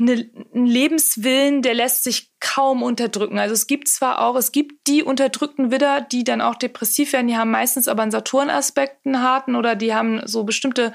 [0.00, 3.38] eine, einen Lebenswillen, der lässt sich kaum unterdrücken.
[3.38, 7.28] Also es gibt zwar auch, es gibt die unterdrückten Widder, die dann auch depressiv werden,
[7.28, 10.92] die haben meistens aber einen Saturn-Aspekt, einen harten, oder die haben so bestimmte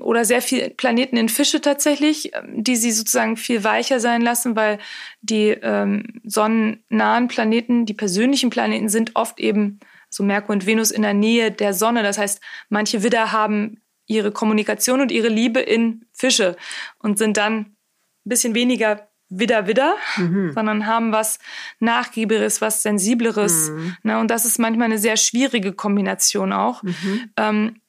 [0.00, 4.56] oder sehr viel Planeten in Fische tatsächlich, ähm, die sie sozusagen viel weicher sein lassen,
[4.56, 4.78] weil
[5.20, 11.02] die ähm, sonnennahen Planeten, die persönlichen Planeten sind oft eben so Merkur und Venus in
[11.02, 12.02] der Nähe der Sonne.
[12.02, 16.56] Das heißt, manche Widder haben ihre Kommunikation und ihre Liebe in Fische
[16.98, 17.76] und sind dann ein
[18.24, 20.52] bisschen weniger Widder Widder, mhm.
[20.52, 21.38] sondern haben was
[21.80, 23.70] Nachgiebigeres, was Sensibleres.
[23.70, 23.96] Mhm.
[24.02, 24.18] Ne?
[24.18, 26.82] Und das ist manchmal eine sehr schwierige Kombination auch.
[26.82, 27.30] Mhm.
[27.36, 27.80] Ähm,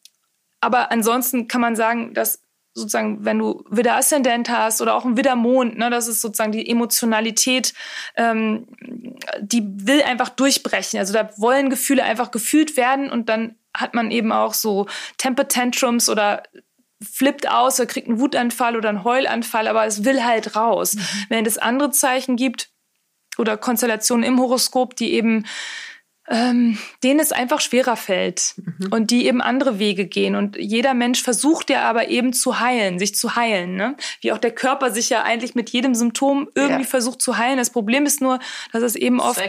[0.66, 2.42] aber ansonsten kann man sagen, dass
[2.74, 6.52] sozusagen, wenn du Widder Aszendent hast oder auch ein Widder Mond, ne, das ist sozusagen
[6.52, 7.74] die Emotionalität,
[8.18, 8.68] ähm,
[9.40, 11.00] die will einfach durchbrechen.
[11.00, 14.88] Also da wollen Gefühle einfach gefühlt werden und dann hat man eben auch so
[15.18, 16.42] Temper Tantrums oder
[17.02, 20.96] flippt aus oder kriegt einen Wutanfall oder einen Heulanfall, aber es will halt raus.
[20.96, 21.02] Mhm.
[21.30, 22.72] Wenn es andere Zeichen gibt
[23.38, 25.46] oder Konstellationen im Horoskop, die eben
[26.28, 28.88] ähm, denen es einfach schwerer fällt mhm.
[28.92, 30.36] und die eben andere Wege gehen.
[30.36, 33.76] Und jeder Mensch versucht ja aber eben zu heilen, sich zu heilen.
[33.76, 33.96] Ne?
[34.22, 36.88] Wie auch der Körper sich ja eigentlich mit jedem Symptom irgendwie ja.
[36.88, 37.58] versucht zu heilen.
[37.58, 38.40] Das Problem ist nur,
[38.72, 39.40] dass es eben oft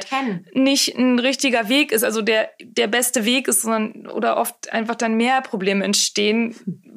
[0.52, 4.96] nicht ein richtiger Weg ist, also der, der beste Weg ist, sondern oder oft einfach
[4.96, 6.54] dann mehr Probleme entstehen,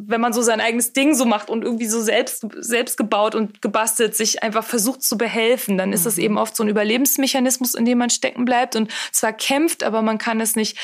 [0.09, 3.61] wenn man so sein eigenes Ding so macht und irgendwie so selbst, selbst gebaut und
[3.61, 5.77] gebastelt sich einfach versucht zu behelfen.
[5.77, 6.23] Dann ist es mhm.
[6.23, 10.01] eben oft so ein Überlebensmechanismus, in dem man stecken bleibt und zwar kämpft, kämpft, aber
[10.01, 10.77] man kann es nicht,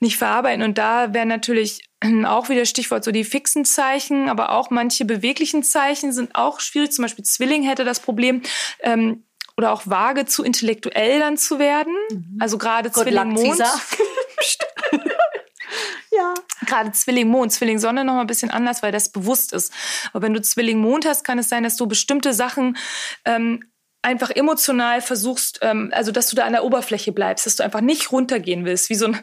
[0.00, 0.64] nicht verarbeiten.
[0.64, 1.88] Und da wäre natürlich
[2.26, 6.92] auch wieder Stichwort so die fixen Zeichen, aber auch manche beweglichen Zeichen sind auch schwierig.
[6.92, 8.42] Zum Beispiel Zwilling hätte das Problem,
[8.80, 9.22] ähm,
[9.58, 11.94] oder auch vage zu intellektuell dann zu werden.
[12.10, 12.36] Mhm.
[12.40, 13.58] Also gerade Zwilling Mond.
[16.10, 16.34] ja.
[16.66, 19.72] Gerade Zwilling Mond, Zwilling Sonne noch mal ein bisschen anders, weil das bewusst ist.
[20.12, 22.76] Aber wenn du Zwilling Mond hast, kann es sein, dass du bestimmte Sachen
[23.24, 23.64] ähm,
[24.02, 27.80] einfach emotional versuchst, ähm, also dass du da an der Oberfläche bleibst, dass du einfach
[27.80, 29.18] nicht runtergehen willst, wie so ein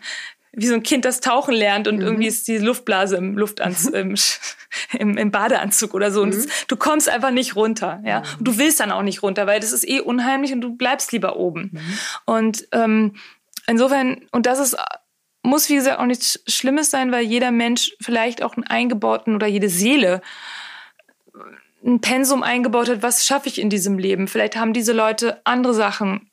[0.55, 2.03] wie so ein Kind, das tauchen lernt und mhm.
[2.03, 4.15] irgendwie ist die Luftblase im Luftanzug, im,
[4.93, 6.21] im, im, Badeanzug oder so.
[6.21, 6.43] Und mhm.
[6.43, 8.19] das, du kommst einfach nicht runter, ja.
[8.19, 8.25] Mhm.
[8.37, 11.11] Und du willst dann auch nicht runter, weil das ist eh unheimlich und du bleibst
[11.11, 11.71] lieber oben.
[11.73, 11.99] Mhm.
[12.25, 13.15] Und ähm,
[13.65, 14.77] insofern, und das ist
[15.43, 19.45] muss wie gesagt auch nichts Schlimmes sein, weil jeder Mensch vielleicht auch einen eingebauten oder
[19.45, 20.21] jede Seele
[21.85, 24.27] ein Pensum eingebaut hat, was schaffe ich in diesem Leben.
[24.27, 26.29] Vielleicht haben diese Leute andere Sachen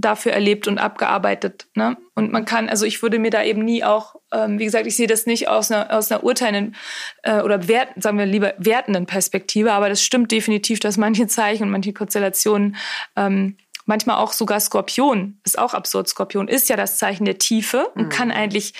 [0.00, 1.68] dafür erlebt und abgearbeitet.
[1.74, 1.96] Ne?
[2.14, 4.96] Und man kann, also ich würde mir da eben nie auch, ähm, wie gesagt, ich
[4.96, 6.76] sehe das nicht aus einer, aus einer urteilenden
[7.22, 11.64] äh, oder wert, sagen wir lieber wertenden Perspektive, aber das stimmt definitiv, dass manche Zeichen
[11.64, 12.76] und manche Konstellationen
[13.16, 17.88] ähm, manchmal auch sogar Skorpion, ist auch absurd, Skorpion ist ja das Zeichen der Tiefe
[17.94, 18.08] und mhm.
[18.08, 18.72] kann eigentlich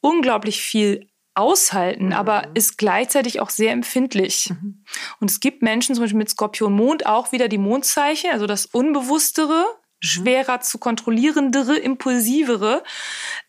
[0.00, 2.12] unglaublich viel aushalten, mhm.
[2.12, 4.50] aber ist gleichzeitig auch sehr empfindlich.
[4.50, 4.84] Mhm.
[5.20, 8.66] Und es gibt Menschen, zum Beispiel mit Skorpion Mond, auch wieder die Mondzeichen, also das
[8.66, 10.06] Unbewusstere, mhm.
[10.06, 12.82] schwerer zu kontrollierendere, impulsivere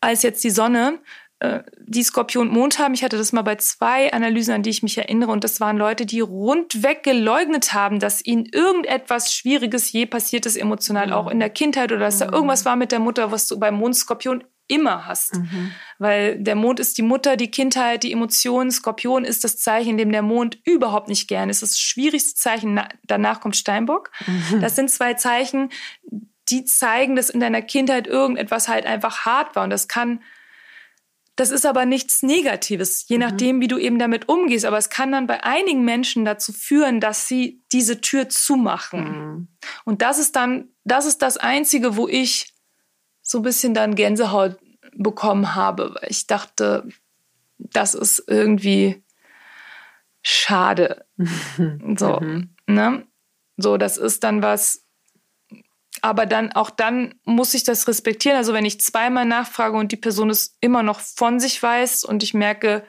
[0.00, 0.98] als jetzt die Sonne,
[1.38, 2.94] äh, die Skorpion Mond haben.
[2.94, 5.30] Ich hatte das mal bei zwei Analysen, an die ich mich erinnere.
[5.30, 10.56] Und das waren Leute, die rundweg geleugnet haben, dass ihnen irgendetwas Schwieriges je passiert ist,
[10.56, 11.12] emotional, mhm.
[11.12, 12.32] auch in der Kindheit oder dass da mhm.
[12.32, 15.36] irgendwas war mit der Mutter, was du beim Mondskorpion immer hast.
[15.36, 15.72] Mhm.
[15.98, 18.70] Weil der Mond ist die Mutter, die Kindheit, die Emotionen.
[18.70, 21.62] Skorpion ist das Zeichen, in dem der Mond überhaupt nicht gern ist.
[21.62, 22.80] Das schwierigste Zeichen.
[23.04, 24.10] Danach kommt Steinbock.
[24.26, 24.60] Mhm.
[24.60, 25.70] Das sind zwei Zeichen,
[26.48, 29.64] die zeigen, dass in deiner Kindheit irgendetwas halt einfach hart war.
[29.64, 30.22] Und das kann,
[31.34, 33.22] das ist aber nichts Negatives, je mhm.
[33.22, 34.64] nachdem, wie du eben damit umgehst.
[34.64, 39.00] Aber es kann dann bei einigen Menschen dazu führen, dass sie diese Tür zumachen.
[39.00, 39.48] Mhm.
[39.84, 42.55] Und das ist dann, das ist das Einzige, wo ich
[43.26, 44.56] so ein bisschen dann Gänsehaut
[44.94, 46.88] bekommen habe, weil ich dachte,
[47.58, 49.02] das ist irgendwie
[50.22, 51.04] schade.
[51.96, 52.54] so, mhm.
[52.66, 53.06] ne?
[53.56, 54.84] So, das ist dann was,
[56.02, 58.36] aber dann auch dann muss ich das respektieren.
[58.36, 62.22] Also wenn ich zweimal nachfrage und die Person es immer noch von sich weiß und
[62.22, 62.84] ich merke,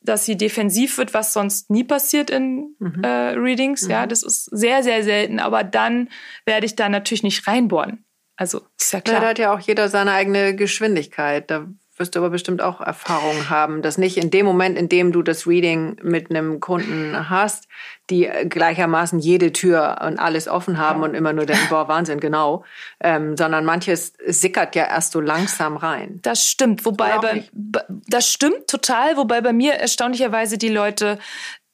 [0.00, 3.04] dass sie defensiv wird, was sonst nie passiert in mhm.
[3.04, 3.90] äh, Readings, mhm.
[3.90, 5.38] ja, das ist sehr, sehr selten.
[5.38, 6.10] Aber dann
[6.44, 8.04] werde ich da natürlich nicht reinbohren.
[8.36, 9.16] Also ist ja klar.
[9.16, 11.50] Ja, da hat ja auch jeder seine eigene Geschwindigkeit.
[11.50, 15.12] Da wirst du aber bestimmt auch Erfahrungen haben, dass nicht in dem Moment, in dem
[15.12, 17.68] du das Reading mit einem Kunden hast,
[18.08, 22.64] die gleichermaßen jede Tür und alles offen haben und immer nur denken, boah, Wahnsinn, genau,
[23.00, 26.18] ähm, sondern manches sickert ja erst so langsam rein.
[26.22, 31.18] Das stimmt, wobei bei, das stimmt total, wobei bei mir erstaunlicherweise die Leute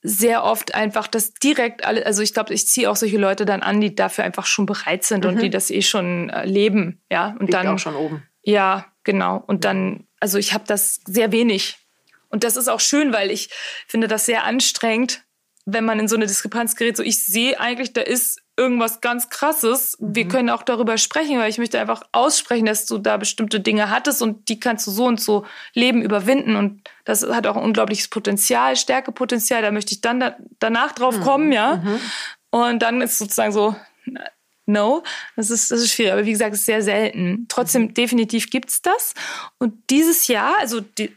[0.03, 3.63] sehr oft einfach das direkt alle, also ich glaube, ich ziehe auch solche Leute dann
[3.63, 5.31] an, die dafür einfach schon bereit sind mhm.
[5.31, 7.31] und die das eh schon äh, leben, ja.
[7.31, 8.23] Und Liegt dann auch schon oben.
[8.43, 9.43] Ja, genau.
[9.47, 11.79] Und dann also ich habe das sehr wenig.
[12.29, 13.51] Und das ist auch schön, weil ich
[13.87, 15.25] finde das sehr anstrengend,
[15.65, 16.97] wenn man in so eine Diskrepanz gerät.
[16.97, 19.97] So, ich sehe eigentlich, da ist irgendwas ganz Krasses.
[19.99, 20.15] Mhm.
[20.15, 23.91] Wir können auch darüber sprechen, weil ich möchte einfach aussprechen, dass du da bestimmte Dinge
[23.91, 26.57] hattest und die kannst du so und so leben, überwinden.
[26.57, 29.63] Und das hat auch ein unglaubliches Potenzial, Stärkepotenzial.
[29.63, 31.23] Da möchte ich dann da, danach drauf mhm.
[31.23, 31.77] kommen, ja.
[31.77, 32.01] Mhm.
[32.51, 33.75] Und dann ist sozusagen so,
[34.71, 35.03] No,
[35.35, 36.13] das ist, das ist schwierig.
[36.13, 37.47] Aber wie gesagt, es ist sehr selten.
[37.49, 37.95] Trotzdem, mhm.
[37.95, 39.15] definitiv gibt's das.
[39.57, 41.17] Und dieses Jahr, also die,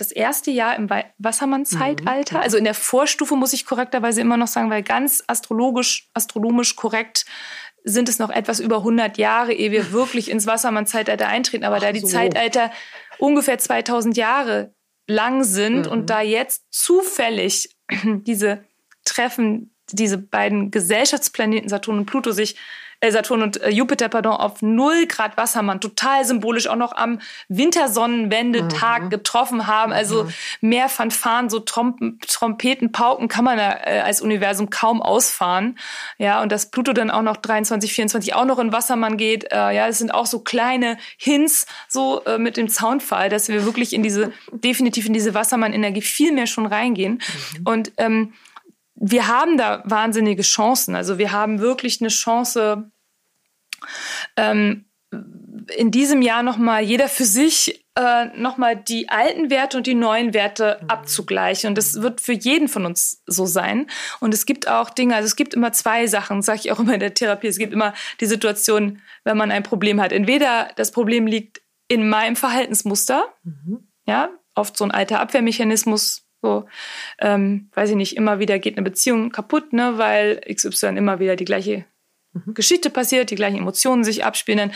[0.00, 0.88] das erste Jahr im
[1.18, 2.42] Wassermann-Zeitalter, mhm.
[2.42, 7.26] also in der Vorstufe muss ich korrekterweise immer noch sagen, weil ganz astrologisch, astronomisch korrekt
[7.84, 11.64] sind es noch etwas über 100 Jahre, ehe wir wirklich ins Wassermann-Zeitalter eintreten.
[11.64, 12.08] Aber Ach da die so.
[12.08, 12.70] Zeitalter
[13.18, 14.74] ungefähr 2000 Jahre
[15.06, 15.92] lang sind mhm.
[15.92, 18.64] und da jetzt zufällig diese
[19.04, 22.56] Treffen, diese beiden Gesellschaftsplaneten Saturn und Pluto sich
[23.00, 27.20] äh, Saturn und äh, Jupiter, pardon, auf 0 Grad Wassermann, total symbolisch auch noch am
[27.48, 29.10] Wintersonnenwendetag mhm.
[29.10, 29.92] getroffen haben.
[29.92, 30.32] Also mhm.
[30.60, 35.78] mehr Fanfaren, so Trompen, Trompeten, Pauken kann man äh, als Universum kaum ausfahren.
[36.18, 39.56] Ja, und dass Pluto dann auch noch 23, 24 auch noch in Wassermann geht, äh,
[39.56, 43.92] ja, es sind auch so kleine Hints so äh, mit dem Zaunfall, dass wir wirklich
[43.92, 47.20] in diese, definitiv in diese Wassermann-Energie viel mehr schon reingehen.
[47.58, 47.66] Mhm.
[47.66, 48.32] Und ähm,
[49.00, 50.94] wir haben da wahnsinnige Chancen.
[50.94, 52.90] Also wir haben wirklich eine Chance,
[54.36, 54.84] ähm,
[55.76, 60.34] in diesem Jahr nochmal jeder für sich äh, nochmal die alten Werte und die neuen
[60.34, 60.90] Werte mhm.
[60.90, 61.68] abzugleichen.
[61.68, 63.86] Und das wird für jeden von uns so sein.
[64.20, 66.94] Und es gibt auch Dinge, also es gibt immer zwei Sachen, sage ich auch immer
[66.94, 67.48] in der Therapie.
[67.48, 70.12] Es gibt immer die Situation, wenn man ein Problem hat.
[70.12, 73.88] Entweder das Problem liegt in meinem Verhaltensmuster, mhm.
[74.06, 76.66] ja, oft so ein alter Abwehrmechanismus, so,
[77.20, 81.36] ähm, weiß ich nicht, immer wieder geht eine Beziehung kaputt, ne, weil XY immer wieder
[81.36, 81.84] die gleiche
[82.32, 82.54] mhm.
[82.54, 84.72] Geschichte passiert, die gleichen Emotionen sich abspielen, dann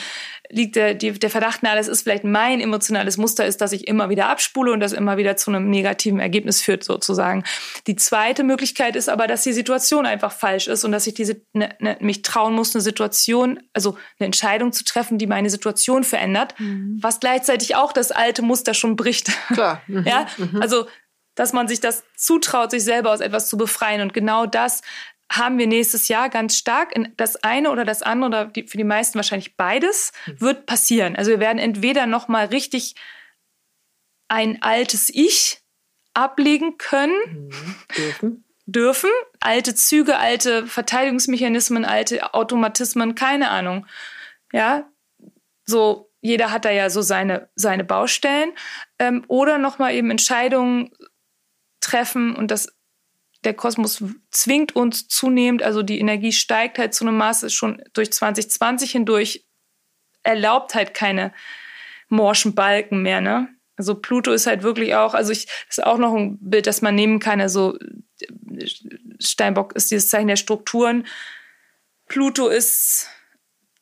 [0.49, 3.89] liegt der, die, der Verdacht na, das ist vielleicht mein emotionales Muster ist, dass ich
[3.89, 7.45] immer wieder abspule und das immer wieder zu einem negativen Ergebnis führt, sozusagen.
[7.87, 11.41] Die zweite Möglichkeit ist aber, dass die Situation einfach falsch ist und dass ich diese,
[11.53, 16.05] ne, ne, mich trauen muss, eine Situation, also eine Entscheidung zu treffen, die meine Situation
[16.05, 16.99] verändert, mhm.
[17.01, 19.31] was gleichzeitig auch das alte Muster schon bricht.
[19.53, 19.81] Klar.
[19.87, 20.03] Mhm.
[20.13, 20.61] Ja, mhm.
[20.61, 20.87] also
[21.35, 24.01] dass man sich das zutraut, sich selber aus etwas zu befreien.
[24.01, 24.83] Und genau das
[25.31, 26.95] haben wir nächstes Jahr ganz stark.
[27.17, 30.41] Das eine oder das andere, oder die, für die meisten wahrscheinlich beides, mhm.
[30.41, 31.17] wird passieren.
[31.17, 32.95] Also wir werden entweder nochmal richtig
[34.29, 35.61] ein altes Ich
[36.15, 37.75] ablegen können, mhm.
[37.97, 38.45] dürfen.
[38.67, 39.11] dürfen.
[39.41, 43.87] Alte Züge, alte Verteidigungsmechanismen, alte Automatismen, keine Ahnung.
[44.53, 44.91] Ja,
[45.65, 48.53] so jeder hat da ja so seine, seine Baustellen.
[48.99, 50.91] Ähm, oder nochmal eben Entscheidungen
[51.83, 52.69] treffen und das
[53.45, 58.13] der Kosmos zwingt uns zunehmend, also die Energie steigt halt zu einem Maße schon durch
[58.13, 59.45] 2020 hindurch,
[60.23, 61.33] erlaubt halt keine
[62.09, 63.49] morschen Balken mehr, ne?
[63.77, 66.83] Also Pluto ist halt wirklich auch, also ich, das ist auch noch ein Bild, das
[66.83, 67.41] man nehmen kann.
[67.41, 67.77] Also
[69.19, 71.07] Steinbock ist dieses Zeichen der Strukturen.
[72.07, 73.09] Pluto ist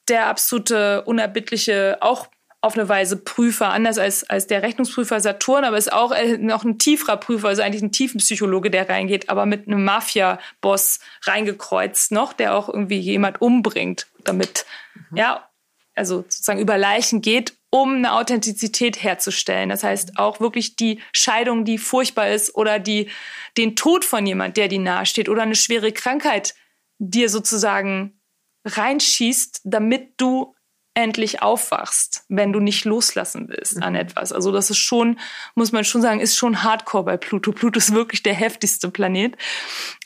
[0.09, 2.29] der absolute unerbittliche, auch
[2.63, 6.65] auf eine Weise Prüfer, anders als, als der Rechnungsprüfer Saturn, aber ist auch äh, noch
[6.65, 12.33] ein tieferer Prüfer, also eigentlich ein Tiefenpsychologe, der reingeht, aber mit einem Mafia-Boss reingekreuzt noch,
[12.33, 14.67] der auch irgendwie jemand umbringt, damit,
[15.11, 15.17] mhm.
[15.17, 15.49] ja,
[15.95, 19.69] also sozusagen über Leichen geht um eine Authentizität herzustellen.
[19.69, 23.09] Das heißt auch wirklich die Scheidung, die furchtbar ist oder die,
[23.57, 26.55] den Tod von jemand, der dir nahesteht oder eine schwere Krankheit
[26.99, 28.21] dir sozusagen
[28.65, 30.55] reinschießt, damit du
[30.95, 34.01] endlich aufwachst, wenn du nicht loslassen willst an mhm.
[34.01, 34.33] etwas.
[34.33, 35.19] Also das ist schon,
[35.55, 37.53] muss man schon sagen, ist schon Hardcore bei Pluto.
[37.53, 39.37] Pluto ist wirklich der heftigste Planet.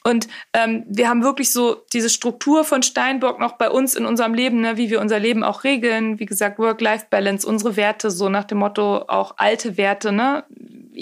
[0.04, 4.34] Und ähm, wir haben wirklich so diese Struktur von Steinbock noch bei uns in unserem
[4.34, 6.18] Leben, ne, wie wir unser Leben auch regeln.
[6.18, 10.44] Wie gesagt, Work-Life-Balance, unsere Werte, so nach dem Motto auch alte Werte, ne?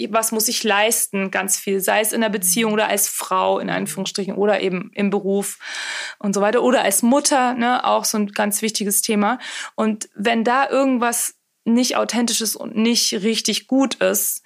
[0.09, 3.69] Was muss ich leisten, ganz viel, sei es in der Beziehung oder als Frau in
[3.69, 5.59] Anführungsstrichen oder eben im Beruf
[6.19, 9.39] und so weiter oder als Mutter, ne, auch so ein ganz wichtiges Thema.
[9.75, 14.43] Und wenn da irgendwas nicht authentisch ist und nicht richtig gut ist,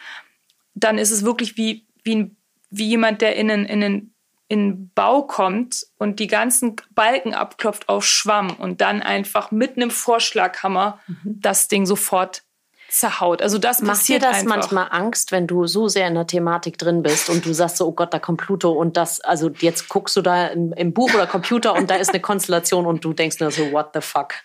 [0.76, 2.36] dann ist es wirklich wie, wie,
[2.70, 4.14] wie jemand, der in einen, in einen
[4.50, 9.92] in Bau kommt und die ganzen Balken abklopft auf Schwamm und dann einfach mit einem
[9.92, 11.20] Vorschlaghammer mhm.
[11.42, 12.44] das Ding sofort
[12.90, 13.42] zerhaut.
[13.42, 14.56] Also das Macht dir das einfach.
[14.56, 17.88] manchmal Angst, wenn du so sehr in der Thematik drin bist und du sagst so,
[17.88, 21.14] oh Gott, da kommt Pluto und das, also jetzt guckst du da im, im Buch
[21.14, 24.36] oder Computer und da ist eine Konstellation und du denkst nur so, what the fuck?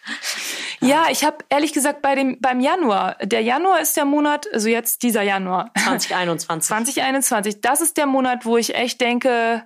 [0.81, 4.69] Ja, ich habe ehrlich gesagt bei dem beim Januar, der Januar ist der Monat, also
[4.69, 6.69] jetzt dieser Januar 2021.
[6.69, 9.63] 2021, das ist der Monat, wo ich echt denke,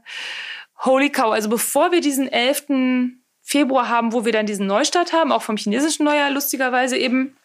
[0.84, 3.14] holy cow, also bevor wir diesen 11.
[3.42, 7.36] Februar haben, wo wir dann diesen Neustart haben, auch vom chinesischen Neujahr lustigerweise eben,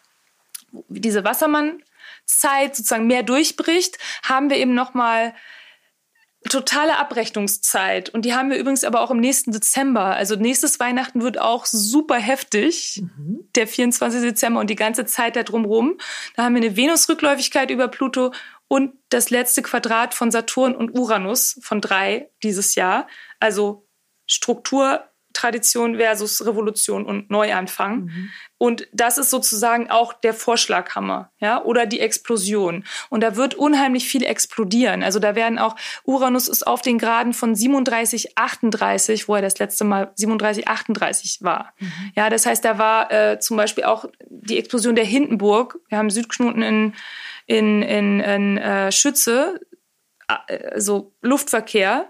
[0.88, 5.34] diese Wassermann-Zeit sozusagen mehr durchbricht, haben wir eben noch mal
[6.48, 8.08] totale Abrechnungszeit.
[8.10, 10.16] Und die haben wir übrigens aber auch im nächsten Dezember.
[10.16, 13.48] Also nächstes Weihnachten wird auch super heftig, mhm.
[13.54, 14.22] der 24.
[14.22, 15.98] Dezember und die ganze Zeit da drumrum.
[16.34, 18.32] Da haben wir eine Venusrückläufigkeit über Pluto
[18.66, 23.06] und das letzte Quadrat von Saturn und Uranus von drei dieses Jahr.
[23.38, 23.86] Also
[24.26, 28.04] Struktur Tradition versus Revolution und Neuanfang.
[28.04, 28.30] Mhm.
[28.58, 32.84] Und das ist sozusagen auch der Vorschlaghammer, ja, oder die Explosion.
[33.10, 35.02] Und da wird unheimlich viel explodieren.
[35.02, 39.58] Also da werden auch, Uranus ist auf den Graden von 37, 38, wo er das
[39.58, 41.74] letzte Mal 37, 38 war.
[41.80, 41.92] Mhm.
[42.14, 45.80] Ja, das heißt, da war äh, zum Beispiel auch die Explosion der Hindenburg.
[45.88, 46.94] Wir haben Südknoten in,
[47.46, 49.60] in, in, in äh, Schütze,
[50.46, 52.08] äh, so Luftverkehr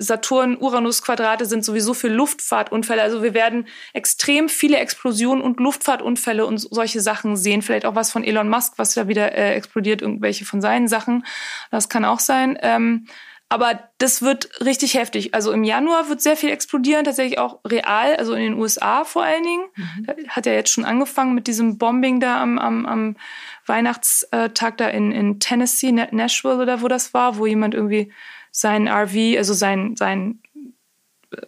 [0.00, 3.02] Saturn-Uranus-Quadrate sind sowieso für Luftfahrtunfälle.
[3.02, 7.62] Also wir werden extrem viele Explosionen und Luftfahrtunfälle und solche Sachen sehen.
[7.62, 11.24] Vielleicht auch was von Elon Musk, was da wieder äh, explodiert, irgendwelche von seinen Sachen.
[11.70, 12.58] Das kann auch sein.
[12.62, 13.06] Ähm,
[13.52, 15.34] aber das wird richtig heftig.
[15.34, 19.24] Also im Januar wird sehr viel explodieren, tatsächlich auch real, also in den USA vor
[19.24, 19.64] allen Dingen.
[19.74, 20.28] Mhm.
[20.28, 23.16] Hat ja jetzt schon angefangen mit diesem Bombing da am, am, am
[23.66, 28.12] Weihnachtstag da in, in Tennessee, Nashville oder wo das war, wo jemand irgendwie
[28.50, 30.40] sein RV, also sein, sein
[31.30, 31.38] äh,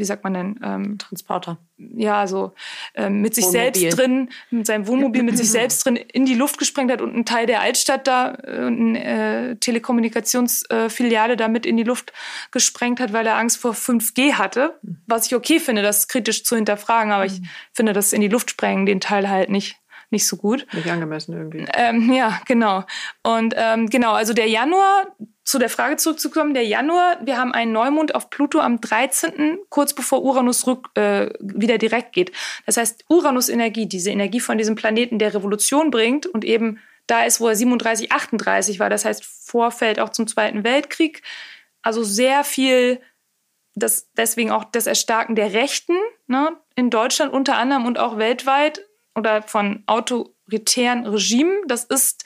[0.00, 0.60] wie sagt man denn?
[0.62, 1.58] Ähm, Transporter.
[1.76, 2.52] Ja, also
[2.94, 3.72] ähm, mit sich Wohnmobil.
[3.72, 7.12] selbst drin, mit seinem Wohnmobil mit sich selbst drin in die Luft gesprengt hat und
[7.12, 12.12] einen Teil der Altstadt da äh, eine äh, Telekommunikationsfiliale äh, da mit in die Luft
[12.50, 14.78] gesprengt hat, weil er Angst vor 5G hatte.
[15.06, 17.48] Was ich okay finde, das kritisch zu hinterfragen, aber ich mhm.
[17.72, 19.79] finde das in die Luft sprengen, den Teil halt nicht
[20.10, 20.66] nicht so gut.
[20.72, 21.66] Nicht angemessen irgendwie.
[21.74, 22.84] Ähm, ja, genau.
[23.22, 25.06] Und ähm, genau, also der Januar,
[25.44, 29.94] zu der Frage zurückzukommen, der Januar, wir haben einen Neumond auf Pluto am 13., kurz
[29.94, 32.30] bevor Uranus rück, äh, wieder direkt geht.
[32.66, 36.78] Das heißt, Uranus-Energie, diese Energie von diesem Planeten, der Revolution bringt und eben
[37.08, 41.22] da ist, wo er 37, 38 war, das heißt Vorfeld auch zum Zweiten Weltkrieg.
[41.82, 43.00] Also sehr viel,
[43.74, 45.96] das, deswegen auch das Erstarken der Rechten
[46.28, 48.82] ne, in Deutschland unter anderem und auch weltweit
[49.20, 51.62] oder von autoritären Regimen.
[51.68, 52.24] Das ist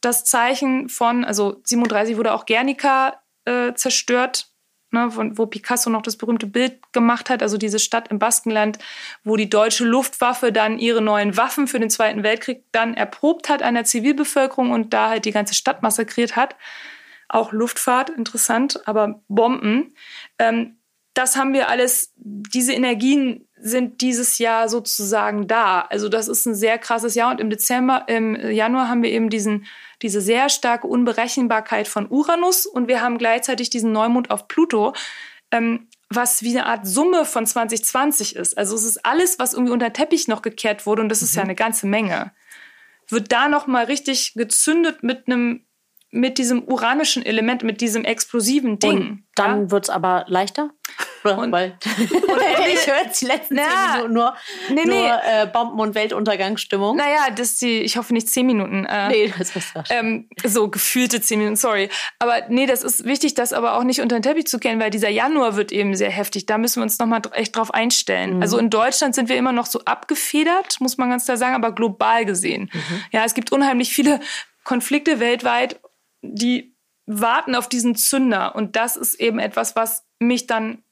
[0.00, 4.52] das Zeichen von, also 37 wurde auch Guernica äh, zerstört,
[4.90, 8.78] ne, wo Picasso noch das berühmte Bild gemacht hat, also diese Stadt im Baskenland,
[9.24, 13.62] wo die deutsche Luftwaffe dann ihre neuen Waffen für den Zweiten Weltkrieg dann erprobt hat
[13.62, 16.56] an der Zivilbevölkerung und da halt die ganze Stadt massakriert hat.
[17.28, 19.94] Auch Luftfahrt, interessant, aber Bomben.
[20.38, 20.77] Ähm,
[21.18, 25.80] das haben wir alles, diese Energien sind dieses Jahr sozusagen da.
[25.80, 29.30] Also das ist ein sehr krasses Jahr und im Dezember, im Januar haben wir eben
[29.30, 29.66] diesen
[30.00, 34.94] diese sehr starke Unberechenbarkeit von Uranus und wir haben gleichzeitig diesen Neumond auf Pluto,
[35.50, 38.56] ähm, was wie eine Art Summe von 2020 ist.
[38.56, 41.24] Also es ist alles, was irgendwie unter Teppich noch gekehrt wurde und das mhm.
[41.24, 41.48] ist ja mhm.
[41.48, 42.32] eine ganze Menge.
[43.08, 45.64] Wird da noch mal richtig gezündet mit einem
[46.10, 48.98] mit diesem uranischen Element, mit diesem explosiven Ding.
[48.98, 49.70] Und dann ja?
[49.70, 50.70] wird's aber leichter?
[51.24, 54.34] Und, weil, ich höre die letzten na, Minuten nur,
[54.70, 54.84] nee, nee.
[54.84, 56.96] nur äh, Bomben- und Weltuntergangsstimmung.
[56.96, 58.86] Naja, das die, ich hoffe nicht zehn Minuten.
[58.86, 59.90] Äh, nee, das ist das.
[59.90, 61.90] Ähm, so gefühlte zehn Minuten, sorry.
[62.18, 64.90] Aber nee, das ist wichtig, das aber auch nicht unter den Teppich zu kennen, weil
[64.90, 66.46] dieser Januar wird eben sehr heftig.
[66.46, 68.36] Da müssen wir uns nochmal echt drauf einstellen.
[68.36, 68.42] Mhm.
[68.42, 71.72] Also in Deutschland sind wir immer noch so abgefedert, muss man ganz klar sagen, aber
[71.72, 72.70] global gesehen.
[72.72, 73.04] Mhm.
[73.10, 74.20] Ja, es gibt unheimlich viele
[74.64, 75.80] Konflikte weltweit,
[76.34, 76.76] die
[77.06, 78.54] warten auf diesen Zünder.
[78.54, 80.82] Und das ist eben etwas, was mich dann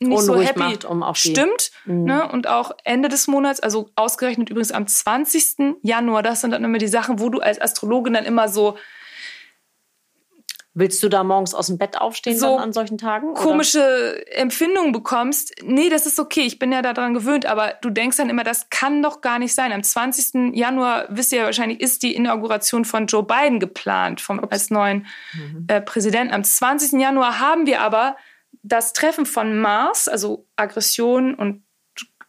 [0.00, 1.70] nicht Unruhig so happy macht, um auf stimmt.
[1.84, 2.04] Mhm.
[2.04, 2.28] Ne?
[2.28, 5.76] Und auch Ende des Monats, also ausgerechnet übrigens am 20.
[5.82, 8.76] Januar, das sind dann immer die Sachen, wo du als Astrologin dann immer so
[10.74, 13.32] Willst du da morgens aus dem Bett aufstehen so an solchen Tagen?
[13.32, 13.40] Oder?
[13.42, 15.52] Komische Empfindungen bekommst.
[15.62, 16.42] Nee, das ist okay.
[16.42, 17.44] Ich bin ja daran gewöhnt.
[17.44, 19.70] Aber du denkst dann immer, das kann doch gar nicht sein.
[19.70, 20.56] Am 20.
[20.56, 25.06] Januar, wisst ihr ja wahrscheinlich, ist die Inauguration von Joe Biden geplant vom, als neuen
[25.34, 25.66] mhm.
[25.68, 26.32] äh, Präsidenten.
[26.32, 26.98] Am 20.
[26.98, 28.16] Januar haben wir aber
[28.62, 31.64] das Treffen von Mars, also Aggression und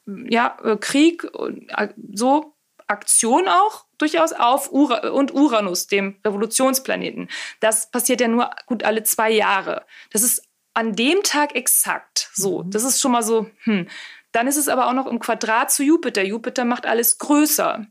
[0.05, 2.55] ja, äh, Krieg und äh, so
[2.87, 7.29] Aktion auch durchaus auf Ura und Uranus, dem Revolutionsplaneten.
[7.59, 9.85] Das passiert ja nur gut alle zwei Jahre.
[10.11, 10.43] Das ist
[10.73, 12.63] an dem Tag exakt so.
[12.63, 12.71] Mhm.
[12.71, 13.87] Das ist schon mal so, hm.
[14.33, 16.23] Dann ist es aber auch noch im Quadrat zu Jupiter.
[16.23, 17.85] Jupiter macht alles größer.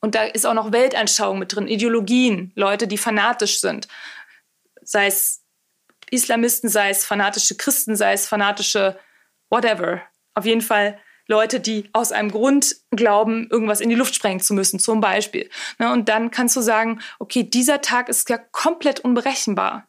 [0.00, 3.88] Und da ist auch noch Weltanschauung mit drin, Ideologien, Leute, die fanatisch sind.
[4.82, 5.42] Sei es
[6.10, 8.98] Islamisten, sei es fanatische Christen, sei es fanatische
[9.48, 10.02] whatever.
[10.34, 14.54] Auf jeden Fall Leute, die aus einem Grund glauben, irgendwas in die Luft sprengen zu
[14.54, 15.48] müssen, zum Beispiel.
[15.78, 19.88] Ne, und dann kannst du sagen, okay, dieser Tag ist ja komplett unberechenbar.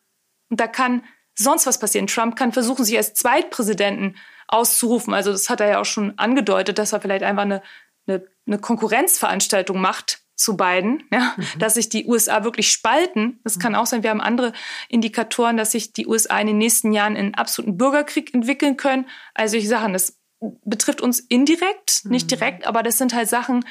[0.50, 1.04] Und da kann
[1.38, 2.08] sonst was passieren.
[2.08, 4.16] Trump kann versuchen, sich als Zweitpräsidenten
[4.48, 5.14] auszurufen.
[5.14, 7.62] Also das hat er ja auch schon angedeutet, dass er vielleicht einfach eine,
[8.08, 11.60] eine, eine Konkurrenzveranstaltung macht zu beiden, ja, mhm.
[11.60, 13.40] dass sich die USA wirklich spalten.
[13.44, 14.04] Das kann auch sein.
[14.04, 14.54] Wir haben andere
[14.90, 19.08] Indikatoren, dass sich die USA in den nächsten Jahren in absoluten Bürgerkrieg entwickeln können.
[19.34, 22.12] Also ich sage, das betrifft uns indirekt, mhm.
[22.12, 23.66] nicht direkt, aber das sind halt Sachen,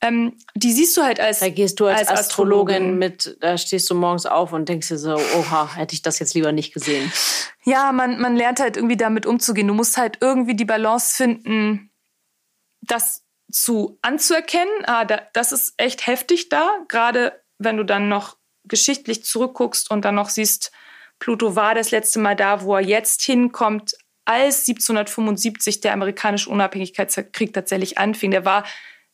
[0.00, 3.56] ähm, die siehst du halt als Da gehst du als, als Astrologin, Astrologin, mit, da
[3.56, 6.74] stehst du morgens auf und denkst dir so, oha, hätte ich das jetzt lieber nicht
[6.74, 7.10] gesehen.
[7.64, 9.68] Ja, man, man lernt halt irgendwie damit umzugehen.
[9.68, 11.90] Du musst halt irgendwie die Balance finden,
[12.82, 14.84] das zu anzuerkennen.
[14.84, 20.04] Ah, da, das ist echt heftig da, gerade wenn du dann noch geschichtlich zurückguckst und
[20.04, 20.72] dann noch siehst,
[21.18, 23.94] Pluto war das letzte Mal da, wo er jetzt hinkommt,
[24.24, 28.30] als 1775 der amerikanische Unabhängigkeitskrieg tatsächlich anfing.
[28.30, 28.64] Der war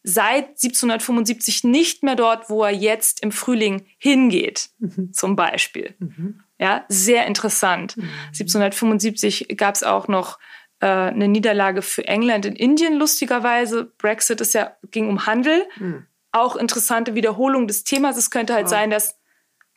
[0.03, 5.13] seit 1775 nicht mehr dort, wo er jetzt im Frühling hingeht, mhm.
[5.13, 5.95] zum Beispiel.
[5.99, 6.43] Mhm.
[6.59, 7.97] Ja, sehr interessant.
[7.97, 8.09] Mhm.
[8.29, 10.39] 1775 gab es auch noch
[10.81, 13.93] äh, eine Niederlage für England in Indien, lustigerweise.
[13.99, 15.67] Brexit ist ja, ging um Handel.
[15.79, 16.07] Mhm.
[16.33, 18.17] Auch interessante Wiederholung des Themas.
[18.17, 18.71] Es könnte halt oh.
[18.71, 19.20] sein, dass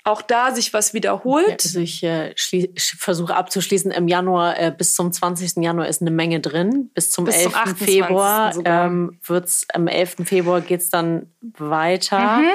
[0.03, 1.63] auch da sich was wiederholt.
[1.63, 2.35] Also ich äh,
[2.75, 5.63] versuche abzuschließen, im Januar äh, bis zum 20.
[5.63, 6.89] Januar ist eine Menge drin.
[6.93, 7.53] Bis zum bis 11.
[7.53, 10.17] Zum Februar ähm, wird's, am 11.
[10.25, 12.39] Februar geht's dann weiter.
[12.39, 12.49] Mhm.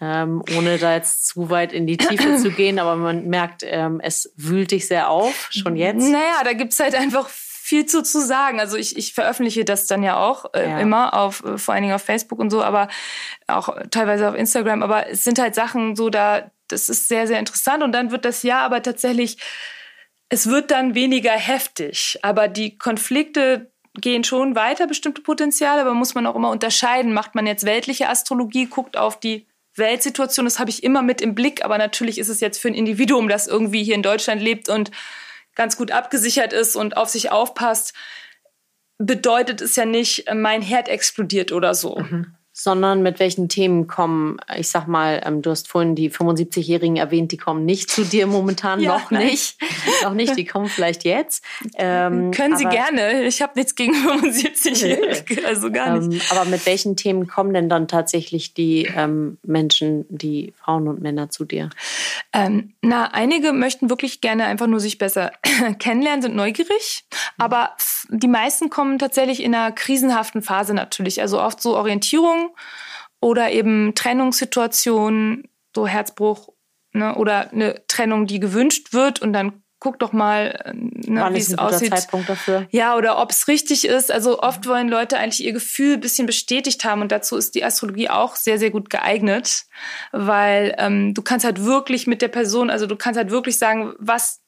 [0.00, 4.00] Ähm, ohne da jetzt zu weit in die Tiefe zu gehen, aber man merkt, ähm,
[4.02, 6.02] es wühlt dich sehr auf, schon jetzt.
[6.10, 8.58] Naja, da gibt's halt einfach viel zu, zu sagen.
[8.58, 10.80] Also ich, ich veröffentliche das dann ja auch äh, ja.
[10.80, 12.88] immer auf, äh, vor allen Dingen auf Facebook und so, aber
[13.46, 14.82] auch teilweise auf Instagram.
[14.82, 17.82] Aber es sind halt Sachen so, da, das ist sehr, sehr interessant.
[17.82, 19.38] Und dann wird das Jahr aber tatsächlich,
[20.28, 22.18] es wird dann weniger heftig.
[22.22, 27.12] Aber die Konflikte gehen schon weiter, bestimmte Potenziale, aber muss man auch immer unterscheiden.
[27.12, 31.34] Macht man jetzt weltliche Astrologie, guckt auf die Weltsituation, das habe ich immer mit im
[31.34, 34.68] Blick, aber natürlich ist es jetzt für ein Individuum, das irgendwie hier in Deutschland lebt
[34.68, 34.90] und
[35.54, 37.94] ganz gut abgesichert ist und auf sich aufpasst,
[38.98, 41.96] bedeutet es ja nicht, mein Herd explodiert oder so.
[41.96, 46.96] Mhm sondern mit welchen Themen kommen, ich sag mal, ähm, du hast vorhin die 75-Jährigen
[46.96, 49.26] erwähnt, die kommen nicht zu dir momentan, ja, noch nein.
[49.26, 49.56] nicht.
[50.04, 51.44] noch nicht, die kommen vielleicht jetzt.
[51.74, 56.12] Ähm, Können Sie gerne, ich habe nichts gegen 75-Jährige, also gar nicht.
[56.12, 61.02] Ähm, aber mit welchen Themen kommen denn dann tatsächlich die ähm, Menschen, die Frauen und
[61.02, 61.68] Männer zu dir?
[62.32, 65.32] Ähm, na, einige möchten wirklich gerne einfach nur sich besser
[65.80, 67.04] kennenlernen, sind neugierig,
[67.38, 67.72] aber
[68.08, 72.51] die meisten kommen tatsächlich in einer krisenhaften Phase natürlich, also oft so Orientierung
[73.20, 76.48] oder eben Trennungssituationen, so Herzbruch
[76.92, 81.58] ne, oder eine Trennung, die gewünscht wird und dann guck doch mal, ne, wie es
[81.58, 81.90] aussieht.
[81.90, 82.68] Zeitpunkt dafür?
[82.70, 84.12] Ja, oder ob es richtig ist.
[84.12, 87.64] Also oft wollen Leute eigentlich ihr Gefühl ein bisschen bestätigt haben und dazu ist die
[87.64, 89.64] Astrologie auch sehr, sehr gut geeignet,
[90.12, 93.94] weil ähm, du kannst halt wirklich mit der Person, also du kannst halt wirklich sagen,
[93.98, 94.40] was,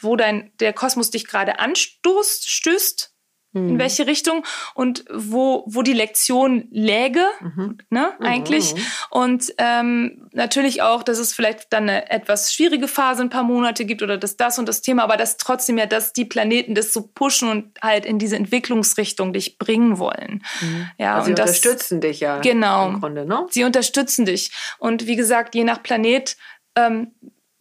[0.00, 3.11] wo dein der Kosmos dich gerade anstoßt, stößt
[3.54, 7.78] in welche Richtung und wo, wo die Lektion läge, mhm.
[7.90, 8.74] ne, eigentlich.
[8.74, 8.80] Mhm.
[9.10, 13.84] Und ähm, natürlich auch, dass es vielleicht dann eine etwas schwierige Phase ein paar Monate
[13.84, 16.94] gibt oder dass das und das Thema, aber dass trotzdem ja, dass die Planeten das
[16.94, 20.42] so pushen und halt in diese Entwicklungsrichtung dich bringen wollen.
[20.60, 20.88] Mhm.
[20.98, 22.38] Ja, also und sie das, unterstützen dich ja.
[22.38, 22.88] Genau.
[22.88, 23.46] Im Grunde, ne?
[23.50, 24.50] Sie unterstützen dich.
[24.78, 26.36] Und wie gesagt, je nach Planet
[26.74, 27.12] ähm,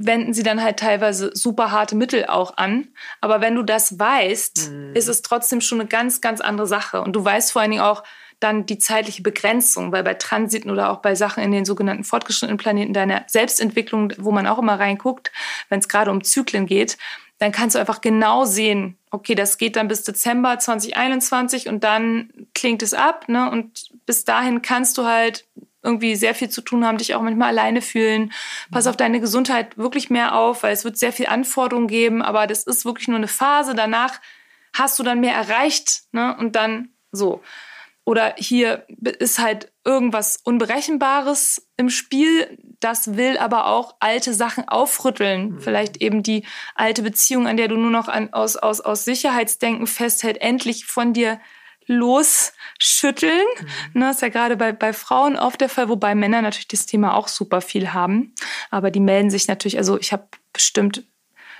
[0.05, 2.87] wenden sie dann halt teilweise super harte Mittel auch an.
[3.19, 4.95] Aber wenn du das weißt, mhm.
[4.95, 7.01] ist es trotzdem schon eine ganz, ganz andere Sache.
[7.01, 8.03] Und du weißt vor allen Dingen auch
[8.39, 12.57] dann die zeitliche Begrenzung, weil bei Transiten oder auch bei Sachen in den sogenannten fortgeschrittenen
[12.57, 15.31] Planeten deiner Selbstentwicklung, wo man auch immer reinguckt,
[15.69, 16.97] wenn es gerade um Zyklen geht,
[17.37, 22.31] dann kannst du einfach genau sehen, okay, das geht dann bis Dezember 2021 und dann
[22.53, 23.49] klingt es ab, ne?
[23.49, 25.45] Und bis dahin kannst du halt
[25.83, 28.31] irgendwie sehr viel zu tun haben, dich auch manchmal alleine fühlen.
[28.71, 32.47] Pass auf deine Gesundheit wirklich mehr auf, weil es wird sehr viel Anforderungen geben, aber
[32.47, 33.73] das ist wirklich nur eine Phase.
[33.73, 34.19] Danach
[34.73, 36.35] hast du dann mehr erreicht, ne?
[36.37, 37.41] Und dann so.
[38.03, 38.85] Oder hier
[39.19, 42.57] ist halt irgendwas Unberechenbares im Spiel.
[42.79, 45.51] Das will aber auch alte Sachen aufrütteln.
[45.51, 45.61] Mhm.
[45.61, 46.43] Vielleicht eben die
[46.73, 51.13] alte Beziehung, an der du nur noch an, aus, aus, aus Sicherheitsdenken festhält, endlich von
[51.13, 51.39] dir
[51.91, 53.45] losschütteln.
[53.93, 54.01] Mhm.
[54.01, 57.15] Ne, ist ja gerade bei, bei Frauen oft der Fall, wobei Männer natürlich das Thema
[57.15, 58.33] auch super viel haben.
[58.69, 61.05] Aber die melden sich natürlich, also ich habe bestimmt,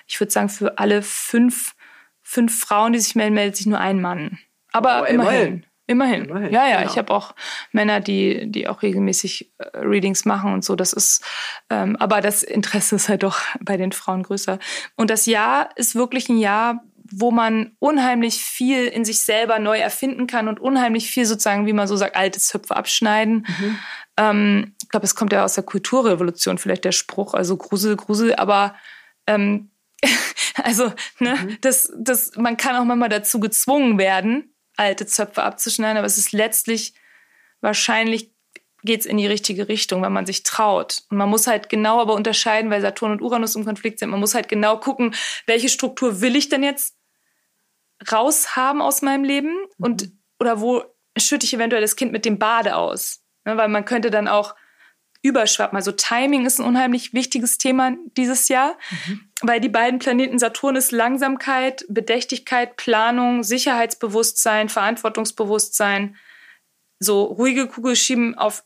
[0.07, 1.75] ich würde sagen, für alle fünf,
[2.21, 4.39] fünf Frauen, die sich melden, meldet sich nur ein Mann.
[4.71, 5.65] Aber oh, immerhin.
[5.87, 6.25] Immerhin.
[6.25, 6.53] immerhin.
[6.53, 6.91] Ja, ja, genau.
[6.91, 7.35] ich habe auch
[7.73, 10.75] Männer, die, die auch regelmäßig äh, Readings machen und so.
[10.75, 11.23] Das ist,
[11.69, 14.57] ähm, aber das Interesse ist halt doch bei den Frauen größer.
[14.95, 19.77] Und das Jahr ist wirklich ein Jahr, wo man unheimlich viel in sich selber neu
[19.77, 23.45] erfinden kann und unheimlich viel sozusagen, wie man so sagt, alte Zöpfe abschneiden.
[23.47, 23.79] Mhm.
[24.17, 28.35] Ähm, ich glaube, es kommt ja aus der Kulturrevolution vielleicht der Spruch, also Grusel, Grusel,
[28.35, 28.75] aber
[29.27, 29.71] ähm,
[30.63, 31.57] also ne, mhm.
[31.61, 36.31] das, das, man kann auch manchmal dazu gezwungen werden, alte Zöpfe abzuschneiden, aber es ist
[36.31, 36.93] letztlich
[37.61, 38.31] wahrscheinlich
[38.83, 41.03] geht es in die richtige Richtung, wenn man sich traut.
[41.09, 44.09] Und man muss halt genau aber unterscheiden, weil Saturn und Uranus im Konflikt sind.
[44.09, 45.13] Man muss halt genau gucken,
[45.45, 46.95] welche Struktur will ich denn jetzt
[48.11, 49.85] raushaben aus meinem Leben mhm.
[49.85, 50.83] und oder wo
[51.17, 53.23] schütte ich eventuell das Kind mit dem Bade aus?
[53.45, 54.55] Ne, weil man könnte dann auch
[55.23, 55.75] überschwappen.
[55.75, 59.31] Also Timing ist ein unheimlich wichtiges Thema dieses Jahr, mhm.
[59.41, 66.15] weil die beiden Planeten Saturn ist Langsamkeit, Bedächtigkeit, Planung, Sicherheitsbewusstsein, Verantwortungsbewusstsein,
[66.99, 68.63] so ruhige Kugel schieben auf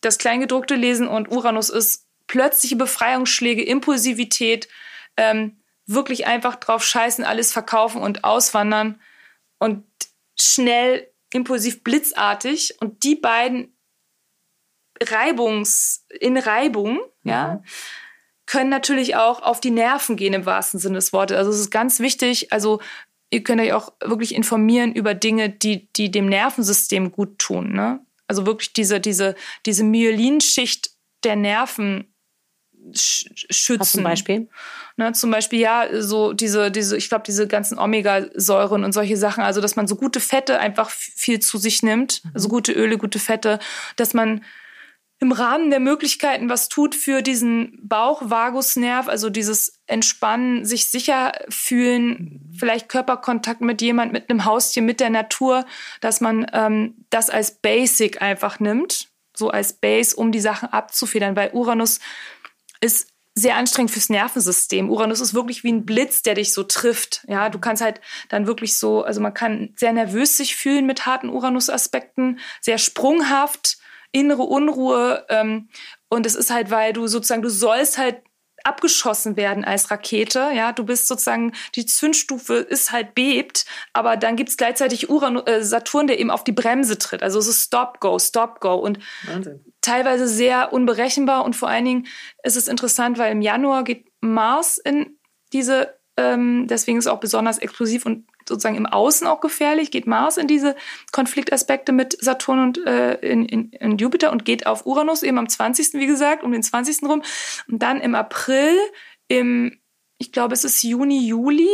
[0.00, 4.68] das Kleingedruckte lesen und Uranus ist plötzliche Befreiungsschläge, Impulsivität,
[5.16, 9.00] ähm, wirklich einfach drauf scheißen, alles verkaufen und auswandern
[9.58, 9.84] und
[10.38, 12.74] schnell, impulsiv, blitzartig.
[12.80, 13.76] Und die beiden
[15.00, 17.30] Reibungs, in Reibung, mhm.
[17.30, 17.62] ja,
[18.46, 21.36] können natürlich auch auf die Nerven gehen im wahrsten Sinne des Wortes.
[21.36, 22.80] Also es ist ganz wichtig, also
[23.30, 27.72] ihr könnt euch auch wirklich informieren über Dinge, die, die dem Nervensystem gut tun.
[27.72, 28.04] Ne?
[28.28, 29.34] Also wirklich diese, diese,
[29.66, 30.90] diese Myelinschicht
[31.24, 32.14] der Nerven
[32.92, 33.80] schützen.
[33.80, 34.48] Hast zum Beispiel?
[34.98, 39.44] Ne, zum Beispiel ja, so diese, diese, ich glaube, diese ganzen Omega-Säuren und solche Sachen,
[39.44, 42.30] also dass man so gute Fette einfach viel zu sich nimmt, mhm.
[42.32, 43.58] also gute Öle, gute Fette,
[43.96, 44.42] dass man
[45.18, 52.08] im Rahmen der Möglichkeiten was tut für diesen Bauchvagusnerv, also dieses Entspannen, sich sicher fühlen,
[52.08, 52.54] mhm.
[52.58, 55.66] vielleicht Körperkontakt mit jemand, mit einem Haustier, mit der Natur,
[56.00, 61.36] dass man ähm, das als Basic einfach nimmt, so als Base, um die Sachen abzufedern,
[61.36, 62.00] weil Uranus
[62.80, 64.90] ist sehr anstrengend fürs Nervensystem.
[64.90, 67.22] Uranus ist wirklich wie ein Blitz, der dich so trifft.
[67.28, 68.00] Ja, du kannst halt
[68.30, 73.76] dann wirklich so, also man kann sehr nervös sich fühlen mit harten Uranus-Aspekten, sehr sprunghaft,
[74.10, 75.26] innere Unruhe.
[75.28, 75.68] Ähm,
[76.08, 78.22] und es ist halt, weil du sozusagen, du sollst halt
[78.66, 80.50] abgeschossen werden als Rakete.
[80.54, 85.36] Ja, du bist sozusagen, die Zündstufe ist halt bebt, aber dann gibt es gleichzeitig Uran
[85.46, 87.22] äh, Saturn, der eben auf die Bremse tritt.
[87.22, 88.74] Also es ist Stop, Go, Stop, Go.
[88.74, 89.64] Und Wahnsinn.
[89.80, 92.06] teilweise sehr unberechenbar und vor allen Dingen
[92.42, 95.18] ist es interessant, weil im Januar geht Mars in
[95.52, 100.06] diese, ähm, deswegen ist es auch besonders explosiv und sozusagen im Außen auch gefährlich, geht
[100.06, 100.76] Mars in diese
[101.12, 105.48] Konfliktaspekte mit Saturn und äh, in, in, in Jupiter und geht auf Uranus eben am
[105.48, 105.94] 20.
[105.94, 107.02] wie gesagt, um den 20.
[107.02, 107.22] rum.
[107.68, 108.76] Und dann im April,
[109.28, 109.78] im,
[110.18, 111.68] ich glaube, es ist Juni, Juli,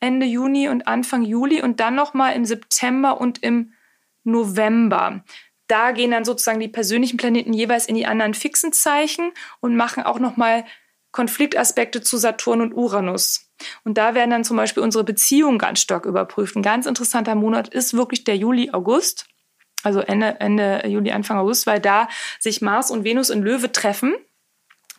[0.00, 3.72] Ende Juni und Anfang Juli und dann nochmal im September und im
[4.24, 5.24] November.
[5.66, 9.30] Da gehen dann sozusagen die persönlichen Planeten jeweils in die anderen fixen Zeichen
[9.60, 10.64] und machen auch nochmal
[11.12, 13.50] Konfliktaspekte zu Saturn und Uranus.
[13.84, 16.56] Und da werden dann zum Beispiel unsere Beziehungen ganz stark überprüft.
[16.56, 19.26] Ein ganz interessanter Monat ist wirklich der Juli, August.
[19.82, 22.08] Also Ende, Ende Juli, Anfang August, weil da
[22.38, 24.14] sich Mars und Venus in Löwe treffen.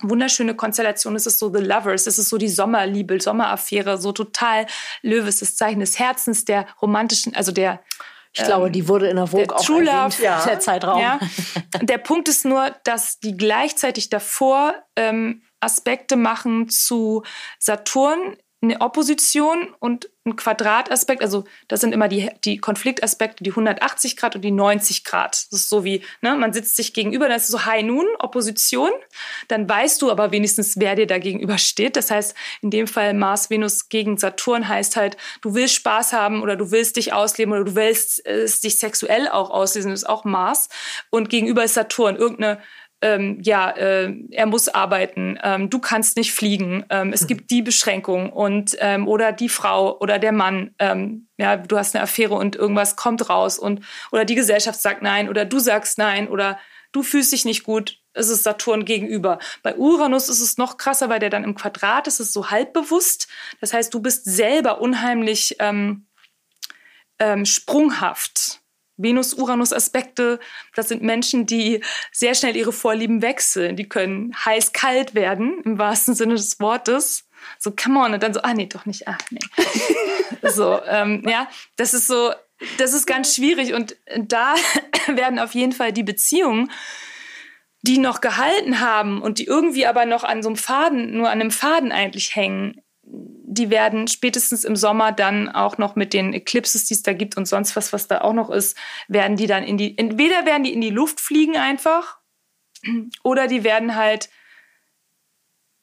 [0.03, 1.15] wunderschöne Konstellation.
[1.15, 4.65] Es ist so The Lovers, es ist so die Sommerliebe, Sommeraffäre, so total
[5.03, 7.81] Löwe ist das Zeichen des Herzens, der romantischen, also der
[8.33, 10.43] ich glaube, die wurde in der Vogue auch True Love, ja.
[10.45, 11.01] der Zeitraum.
[11.01, 11.19] Ja.
[11.81, 17.23] Der Punkt ist nur, dass die gleichzeitig davor ähm, Aspekte machen zu
[17.59, 24.17] Saturn eine Opposition und ein Quadrataspekt, also das sind immer die, die Konfliktaspekte, die 180
[24.17, 25.47] Grad und die 90 Grad.
[25.51, 28.91] Das ist so wie, ne, man sitzt sich gegenüber, das ist so High Noon, Opposition.
[29.47, 31.95] Dann weißt du aber wenigstens, wer dir da gegenüber steht.
[31.95, 36.43] Das heißt, in dem Fall Mars, Venus gegen Saturn heißt halt, du willst Spaß haben
[36.43, 40.09] oder du willst dich ausleben oder du willst äh, dich sexuell auch auslesen, das ist
[40.09, 40.69] auch Mars.
[41.09, 42.61] Und gegenüber ist Saturn, irgendeine
[43.01, 47.61] ähm, ja, äh, er muss arbeiten, ähm, du kannst nicht fliegen, ähm, es gibt die
[47.61, 52.35] Beschränkung und ähm, oder die Frau oder der Mann, ähm, ja, du hast eine Affäre
[52.35, 56.59] und irgendwas kommt raus und oder die Gesellschaft sagt nein oder du sagst nein oder
[56.91, 59.39] du fühlst dich nicht gut, es ist Saturn gegenüber.
[59.63, 63.27] Bei Uranus ist es noch krasser, weil der dann im Quadrat ist, ist so halbbewusst.
[63.61, 66.07] Das heißt, du bist selber unheimlich ähm,
[67.19, 68.60] ähm, sprunghaft.
[68.97, 70.39] Venus-Uranus-Aspekte,
[70.75, 71.81] das sind Menschen, die
[72.11, 73.75] sehr schnell ihre Vorlieben wechseln.
[73.75, 77.27] Die können heiß-kalt werden, im wahrsten Sinne des Wortes.
[77.57, 79.39] So, come on, und dann so, ah, nee, doch nicht, ah, nee.
[80.49, 82.31] so, ähm, ja, das ist so,
[82.77, 84.55] das ist ganz schwierig und da
[85.07, 86.71] werden auf jeden Fall die Beziehungen,
[87.81, 91.41] die noch gehalten haben und die irgendwie aber noch an so einem Faden, nur an
[91.41, 92.81] einem Faden eigentlich hängen,
[93.13, 97.35] die werden spätestens im Sommer dann auch noch mit den Eclipses, die es da gibt
[97.35, 98.77] und sonst was, was da auch noch ist,
[99.07, 102.19] werden die dann in die, entweder werden die in die Luft fliegen einfach
[103.23, 104.29] oder die werden halt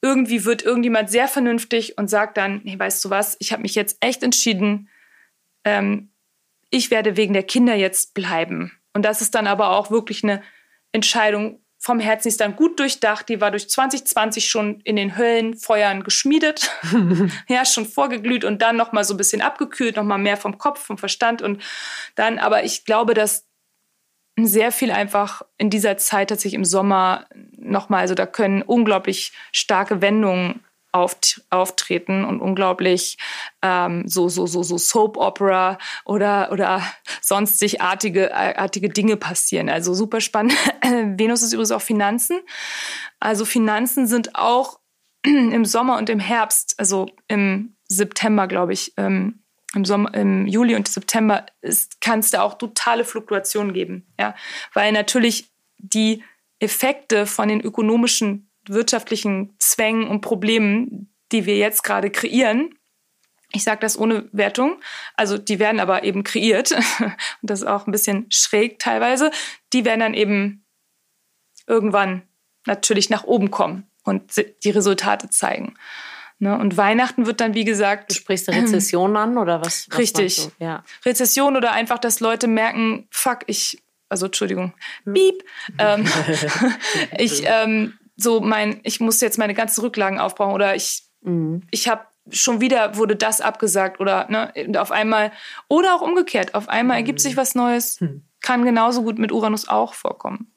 [0.01, 3.75] irgendwie wird irgendjemand sehr vernünftig und sagt dann, hey, weißt du was, ich habe mich
[3.75, 4.89] jetzt echt entschieden,
[5.65, 6.11] ähm,
[6.69, 8.71] ich werde wegen der Kinder jetzt bleiben.
[8.93, 10.41] Und das ist dann aber auch wirklich eine
[10.91, 13.29] Entscheidung vom Herzen ist dann gut durchdacht.
[13.29, 16.69] Die war durch 2020 schon in den Höllenfeuern geschmiedet,
[17.47, 20.57] ja, schon vorgeglüht und dann noch mal so ein bisschen abgekühlt, noch mal mehr vom
[20.57, 21.63] Kopf, vom Verstand und
[22.15, 22.37] dann.
[22.37, 23.47] Aber ich glaube, dass
[24.41, 27.25] sehr viel einfach in dieser Zeit tatsächlich im Sommer
[27.57, 33.17] noch mal, also da können unglaublich starke Wendungen auftreten und unglaublich
[33.61, 36.81] ähm, so so so so Soap Opera oder oder
[37.21, 39.69] sonstig artige artige Dinge passieren.
[39.69, 40.53] Also super spannend.
[40.83, 42.39] Venus ist übrigens auch Finanzen.
[43.19, 44.79] Also Finanzen sind auch
[45.23, 49.43] im Sommer und im Herbst, also im September, glaube ich, ähm,
[49.75, 51.45] im Sommer, im Juli und September
[52.01, 54.35] kann es da auch totale Fluktuationen geben, ja,
[54.73, 56.23] weil natürlich die
[56.59, 62.75] Effekte von den ökonomischen wirtschaftlichen Zwängen und Problemen, die wir jetzt gerade kreieren,
[63.51, 64.79] ich sage das ohne Wertung,
[65.15, 69.31] also die werden aber eben kreiert und das ist auch ein bisschen schräg teilweise,
[69.73, 70.65] die werden dann eben
[71.67, 72.23] irgendwann
[72.65, 74.31] natürlich nach oben kommen und
[74.63, 75.75] die Resultate zeigen.
[76.39, 76.57] Ne?
[76.57, 78.11] Und Weihnachten wird dann, wie gesagt.
[78.11, 79.87] Du sprichst eine Rezession an oder was?
[79.89, 80.49] was richtig.
[80.59, 80.83] Ja.
[81.05, 84.73] Rezession oder einfach, dass Leute merken, fuck, ich, also Entschuldigung,
[85.05, 85.43] beep,
[85.77, 86.05] ähm,
[87.17, 91.63] ich, ähm, so mein, ich muss jetzt meine ganzen Rücklagen aufbauen oder ich, mhm.
[91.71, 92.01] ich habe
[92.31, 95.31] schon wieder wurde das abgesagt oder ne, auf einmal
[95.67, 97.37] oder auch umgekehrt, auf einmal ergibt sich mhm.
[97.37, 98.23] was Neues, hm.
[98.41, 100.51] kann genauso gut mit Uranus auch vorkommen.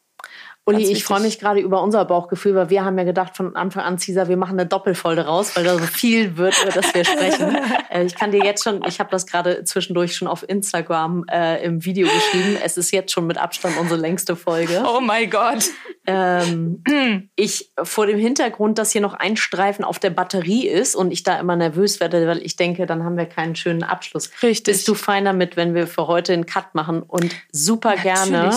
[0.65, 3.83] Uli, ich freue mich gerade über unser Bauchgefühl, weil wir haben ja gedacht von Anfang
[3.83, 7.05] an, Cesar, wir machen eine Doppelfolge raus, weil da so viel wird, über das wir
[7.05, 7.57] sprechen.
[7.91, 11.65] äh, ich kann dir jetzt schon, ich habe das gerade zwischendurch schon auf Instagram äh,
[11.65, 12.57] im Video geschrieben.
[12.63, 14.85] Es ist jetzt schon mit Abstand unsere längste Folge.
[14.87, 15.65] Oh mein Gott.
[16.07, 16.85] Ähm,
[17.35, 21.25] ich vor dem Hintergrund, dass hier noch ein Streifen auf der Batterie ist und ich
[21.25, 24.31] da immer nervös werde, weil ich denke, dann haben wir keinen schönen Abschluss.
[24.43, 24.75] Richtig.
[24.75, 28.15] Bist du fein damit, wenn wir für heute einen Cut machen und super Natürlich.
[28.25, 28.53] gerne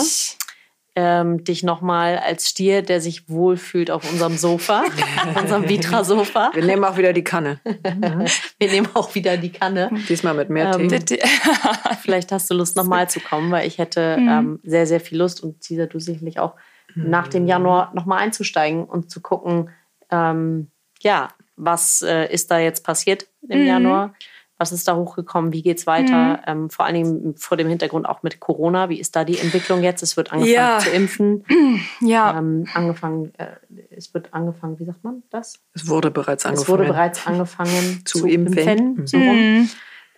[0.98, 4.82] ähm, dich nochmal als Stier, der sich wohlfühlt auf unserem Sofa,
[5.40, 6.52] unserem Vitra-Sofa.
[6.54, 7.60] Wir nehmen auch wieder die Kanne.
[8.58, 9.90] Wir nehmen auch wieder die Kanne.
[10.08, 11.20] Diesmal mit mehr ähm, Tee.
[12.00, 14.28] Vielleicht hast du Lust, nochmal zu kommen, weil ich hätte mhm.
[14.28, 16.54] ähm, sehr, sehr viel Lust und Cesar, du sicherlich auch,
[16.94, 17.10] mhm.
[17.10, 19.68] nach dem Januar nochmal einzusteigen und zu gucken,
[20.10, 20.70] ähm,
[21.00, 23.66] ja, was äh, ist da jetzt passiert im mhm.
[23.66, 24.14] Januar?
[24.58, 25.52] Was ist da hochgekommen?
[25.52, 26.38] Wie geht's weiter?
[26.38, 26.42] Mhm.
[26.46, 28.88] Ähm, vor allen Dingen vor dem Hintergrund auch mit Corona.
[28.88, 30.02] Wie ist da die Entwicklung jetzt?
[30.02, 30.78] Es wird angefangen ja.
[30.78, 31.44] zu impfen.
[32.00, 32.38] Ja.
[32.38, 33.48] Ähm, angefangen, äh,
[33.90, 35.60] es wird angefangen, wie sagt man das?
[35.74, 36.62] Es wurde bereits angefangen.
[36.62, 38.58] Es wurde bereits angefangen zu, zu impfen.
[38.58, 39.06] impfen mhm.
[39.06, 39.70] so mhm.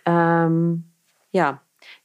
[0.05, 0.83] ähm,
[1.31, 1.61] ja.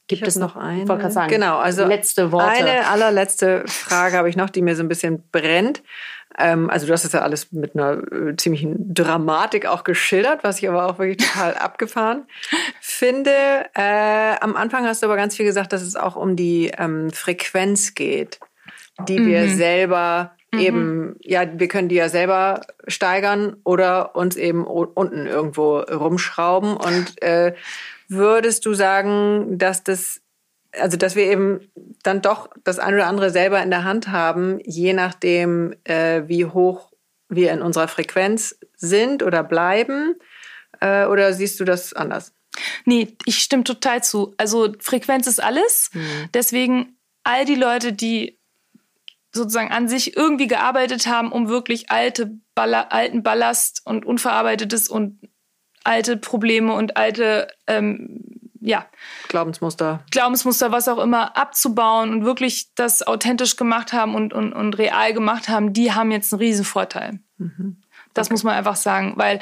[0.07, 0.85] Gibt es noch eine?
[1.09, 2.47] Sagen, genau, also letzte Worte.
[2.47, 5.81] Eine allerletzte Frage habe ich noch, die mir so ein bisschen brennt.
[6.37, 10.59] Ähm, also du hast das ja alles mit einer äh, ziemlichen Dramatik auch geschildert, was
[10.59, 12.25] ich aber auch wirklich total abgefahren
[12.81, 13.31] finde.
[13.73, 17.11] Äh, am Anfang hast du aber ganz viel gesagt, dass es auch um die ähm,
[17.11, 18.39] Frequenz geht,
[19.07, 19.27] die mhm.
[19.27, 20.59] wir selber mhm.
[20.59, 26.75] eben, ja, wir können die ja selber steigern oder uns eben unten irgendwo rumschrauben.
[26.75, 27.53] Und äh,
[28.07, 30.21] würdest du sagen, dass das
[30.79, 31.59] also dass wir eben
[32.03, 36.45] dann doch das eine oder andere selber in der Hand haben, je nachdem, äh, wie
[36.45, 36.91] hoch
[37.29, 40.15] wir in unserer Frequenz sind oder bleiben?
[40.79, 42.33] Äh, oder siehst du das anders?
[42.85, 44.33] Nee, ich stimme total zu.
[44.37, 45.89] Also Frequenz ist alles.
[45.93, 46.29] Mhm.
[46.33, 48.37] Deswegen all die Leute, die
[49.33, 55.19] sozusagen an sich irgendwie gearbeitet haben, um wirklich alte Balla alten Ballast und unverarbeitetes und
[55.83, 58.34] alte Probleme und alte ähm,
[58.65, 58.85] ja
[59.27, 64.77] Glaubensmuster Glaubensmuster was auch immer abzubauen und wirklich das authentisch gemacht haben und und, und
[64.77, 67.81] real gemacht haben die haben jetzt einen riesen Vorteil mhm.
[68.13, 68.33] das okay.
[68.33, 69.39] muss man einfach sagen weil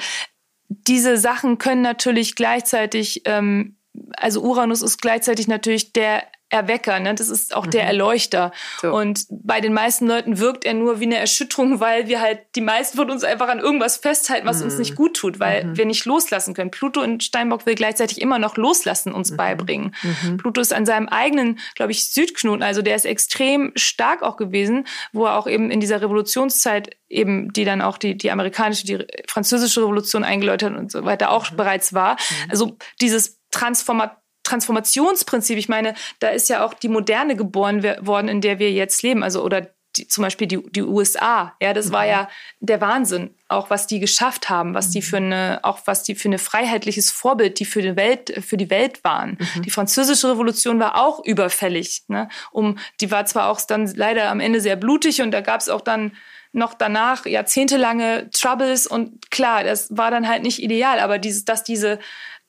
[0.67, 3.77] diese Sachen können natürlich gleichzeitig ähm,
[4.17, 6.23] also Uranus ist gleichzeitig natürlich der
[6.53, 7.15] Erwecker, ne?
[7.15, 7.71] das ist auch mhm.
[7.71, 8.51] der Erleuchter.
[8.81, 8.93] So.
[8.93, 12.61] Und bei den meisten Leuten wirkt er nur wie eine Erschütterung, weil wir halt die
[12.61, 14.65] meisten von uns einfach an irgendwas festhalten, was mhm.
[14.65, 15.77] uns nicht gut tut, weil mhm.
[15.77, 16.69] wir nicht loslassen können.
[16.69, 19.37] Pluto in Steinbock will gleichzeitig immer noch loslassen uns mhm.
[19.37, 19.95] beibringen.
[20.03, 20.37] Mhm.
[20.37, 24.85] Pluto ist an seinem eigenen, glaube ich, Südknoten, also der ist extrem stark auch gewesen,
[25.11, 29.05] wo er auch eben in dieser Revolutionszeit eben, die dann auch die, die amerikanische, die
[29.27, 31.55] französische Revolution eingeläutet hat und so weiter auch mhm.
[31.55, 32.17] bereits war.
[32.49, 35.57] Also dieses Transformat Transformationsprinzip.
[35.57, 39.23] Ich meine, da ist ja auch die Moderne geboren worden, in der wir jetzt leben.
[39.23, 41.55] Also oder die, zum Beispiel die, die USA.
[41.61, 41.93] Ja, das mhm.
[41.93, 42.29] war ja
[42.59, 45.03] der Wahnsinn, auch was die geschafft haben, was die mhm.
[45.03, 48.69] für eine, auch was die für eine freiheitliches Vorbild, die für die Welt, für die
[48.69, 49.37] Welt waren.
[49.55, 49.61] Mhm.
[49.61, 52.03] Die Französische Revolution war auch überfällig.
[52.07, 52.27] Ne?
[52.51, 55.69] Um, die war zwar auch dann leider am Ende sehr blutig und da gab es
[55.69, 56.13] auch dann
[56.55, 61.63] noch danach jahrzehntelange Troubles und klar, das war dann halt nicht ideal, aber dieses, dass
[61.63, 61.97] diese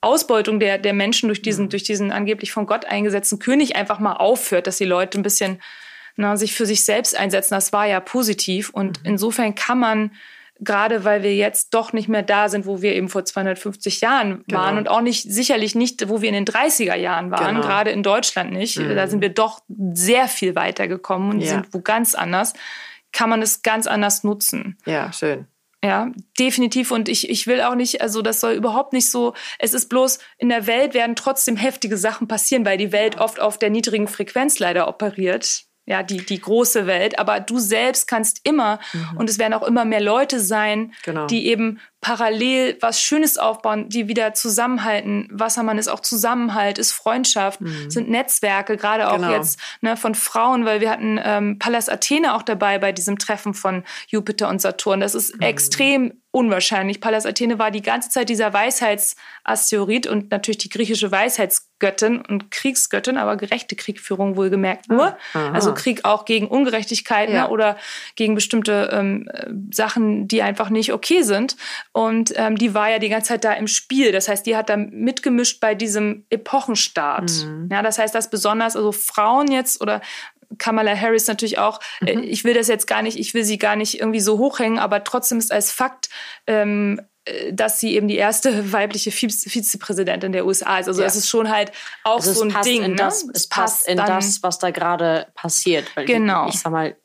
[0.05, 1.71] Ausbeutung der, der Menschen durch diesen, mhm.
[1.71, 5.61] durch diesen angeblich von Gott eingesetzten König einfach mal aufhört, dass die Leute ein bisschen
[6.17, 7.55] na, sich für sich selbst einsetzen.
[7.55, 8.71] Das war ja positiv.
[8.71, 9.11] Und mhm.
[9.11, 10.13] insofern kann man,
[10.61, 14.45] gerade weil wir jetzt doch nicht mehr da sind, wo wir eben vor 250 Jahren
[14.47, 14.61] genau.
[14.61, 17.67] waren und auch nicht, sicherlich nicht, wo wir in den 30er Jahren waren, genau.
[17.67, 18.79] gerade in Deutschland nicht.
[18.79, 18.95] Mhm.
[18.95, 19.61] Da sind wir doch
[19.93, 21.49] sehr viel weitergekommen und ja.
[21.49, 22.53] sind wo ganz anders,
[23.13, 24.79] kann man es ganz anders nutzen.
[24.87, 25.47] Ja, schön.
[25.85, 26.91] Ja, definitiv.
[26.91, 30.19] Und ich, ich will auch nicht, also das soll überhaupt nicht so, es ist bloß,
[30.39, 34.09] in der Welt werden trotzdem heftige Sachen passieren, weil die Welt oft auf der niedrigen
[34.09, 39.19] Frequenz leider operiert ja, die, die große Welt, aber du selbst kannst immer, mhm.
[39.19, 41.27] und es werden auch immer mehr Leute sein, genau.
[41.27, 45.29] die eben parallel was Schönes aufbauen, die wieder zusammenhalten.
[45.31, 47.91] Wassermann ist auch Zusammenhalt, ist Freundschaft, mhm.
[47.91, 49.33] sind Netzwerke, gerade auch genau.
[49.33, 53.55] jetzt ne, von Frauen, weil wir hatten ähm, Pallas Athene auch dabei bei diesem Treffen
[53.55, 55.01] von Jupiter und Saturn.
[55.01, 55.43] Das ist mhm.
[55.43, 57.01] extrem unwahrscheinlich.
[57.01, 63.17] Pallas Athene war die ganze Zeit dieser Weisheitsasteroid und natürlich die griechische Weisheitsgöttin und Kriegsgöttin,
[63.17, 65.17] aber gerechte Kriegführung wohlgemerkt nur.
[65.33, 67.49] Ah, also Krieg auch gegen Ungerechtigkeiten ja.
[67.51, 67.77] oder
[68.17, 69.29] gegen bestimmte ähm,
[69.73, 71.57] Sachen, die einfach nicht okay sind.
[71.93, 74.11] Und ähm, die war ja die ganze Zeit da im Spiel.
[74.11, 77.31] Das heißt, die hat da mitgemischt bei diesem Epochenstart.
[77.45, 77.69] Mhm.
[77.71, 80.01] Ja, das heißt, dass besonders also Frauen jetzt oder
[80.59, 81.81] Kamala Harris natürlich auch.
[82.05, 82.23] Äh, mhm.
[82.25, 85.05] Ich will das jetzt gar nicht, ich will sie gar nicht irgendwie so hochhängen, aber
[85.05, 86.09] trotzdem ist als Fakt,
[86.47, 90.89] ähm, äh, dass sie eben die erste weibliche Vizepräsidentin der USA ist.
[90.89, 91.07] Also ja.
[91.07, 91.73] das ist schon halt
[92.05, 92.83] auch also so ein Ding.
[92.83, 93.33] In das, ne?
[93.35, 95.97] Es passt in das, was da gerade passiert.
[95.97, 96.49] Weil genau.
[96.49, 96.97] Ich, ich sag mal,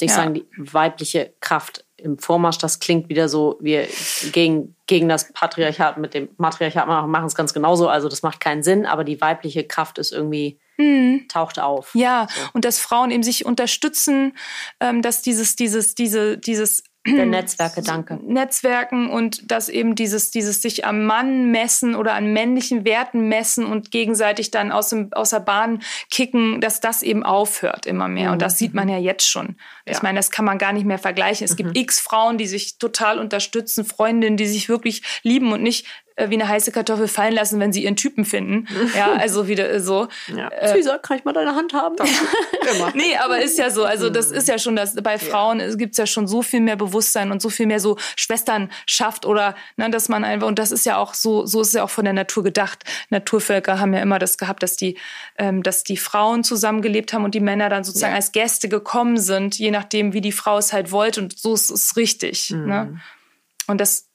[0.00, 0.16] ich ja.
[0.16, 3.88] sagen, die weibliche Kraft im Vormarsch, das klingt wieder so, wir
[4.32, 8.62] gegen, gegen das Patriarchat mit dem Matriarchat machen es ganz genauso, also das macht keinen
[8.62, 11.26] Sinn, aber die weibliche Kraft ist irgendwie, mhm.
[11.28, 11.90] taucht auf.
[11.94, 12.40] Ja, so.
[12.54, 14.36] und dass Frauen eben sich unterstützen,
[14.80, 16.84] ähm, dass dieses, dieses, diese, dieses
[17.16, 18.18] der Netzwerke, danke.
[18.22, 23.64] Netzwerken und dass eben dieses, dieses sich am Mann messen oder an männlichen Werten messen
[23.64, 28.28] und gegenseitig dann aus, dem, aus der Bahn kicken, dass das eben aufhört immer mehr.
[28.28, 28.32] Mhm.
[28.34, 29.56] Und das sieht man ja jetzt schon.
[29.86, 29.92] Ja.
[29.92, 31.44] Ich meine, das kann man gar nicht mehr vergleichen.
[31.44, 31.56] Es mhm.
[31.56, 35.86] gibt x Frauen, die sich total unterstützen, Freundinnen, die sich wirklich lieben und nicht
[36.18, 38.66] äh, wie eine heiße Kartoffel fallen lassen, wenn sie ihren Typen finden.
[38.96, 40.08] Ja, also wieder äh, so.
[40.34, 40.48] Ja.
[40.48, 41.96] Äh, kann ich mal deine Hand haben?
[42.76, 42.92] Immer.
[42.94, 43.84] nee, aber ist ja so.
[43.84, 45.74] Also das ist ja schon, dass bei Frauen ja.
[45.76, 49.54] gibt es ja schon so viel mehr Bewusstsein und so viel mehr so Schwesternschaft oder
[49.76, 52.04] ne, dass man einfach, und das ist ja auch so, so ist ja auch von
[52.04, 52.84] der Natur gedacht.
[53.10, 54.98] Naturvölker haben ja immer das gehabt, dass die,
[55.38, 58.16] ähm, dass die Frauen zusammengelebt haben und die Männer dann sozusagen ja.
[58.16, 61.20] als Gäste gekommen sind, je nachdem, wie die Frau es halt wollte.
[61.20, 62.50] Und so ist es richtig.
[62.50, 62.66] Mhm.
[62.66, 63.00] Ne?
[63.68, 64.07] Und das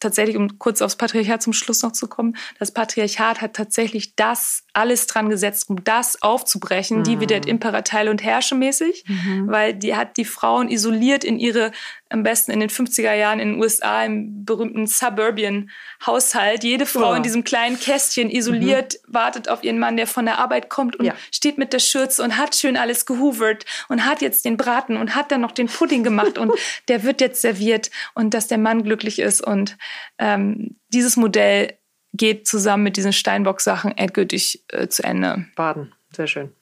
[0.00, 4.64] tatsächlich, um kurz aufs Patriarchat zum Schluss noch zu kommen, das Patriarchat hat tatsächlich das
[4.76, 6.98] alles dran gesetzt, um das aufzubrechen.
[6.98, 7.04] Mhm.
[7.04, 9.48] Die wird Imperateil und Herrsche mäßig, mhm.
[9.48, 11.72] weil die hat die Frauen isoliert in ihre,
[12.10, 15.70] am besten in den 50er Jahren in den USA im berühmten Suburban
[16.04, 16.62] Haushalt.
[16.62, 17.14] Jede Frau oh.
[17.14, 19.14] in diesem kleinen Kästchen isoliert, mhm.
[19.14, 21.14] wartet auf ihren Mann, der von der Arbeit kommt und ja.
[21.32, 25.14] steht mit der Schürze und hat schön alles gehoovert und hat jetzt den Braten und
[25.14, 26.52] hat dann noch den Pudding gemacht und
[26.88, 29.78] der wird jetzt serviert und dass der Mann glücklich ist und
[30.18, 31.78] ähm, dieses Modell
[32.12, 35.46] geht zusammen mit diesen Steinbock-Sachen endgültig äh, zu Ende.
[35.54, 36.52] Baden, sehr schön.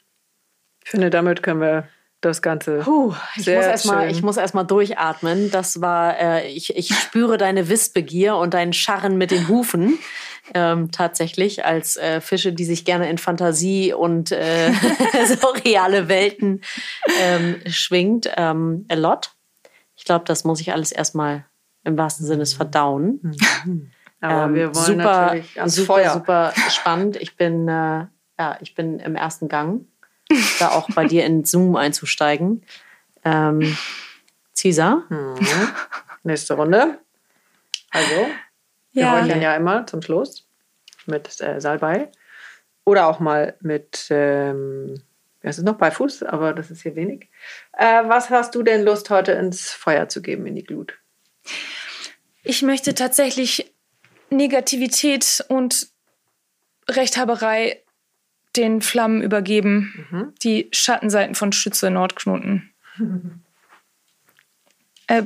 [0.84, 1.88] Ich finde, damit können wir
[2.24, 2.78] das Ganze.
[2.78, 5.50] Puh, ich, sehr muss erst mal, ich muss erst mal durchatmen.
[5.50, 9.98] Das war, äh, ich, ich spüre deine Wissbegier und dein Scharren mit den Hufen.
[10.52, 14.72] Ähm, tatsächlich als äh, Fische, die sich gerne in Fantasie und äh,
[15.26, 16.60] so reale Welten
[17.18, 18.30] ähm, schwingt.
[18.36, 19.30] Ähm, a lot.
[19.96, 21.46] Ich glaube, das muss ich alles erstmal
[21.82, 23.20] im wahrsten Sinne verdauen.
[23.64, 23.90] Mhm.
[24.20, 26.12] Aber ähm, wir wollen super, natürlich ans super, Feuer.
[26.12, 27.16] super spannend.
[27.16, 28.06] Ich bin, äh,
[28.38, 29.86] ja, ich bin im ersten Gang,
[30.58, 32.64] da auch bei dir in Zoom einzusteigen.
[33.24, 33.76] Ähm,
[34.54, 35.04] Cesar.
[35.08, 35.36] Mhm.
[36.22, 36.98] Nächste Runde.
[37.90, 38.26] Also,
[38.92, 39.12] wir ja.
[39.12, 40.46] heucheln ja immer zum Schluss
[41.06, 42.10] mit äh, Salbei.
[42.84, 45.02] Oder auch mal mit, ähm,
[45.40, 47.28] es ist noch bei Fuß, aber das ist hier wenig.
[47.72, 50.98] Äh, was hast du denn Lust, heute ins Feuer zu geben, in die Glut?
[52.42, 53.73] Ich möchte tatsächlich
[54.36, 55.89] Negativität und
[56.89, 57.82] Rechthaberei
[58.56, 60.06] den Flammen übergeben.
[60.11, 60.35] Mhm.
[60.43, 62.70] Die Schattenseiten von Schütze Nordknoten.
[65.06, 65.24] äh,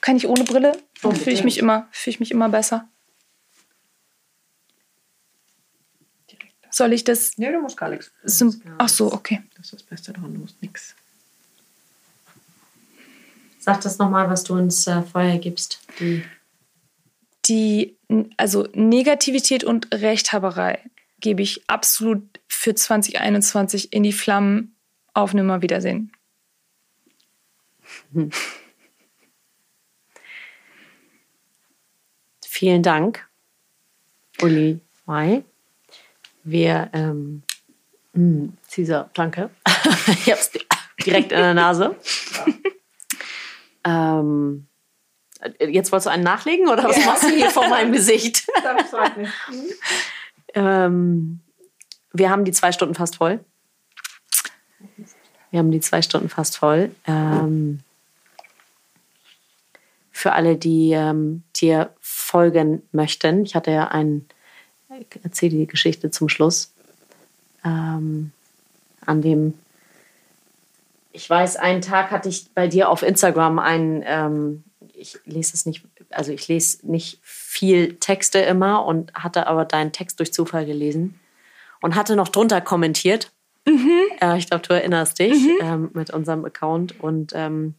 [0.00, 0.78] kann ich ohne Brille?
[1.02, 2.88] Oh, fühle ich mich immer, fühle ich mich immer besser.
[6.70, 7.38] Soll ich das?
[7.38, 8.12] Nee, du musst gar nichts.
[8.78, 9.42] Ach so, okay.
[9.56, 10.94] Das ist das Beste dran, du musst nichts.
[13.58, 15.80] Sag das nochmal, was du ins äh, Feuer gibst.
[15.98, 16.22] Die
[17.48, 17.96] die,
[18.36, 20.80] also Negativität und Rechthaberei
[21.20, 24.76] gebe ich absolut für 2021 in die Flammen
[25.14, 26.12] auf Nimmerwiedersehen.
[28.12, 28.30] Hm.
[32.46, 33.28] Vielen Dank,
[34.42, 35.44] Uli Mai.
[36.42, 37.42] Wir, ähm,
[38.14, 39.50] mh, hm, Caesar, danke.
[40.08, 40.50] ich hab's
[41.04, 41.94] direkt in der Nase.
[43.84, 44.66] ähm,
[45.60, 48.46] Jetzt wolltest du einen nachlegen oder was machst du hier vor meinem Gesicht?
[48.62, 49.30] Das freut mich.
[50.54, 51.40] ähm,
[52.12, 53.40] wir haben die zwei Stunden fast voll.
[55.50, 56.90] Wir haben die zwei Stunden fast voll.
[57.06, 57.80] Ähm,
[60.10, 64.26] für alle, die ähm, dir folgen möchten, ich hatte ja ein,
[64.98, 66.72] ich erzähle die Geschichte zum Schluss,
[67.64, 68.32] ähm,
[69.06, 69.54] an dem,
[71.12, 74.64] ich weiß, einen Tag hatte ich bei dir auf Instagram ein, ähm,
[74.98, 79.92] ich lese es nicht, also ich lese nicht viel Texte immer und hatte aber deinen
[79.92, 81.18] Text durch Zufall gelesen
[81.80, 83.30] und hatte noch drunter kommentiert.
[83.66, 84.00] Mhm.
[84.20, 85.58] Äh, ich glaube, du erinnerst dich mhm.
[85.60, 87.74] ähm, mit unserem Account und ähm,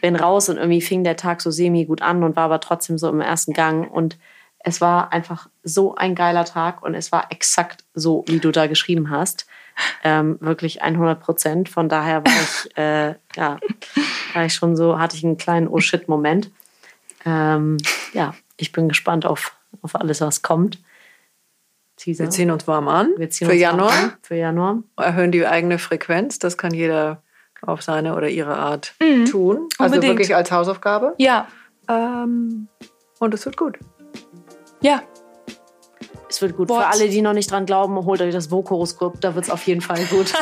[0.00, 2.98] bin raus und irgendwie fing der Tag so semi gut an und war aber trotzdem
[2.98, 4.18] so im ersten Gang und
[4.64, 8.68] es war einfach so ein geiler Tag und es war exakt so, wie du da
[8.68, 9.46] geschrieben hast.
[10.04, 11.68] Ähm, wirklich 100 Prozent.
[11.68, 13.58] Von daher war ich, äh, ja,
[14.34, 16.50] war ich schon so, hatte ich einen kleinen Oh shit Moment.
[17.24, 17.78] Ähm,
[18.12, 20.78] ja, ich bin gespannt auf, auf alles, was kommt.
[21.96, 22.24] Teaser.
[22.24, 23.14] Wir ziehen uns warm an.
[23.16, 23.92] für uns Januar.
[23.92, 24.82] An für Januar.
[24.96, 26.38] Erhöhen die eigene Frequenz.
[26.38, 27.22] Das kann jeder
[27.60, 29.26] auf seine oder ihre Art mhm.
[29.26, 29.68] tun.
[29.78, 30.18] Also Unbedingt.
[30.18, 31.14] wirklich als Hausaufgabe.
[31.18, 31.46] Ja.
[31.88, 32.68] Ähm,
[33.20, 33.78] und es wird gut.
[34.80, 35.02] Ja,
[36.32, 36.68] es wird gut.
[36.68, 36.78] What?
[36.78, 39.66] Für alle, die noch nicht dran glauben, holt euch das Vogue-Horoskop, da wird es auf
[39.66, 40.32] jeden Fall gut.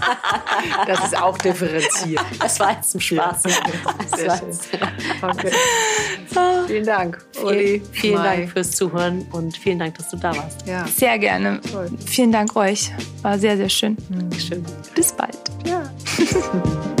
[0.86, 2.24] das ist auch differenziert.
[2.38, 3.42] Das war jetzt ein Spaß.
[3.44, 4.16] Ja.
[4.16, 4.48] Sehr schön.
[5.22, 5.50] Okay.
[6.66, 7.56] Vielen Dank, Uli.
[7.56, 10.66] Vielen, vielen Dank fürs Zuhören und vielen Dank, dass du da warst.
[10.66, 10.86] Ja.
[10.86, 11.60] Sehr gerne.
[11.72, 11.90] Toll.
[12.04, 12.92] Vielen Dank euch.
[13.22, 13.96] War sehr, sehr schön.
[14.38, 14.64] Schön.
[14.94, 15.38] Bis bald.
[15.64, 15.90] Ja.